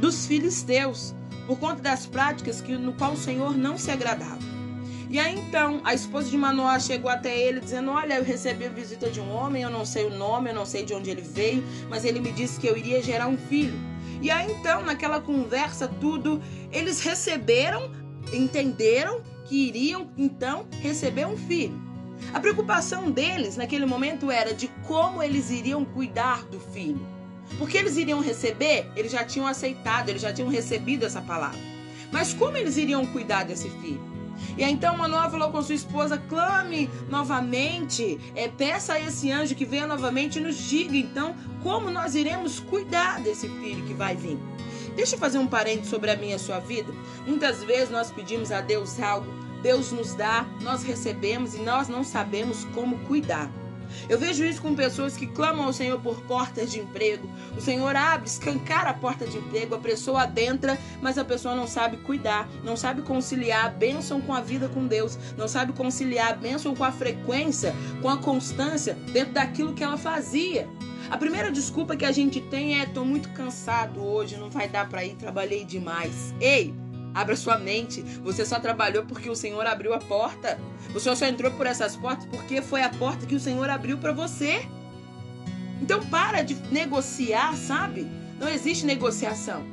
dos 0.00 0.26
filisteus, 0.26 1.14
por 1.46 1.58
conta 1.58 1.80
das 1.82 2.06
práticas 2.06 2.60
que, 2.60 2.76
no 2.76 2.92
qual 2.94 3.12
o 3.12 3.16
Senhor 3.16 3.56
não 3.56 3.76
se 3.76 3.90
agradava. 3.90 4.54
E 5.10 5.18
aí 5.18 5.38
então 5.38 5.80
a 5.84 5.94
esposa 5.94 6.28
de 6.28 6.36
Manoá 6.36 6.78
chegou 6.80 7.10
até 7.10 7.38
ele 7.38 7.60
dizendo: 7.60 7.90
Olha, 7.92 8.14
eu 8.14 8.24
recebi 8.24 8.66
a 8.66 8.68
visita 8.68 9.08
de 9.10 9.20
um 9.20 9.30
homem, 9.32 9.62
eu 9.62 9.70
não 9.70 9.84
sei 9.84 10.06
o 10.06 10.10
nome, 10.10 10.50
eu 10.50 10.54
não 10.54 10.66
sei 10.66 10.84
de 10.84 10.92
onde 10.92 11.10
ele 11.10 11.22
veio, 11.22 11.62
mas 11.88 12.04
ele 12.04 12.18
me 12.18 12.32
disse 12.32 12.58
que 12.58 12.66
eu 12.66 12.76
iria 12.76 13.00
gerar 13.02 13.28
um 13.28 13.36
filho. 13.36 13.78
E 14.20 14.30
aí 14.30 14.50
então, 14.50 14.82
naquela 14.82 15.20
conversa, 15.20 15.86
tudo, 15.86 16.42
eles 16.72 17.00
receberam, 17.00 17.92
entenderam 18.32 19.22
que 19.44 19.68
iriam 19.68 20.10
então 20.16 20.66
receber 20.80 21.26
um 21.26 21.36
filho. 21.36 21.80
A 22.32 22.40
preocupação 22.40 23.10
deles 23.10 23.56
naquele 23.56 23.86
momento 23.86 24.30
era 24.30 24.54
de 24.54 24.68
como 24.86 25.22
eles 25.22 25.50
iriam 25.50 25.84
cuidar 25.84 26.44
do 26.44 26.58
filho. 26.58 27.06
Porque 27.58 27.76
eles 27.76 27.96
iriam 27.96 28.20
receber, 28.20 28.90
eles 28.96 29.12
já 29.12 29.24
tinham 29.24 29.46
aceitado, 29.46 30.08
eles 30.08 30.22
já 30.22 30.32
tinham 30.32 30.48
recebido 30.48 31.04
essa 31.04 31.20
palavra. 31.20 31.58
Mas 32.10 32.32
como 32.32 32.56
eles 32.56 32.76
iriam 32.76 33.06
cuidar 33.06 33.44
desse 33.44 33.68
filho? 33.68 34.14
E 34.56 34.64
aí, 34.64 34.72
então 34.72 34.96
Manoá 34.96 35.30
falou 35.30 35.50
com 35.50 35.62
sua 35.62 35.74
esposa: 35.74 36.18
clame 36.28 36.90
novamente, 37.08 38.18
é, 38.34 38.48
peça 38.48 38.94
a 38.94 39.00
esse 39.00 39.30
anjo 39.30 39.54
que 39.54 39.64
venha 39.64 39.86
novamente 39.86 40.38
e 40.38 40.42
nos 40.42 40.56
diga 40.56 40.96
então 40.96 41.34
como 41.62 41.90
nós 41.90 42.14
iremos 42.14 42.60
cuidar 42.60 43.20
desse 43.20 43.48
filho 43.48 43.84
que 43.84 43.94
vai 43.94 44.16
vir. 44.16 44.38
Deixa 44.96 45.16
eu 45.16 45.18
fazer 45.18 45.38
um 45.38 45.46
parente 45.46 45.86
sobre 45.86 46.10
a 46.10 46.16
minha 46.16 46.32
e 46.32 46.34
a 46.34 46.38
sua 46.38 46.60
vida. 46.60 46.92
Muitas 47.26 47.64
vezes 47.64 47.90
nós 47.90 48.10
pedimos 48.10 48.52
a 48.52 48.60
Deus 48.60 49.00
algo 49.00 49.26
Deus 49.64 49.90
nos 49.90 50.12
dá, 50.12 50.46
nós 50.60 50.82
recebemos 50.82 51.54
e 51.54 51.62
nós 51.62 51.88
não 51.88 52.04
sabemos 52.04 52.66
como 52.74 52.98
cuidar. 53.06 53.50
Eu 54.10 54.18
vejo 54.18 54.44
isso 54.44 54.60
com 54.60 54.74
pessoas 54.74 55.16
que 55.16 55.26
clamam 55.26 55.64
ao 55.64 55.72
Senhor 55.72 55.98
por 56.00 56.20
portas 56.22 56.70
de 56.70 56.80
emprego. 56.80 57.26
O 57.56 57.62
Senhor 57.62 57.96
abre, 57.96 58.28
escancara 58.28 58.90
a 58.90 58.94
porta 58.94 59.26
de 59.26 59.38
emprego, 59.38 59.74
a 59.74 59.78
pessoa 59.78 60.24
adentra, 60.24 60.78
mas 61.00 61.16
a 61.16 61.24
pessoa 61.24 61.54
não 61.54 61.66
sabe 61.66 61.96
cuidar, 61.96 62.46
não 62.62 62.76
sabe 62.76 63.00
conciliar 63.00 63.64
a 63.64 63.70
bênção 63.70 64.20
com 64.20 64.34
a 64.34 64.40
vida 64.42 64.68
com 64.68 64.86
Deus, 64.86 65.18
não 65.34 65.48
sabe 65.48 65.72
conciliar 65.72 66.32
a 66.32 66.36
bênção 66.36 66.74
com 66.74 66.84
a 66.84 66.92
frequência, 66.92 67.74
com 68.02 68.10
a 68.10 68.18
constância 68.18 68.92
dentro 69.14 69.32
daquilo 69.32 69.72
que 69.72 69.82
ela 69.82 69.96
fazia. 69.96 70.68
A 71.10 71.16
primeira 71.16 71.50
desculpa 71.50 71.96
que 71.96 72.04
a 72.04 72.12
gente 72.12 72.38
tem 72.38 72.78
é: 72.78 72.84
tô 72.84 73.02
muito 73.02 73.30
cansado 73.30 74.04
hoje, 74.04 74.36
não 74.36 74.50
vai 74.50 74.68
dar 74.68 74.90
para 74.90 75.06
ir, 75.06 75.14
trabalhei 75.14 75.64
demais. 75.64 76.34
Ei, 76.38 76.74
Abra 77.14 77.36
sua 77.36 77.56
mente. 77.56 78.02
Você 78.22 78.44
só 78.44 78.58
trabalhou 78.58 79.04
porque 79.04 79.30
o 79.30 79.36
Senhor 79.36 79.64
abriu 79.66 79.94
a 79.94 79.98
porta. 79.98 80.58
Você 80.92 81.14
só 81.14 81.26
entrou 81.26 81.50
por 81.52 81.66
essas 81.66 81.94
portas 81.94 82.26
porque 82.26 82.60
foi 82.60 82.82
a 82.82 82.90
porta 82.90 83.24
que 83.24 83.36
o 83.36 83.40
Senhor 83.40 83.70
abriu 83.70 83.96
para 83.98 84.12
você. 84.12 84.66
Então 85.80 86.04
para 86.06 86.42
de 86.42 86.54
negociar, 86.72 87.54
sabe? 87.56 88.06
Não 88.38 88.48
existe 88.48 88.84
negociação. 88.84 89.64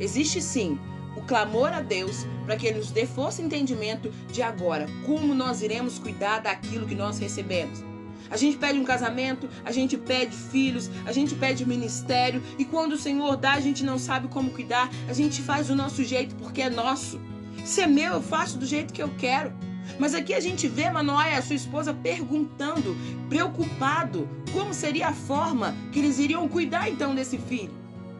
Existe 0.00 0.42
sim 0.42 0.78
o 1.16 1.22
clamor 1.22 1.72
a 1.72 1.80
Deus 1.80 2.26
para 2.44 2.56
que 2.56 2.66
Ele 2.66 2.78
nos 2.78 2.90
dê 2.90 3.06
força 3.06 3.42
e 3.42 3.44
entendimento 3.44 4.10
de 4.32 4.42
agora, 4.42 4.86
como 5.04 5.34
nós 5.34 5.62
iremos 5.62 5.98
cuidar 5.98 6.40
daquilo 6.40 6.86
que 6.86 6.94
nós 6.94 7.18
recebemos. 7.18 7.82
A 8.30 8.36
gente 8.36 8.56
pede 8.56 8.78
um 8.78 8.84
casamento, 8.84 9.48
a 9.64 9.72
gente 9.72 9.96
pede 9.96 10.36
filhos, 10.36 10.90
a 11.06 11.12
gente 11.12 11.34
pede 11.34 11.66
ministério. 11.66 12.42
E 12.58 12.64
quando 12.64 12.92
o 12.92 12.98
Senhor 12.98 13.36
dá, 13.36 13.52
a 13.52 13.60
gente 13.60 13.84
não 13.84 13.98
sabe 13.98 14.28
como 14.28 14.50
cuidar. 14.50 14.90
A 15.08 15.12
gente 15.12 15.42
faz 15.42 15.68
do 15.68 15.76
nosso 15.76 16.04
jeito 16.04 16.34
porque 16.36 16.62
é 16.62 16.70
nosso. 16.70 17.20
Se 17.64 17.80
é 17.80 17.86
meu, 17.86 18.14
eu 18.14 18.22
faço 18.22 18.58
do 18.58 18.66
jeito 18.66 18.92
que 18.92 19.02
eu 19.02 19.10
quero. 19.18 19.52
Mas 19.98 20.14
aqui 20.14 20.34
a 20.34 20.40
gente 20.40 20.68
vê 20.68 20.90
Manoá 20.90 21.36
a 21.36 21.42
sua 21.42 21.56
esposa 21.56 21.94
perguntando, 21.94 22.96
preocupado, 23.28 24.28
como 24.52 24.74
seria 24.74 25.08
a 25.08 25.14
forma 25.14 25.74
que 25.92 25.98
eles 25.98 26.18
iriam 26.18 26.48
cuidar 26.48 26.90
então 26.90 27.14
desse 27.14 27.38
filho. 27.38 27.72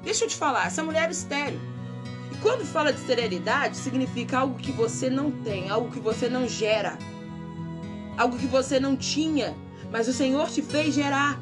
Deixa 0.02 0.24
eu 0.24 0.28
te 0.28 0.36
falar, 0.36 0.66
essa 0.66 0.82
mulher 0.82 1.08
é 1.08 1.12
estéreo. 1.12 1.60
E 2.32 2.36
quando 2.36 2.64
fala 2.64 2.92
de 2.92 3.00
esterilidade, 3.00 3.76
significa 3.76 4.38
algo 4.38 4.58
que 4.58 4.72
você 4.72 5.10
não 5.10 5.30
tem, 5.30 5.68
algo 5.68 5.90
que 5.90 6.00
você 6.00 6.28
não 6.28 6.48
gera, 6.48 6.98
algo 8.16 8.38
que 8.38 8.46
você 8.46 8.80
não 8.80 8.96
tinha 8.96 9.54
mas 9.90 10.08
o 10.08 10.12
Senhor 10.12 10.48
te 10.48 10.62
fez 10.62 10.94
gerar. 10.94 11.40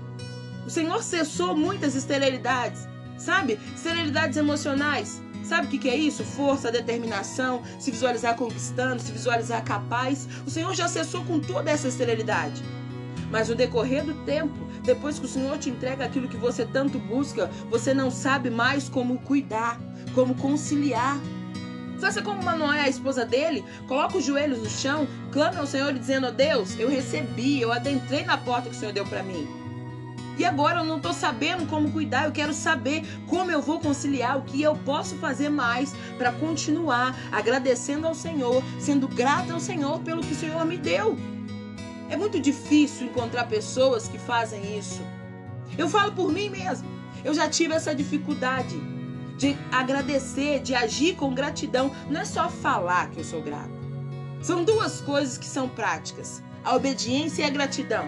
O 0.66 0.70
Senhor 0.70 1.02
cessou 1.02 1.56
muitas 1.56 1.94
esterilidades, 1.94 2.88
sabe? 3.16 3.58
Esterilidades 3.74 4.36
emocionais. 4.36 5.22
Sabe 5.44 5.68
o 5.68 5.70
que, 5.70 5.78
que 5.78 5.88
é 5.88 5.94
isso? 5.94 6.24
Força, 6.24 6.72
determinação, 6.72 7.62
se 7.78 7.92
visualizar 7.92 8.34
conquistando, 8.34 9.00
se 9.00 9.12
visualizar 9.12 9.62
capaz. 9.62 10.28
O 10.44 10.50
Senhor 10.50 10.74
já 10.74 10.88
cessou 10.88 11.24
com 11.24 11.38
toda 11.38 11.70
essa 11.70 11.86
esterilidade. 11.86 12.64
Mas 13.30 13.48
no 13.48 13.54
decorrer 13.54 14.04
do 14.04 14.14
tempo, 14.24 14.66
depois 14.82 15.18
que 15.18 15.24
o 15.24 15.28
Senhor 15.28 15.56
te 15.58 15.70
entrega 15.70 16.04
aquilo 16.04 16.28
que 16.28 16.36
você 16.36 16.64
tanto 16.64 16.98
busca, 16.98 17.48
você 17.70 17.94
não 17.94 18.10
sabe 18.10 18.50
mais 18.50 18.88
como 18.88 19.18
cuidar, 19.18 19.80
como 20.14 20.34
conciliar. 20.34 21.20
Faça 22.00 22.20
como 22.20 22.42
Manoé, 22.42 22.82
a 22.82 22.88
esposa 22.88 23.24
dele, 23.24 23.64
coloca 23.88 24.18
os 24.18 24.24
joelhos 24.24 24.58
no 24.58 24.68
chão, 24.68 25.08
clama 25.32 25.60
ao 25.60 25.66
Senhor 25.66 25.92
dizendo: 25.92 26.26
oh, 26.26 26.32
Deus, 26.32 26.78
eu 26.78 26.88
recebi, 26.88 27.60
eu 27.60 27.72
adentrei 27.72 28.24
na 28.24 28.36
porta 28.36 28.68
que 28.68 28.76
o 28.76 28.78
Senhor 28.78 28.92
deu 28.92 29.04
para 29.06 29.22
mim. 29.22 29.46
E 30.38 30.44
agora 30.44 30.80
eu 30.80 30.84
não 30.84 30.98
estou 30.98 31.14
sabendo 31.14 31.66
como 31.66 31.90
cuidar, 31.90 32.26
eu 32.26 32.32
quero 32.32 32.52
saber 32.52 33.02
como 33.26 33.50
eu 33.50 33.62
vou 33.62 33.80
conciliar, 33.80 34.36
o 34.36 34.42
que 34.42 34.60
eu 34.60 34.76
posso 34.76 35.16
fazer 35.16 35.48
mais 35.48 35.94
para 36.18 36.30
continuar 36.30 37.16
agradecendo 37.32 38.06
ao 38.06 38.14
Senhor, 38.14 38.62
sendo 38.78 39.08
grata 39.08 39.54
ao 39.54 39.60
Senhor 39.60 39.98
pelo 40.00 40.20
que 40.20 40.32
o 40.32 40.36
Senhor 40.36 40.62
me 40.66 40.76
deu. 40.76 41.16
É 42.10 42.16
muito 42.16 42.38
difícil 42.38 43.06
encontrar 43.06 43.44
pessoas 43.44 44.08
que 44.08 44.18
fazem 44.18 44.78
isso. 44.78 45.00
Eu 45.78 45.88
falo 45.88 46.12
por 46.12 46.30
mim 46.30 46.50
mesmo. 46.50 46.86
Eu 47.24 47.32
já 47.32 47.48
tive 47.48 47.74
essa 47.74 47.94
dificuldade 47.94 48.76
de 49.36 49.56
agradecer, 49.70 50.60
de 50.60 50.74
agir 50.74 51.16
com 51.16 51.34
gratidão. 51.34 51.92
Não 52.08 52.20
é 52.20 52.24
só 52.24 52.48
falar 52.48 53.10
que 53.10 53.20
eu 53.20 53.24
sou 53.24 53.42
grato. 53.42 53.70
São 54.40 54.64
duas 54.64 55.00
coisas 55.00 55.36
que 55.38 55.46
são 55.46 55.68
práticas: 55.68 56.42
a 56.64 56.74
obediência 56.74 57.42
e 57.42 57.44
a 57.44 57.50
gratidão. 57.50 58.06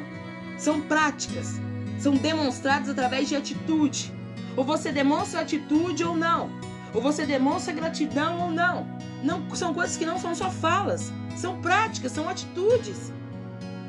São 0.56 0.80
práticas, 0.80 1.60
são 1.98 2.14
demonstradas 2.14 2.88
através 2.88 3.28
de 3.28 3.36
atitude. 3.36 4.12
Ou 4.56 4.64
você 4.64 4.90
demonstra 4.90 5.40
atitude 5.40 6.02
ou 6.02 6.16
não. 6.16 6.50
Ou 6.92 7.00
você 7.00 7.24
demonstra 7.24 7.72
gratidão 7.72 8.40
ou 8.40 8.50
não. 8.50 8.86
Não 9.22 9.54
são 9.54 9.74
coisas 9.74 9.96
que 9.96 10.06
não 10.06 10.18
são 10.18 10.34
só 10.34 10.50
falas, 10.50 11.12
são 11.36 11.60
práticas, 11.60 12.12
são 12.12 12.28
atitudes. 12.28 13.12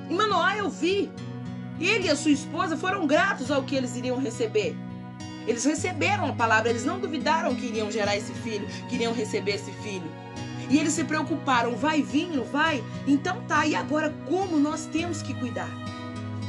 Em 0.09 0.15
Manoá 0.15 0.57
eu 0.57 0.69
vi. 0.69 1.11
Ele 1.79 2.07
e 2.07 2.09
a 2.09 2.15
sua 2.15 2.31
esposa 2.31 2.75
foram 2.75 3.07
gratos 3.07 3.49
ao 3.49 3.63
que 3.63 3.75
eles 3.75 3.95
iriam 3.95 4.17
receber. 4.17 4.75
Eles 5.49 5.65
receberam 5.65 6.27
a 6.27 6.33
palavra, 6.33 6.69
eles 6.69 6.85
não 6.85 6.99
duvidaram 6.99 7.55
que 7.55 7.65
iriam 7.65 7.89
gerar 7.89 8.15
esse 8.15 8.31
filho, 8.31 8.67
que 8.87 8.93
iriam 8.93 9.11
receber 9.11 9.55
esse 9.55 9.71
filho. 9.71 10.07
E 10.69 10.77
eles 10.77 10.93
se 10.93 11.03
preocuparam, 11.03 11.75
vai 11.75 12.03
vir, 12.03 12.29
vai? 12.51 12.83
Então 13.07 13.41
tá, 13.47 13.65
e 13.65 13.73
agora 13.73 14.13
como 14.27 14.59
nós 14.59 14.85
temos 14.85 15.23
que 15.23 15.33
cuidar? 15.33 15.71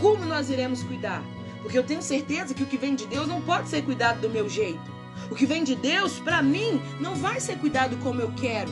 Como 0.02 0.26
nós 0.26 0.50
iremos 0.50 0.82
cuidar? 0.82 1.24
Porque 1.62 1.78
eu 1.78 1.82
tenho 1.82 2.02
certeza 2.02 2.52
que 2.52 2.62
o 2.62 2.66
que 2.66 2.76
vem 2.76 2.94
de 2.94 3.06
Deus 3.06 3.26
não 3.26 3.40
pode 3.40 3.70
ser 3.70 3.82
cuidado 3.82 4.20
do 4.20 4.28
meu 4.28 4.50
jeito. 4.50 4.92
O 5.30 5.34
que 5.34 5.46
vem 5.46 5.64
de 5.64 5.74
Deus, 5.74 6.20
para 6.20 6.42
mim, 6.42 6.82
não 7.00 7.14
vai 7.14 7.40
ser 7.40 7.56
cuidado 7.56 7.96
como 8.02 8.20
eu 8.20 8.30
quero. 8.32 8.70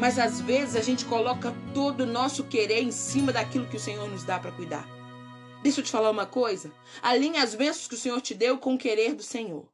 Mas 0.00 0.18
às 0.18 0.40
vezes 0.40 0.74
a 0.74 0.82
gente 0.82 1.04
coloca 1.04 1.54
todo 1.72 2.00
o 2.00 2.06
nosso 2.06 2.42
querer 2.42 2.82
em 2.82 2.90
cima 2.90 3.32
daquilo 3.32 3.66
que 3.66 3.76
o 3.76 3.80
Senhor 3.80 4.08
nos 4.10 4.24
dá 4.24 4.36
para 4.36 4.50
cuidar. 4.50 4.84
Deixa 5.64 5.80
eu 5.80 5.84
te 5.84 5.90
falar 5.90 6.10
uma 6.10 6.26
coisa. 6.26 6.70
Alinhe 7.00 7.38
as 7.38 7.54
bênçãos 7.54 7.88
que 7.88 7.94
o 7.94 7.98
Senhor 7.98 8.20
te 8.20 8.34
deu 8.34 8.58
com 8.58 8.74
o 8.74 8.78
querer 8.78 9.14
do 9.14 9.22
Senhor. 9.22 9.66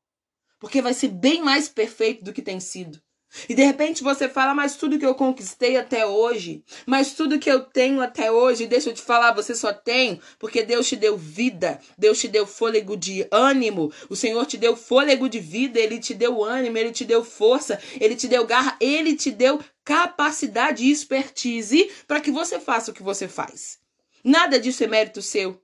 Porque 0.61 0.81
vai 0.81 0.95
ser 0.95 1.09
bem 1.09 1.43
mais 1.43 1.69
perfeito 1.69 2.23
do 2.23 2.33
que 2.33 2.41
tem 2.41 2.61
sido. 2.61 3.03
E 3.49 3.57
de 3.57 3.65
repente 3.65 4.01
você 4.01 4.29
fala, 4.29 4.55
mas 4.55 4.77
tudo 4.77 5.01
que 5.01 5.05
eu 5.05 5.17
conquistei 5.17 5.77
até 5.77 6.07
hoje, 6.07 6.63
mas 6.87 7.15
tudo 7.15 7.41
que 7.41 7.51
eu 7.51 7.59
tenho 7.65 8.01
até 8.01 8.31
hoje, 8.31 8.69
deixa 8.69 8.91
eu 8.91 8.95
te 8.95 9.03
falar, 9.03 9.33
você 9.33 9.53
só 9.53 9.73
tem 9.73 10.21
porque 10.39 10.63
Deus 10.63 10.87
te 10.87 10.95
deu 10.95 11.19
vida, 11.19 11.81
Deus 11.99 12.21
te 12.21 12.29
deu 12.29 12.47
fôlego 12.47 12.97
de 12.97 13.27
ânimo, 13.29 13.93
o 14.09 14.15
Senhor 14.15 14.47
te 14.47 14.57
deu 14.57 14.77
fôlego 14.77 15.29
de 15.29 15.41
vida, 15.41 15.81
Ele 15.81 15.99
te 15.99 16.15
deu 16.15 16.45
ânimo, 16.45 16.79
Ele 16.79 16.93
te 16.93 17.05
deu 17.05 17.25
força, 17.25 17.81
Ele 18.01 18.15
te 18.15 18.29
deu 18.29 18.47
garra, 18.47 18.77
Ele 18.81 19.17
te 19.17 19.33
deu 19.33 19.61
capacidade 19.85 20.85
e 20.85 20.91
expertise 20.93 21.91
para 22.07 22.21
que 22.21 22.31
você 22.31 22.61
faça 22.61 22.93
o 22.93 22.95
que 22.95 23.03
você 23.03 23.27
faz. 23.27 23.79
Nada 24.23 24.61
disso 24.61 24.85
é 24.85 24.87
mérito 24.87 25.21
seu, 25.21 25.61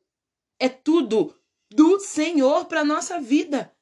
é 0.58 0.68
tudo 0.68 1.34
do 1.70 1.98
Senhor 2.00 2.66
para 2.66 2.84
nossa 2.84 3.20
vida. 3.20 3.72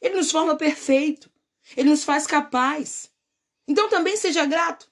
Ele 0.00 0.16
nos 0.16 0.30
forma 0.30 0.56
perfeito. 0.56 1.30
Ele 1.76 1.90
nos 1.90 2.04
faz 2.04 2.26
capaz. 2.26 3.10
Então 3.68 3.88
também 3.88 4.16
seja 4.16 4.44
grato. 4.46 4.90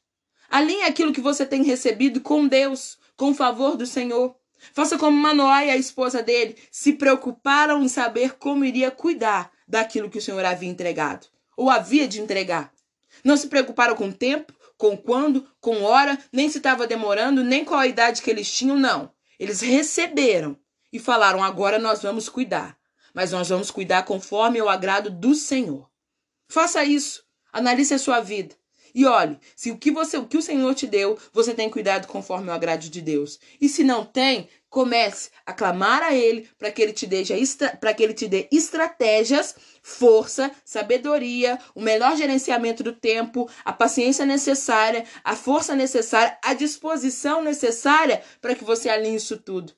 Alinhe 0.48 0.84
aquilo 0.84 1.12
que 1.12 1.20
você 1.20 1.44
tem 1.44 1.62
recebido 1.62 2.20
com 2.20 2.46
Deus, 2.46 2.98
com 3.16 3.30
o 3.30 3.34
favor 3.34 3.76
do 3.76 3.86
Senhor. 3.86 4.36
Faça 4.72 4.98
como 4.98 5.16
Manoá 5.16 5.64
e 5.64 5.70
a 5.70 5.76
esposa 5.76 6.22
dele 6.22 6.56
se 6.70 6.94
preocuparam 6.94 7.82
em 7.82 7.88
saber 7.88 8.36
como 8.38 8.64
iria 8.64 8.90
cuidar 8.90 9.52
daquilo 9.66 10.10
que 10.10 10.18
o 10.18 10.22
Senhor 10.22 10.44
havia 10.44 10.68
entregado, 10.68 11.26
ou 11.56 11.70
havia 11.70 12.08
de 12.08 12.20
entregar. 12.20 12.72
Não 13.22 13.36
se 13.36 13.48
preocuparam 13.48 13.94
com 13.94 14.10
tempo, 14.10 14.52
com 14.76 14.96
quando, 14.96 15.46
com 15.60 15.82
hora, 15.82 16.18
nem 16.32 16.48
se 16.48 16.58
estava 16.58 16.86
demorando, 16.86 17.44
nem 17.44 17.64
qual 17.64 17.80
a 17.80 17.86
idade 17.86 18.22
que 18.22 18.30
eles 18.30 18.50
tinham, 18.50 18.76
não. 18.76 19.12
Eles 19.38 19.60
receberam 19.60 20.58
e 20.92 20.98
falaram: 20.98 21.42
agora 21.42 21.78
nós 21.78 22.02
vamos 22.02 22.28
cuidar, 22.28 22.78
mas 23.14 23.32
nós 23.32 23.48
vamos 23.48 23.70
cuidar 23.70 24.04
conforme 24.04 24.60
o 24.60 24.68
agrado 24.68 25.10
do 25.10 25.34
Senhor. 25.34 25.88
Faça 26.48 26.84
isso. 26.84 27.24
Analise 27.52 27.94
a 27.94 27.98
sua 27.98 28.20
vida. 28.20 28.54
E 28.94 29.04
olhe, 29.06 29.38
se 29.54 29.70
o 29.70 29.78
que 29.78 29.90
você, 29.90 30.16
o 30.16 30.26
que 30.26 30.36
o 30.36 30.42
Senhor 30.42 30.74
te 30.74 30.86
deu, 30.86 31.18
você 31.32 31.54
tem 31.54 31.70
cuidado 31.70 32.06
conforme 32.06 32.48
o 32.48 32.52
agrado 32.52 32.88
de 32.88 33.00
Deus. 33.00 33.38
E 33.60 33.68
se 33.68 33.84
não 33.84 34.04
tem, 34.04 34.48
comece 34.68 35.30
a 35.46 35.52
clamar 35.52 36.02
a 36.02 36.14
ele 36.14 36.48
para 36.58 36.70
que 36.70 36.82
ele 36.82 36.92
te 36.92 37.06
dê 37.06 37.22
para 37.80 37.94
que 37.94 38.02
ele 38.02 38.14
te 38.14 38.26
dê 38.26 38.48
estratégias, 38.50 39.54
força, 39.82 40.50
sabedoria, 40.64 41.58
o 41.74 41.80
melhor 41.80 42.16
gerenciamento 42.16 42.82
do 42.82 42.92
tempo, 42.92 43.48
a 43.64 43.72
paciência 43.72 44.26
necessária, 44.26 45.04
a 45.22 45.36
força 45.36 45.74
necessária, 45.74 46.36
a 46.42 46.54
disposição 46.54 47.42
necessária 47.42 48.22
para 48.40 48.54
que 48.54 48.64
você 48.64 48.88
alinhe 48.88 49.16
isso 49.16 49.36
tudo. 49.36 49.77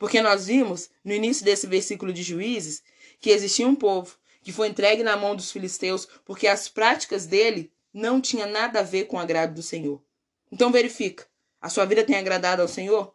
Porque 0.00 0.22
nós 0.22 0.46
vimos 0.46 0.88
no 1.04 1.12
início 1.12 1.44
desse 1.44 1.66
versículo 1.66 2.10
de 2.10 2.22
Juízes 2.22 2.82
que 3.20 3.28
existia 3.28 3.68
um 3.68 3.76
povo 3.76 4.16
que 4.42 4.50
foi 4.50 4.68
entregue 4.68 5.02
na 5.02 5.14
mão 5.14 5.36
dos 5.36 5.52
filisteus 5.52 6.08
porque 6.24 6.46
as 6.46 6.70
práticas 6.70 7.26
dele 7.26 7.70
não 7.92 8.18
tinha 8.18 8.46
nada 8.46 8.80
a 8.80 8.82
ver 8.82 9.04
com 9.04 9.18
o 9.18 9.20
agrado 9.20 9.52
do 9.52 9.62
Senhor. 9.62 10.02
Então 10.50 10.72
verifica. 10.72 11.26
A 11.60 11.68
sua 11.68 11.84
vida 11.84 12.02
tem 12.02 12.16
agradado 12.16 12.62
ao 12.62 12.68
Senhor? 12.68 13.14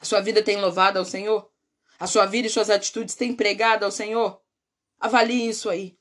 A 0.00 0.04
sua 0.04 0.20
vida 0.20 0.42
tem 0.42 0.60
louvado 0.60 0.98
ao 0.98 1.04
Senhor? 1.04 1.48
A 2.00 2.08
sua 2.08 2.26
vida 2.26 2.48
e 2.48 2.50
suas 2.50 2.68
atitudes 2.68 3.14
têm 3.14 3.32
pregado 3.32 3.84
ao 3.84 3.92
Senhor? 3.92 4.42
Avalie 4.98 5.48
isso 5.48 5.70
aí. 5.70 5.96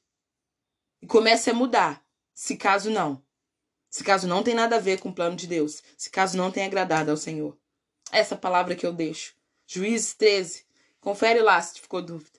E 0.99 1.05
comece 1.05 1.51
a 1.51 1.53
mudar, 1.53 2.03
se 2.33 2.57
caso 2.57 2.89
não. 2.89 3.23
Se 3.87 4.03
caso 4.03 4.27
não 4.27 4.41
tem 4.41 4.55
nada 4.55 4.77
a 4.77 4.79
ver 4.79 4.99
com 4.99 5.09
o 5.09 5.13
plano 5.13 5.35
de 5.35 5.45
Deus. 5.45 5.83
Se 5.95 6.09
caso 6.09 6.35
não 6.35 6.51
tem 6.51 6.65
agradado 6.65 7.11
ao 7.11 7.17
Senhor. 7.17 7.55
Essa 8.11 8.35
palavra 8.35 8.75
que 8.75 8.85
eu 8.85 8.91
deixo. 8.91 9.35
Juízes 9.67 10.13
13. 10.15 10.65
Confere 10.99 11.41
lá 11.41 11.61
se 11.61 11.79
ficou 11.79 12.01
dúvida. 12.01 12.34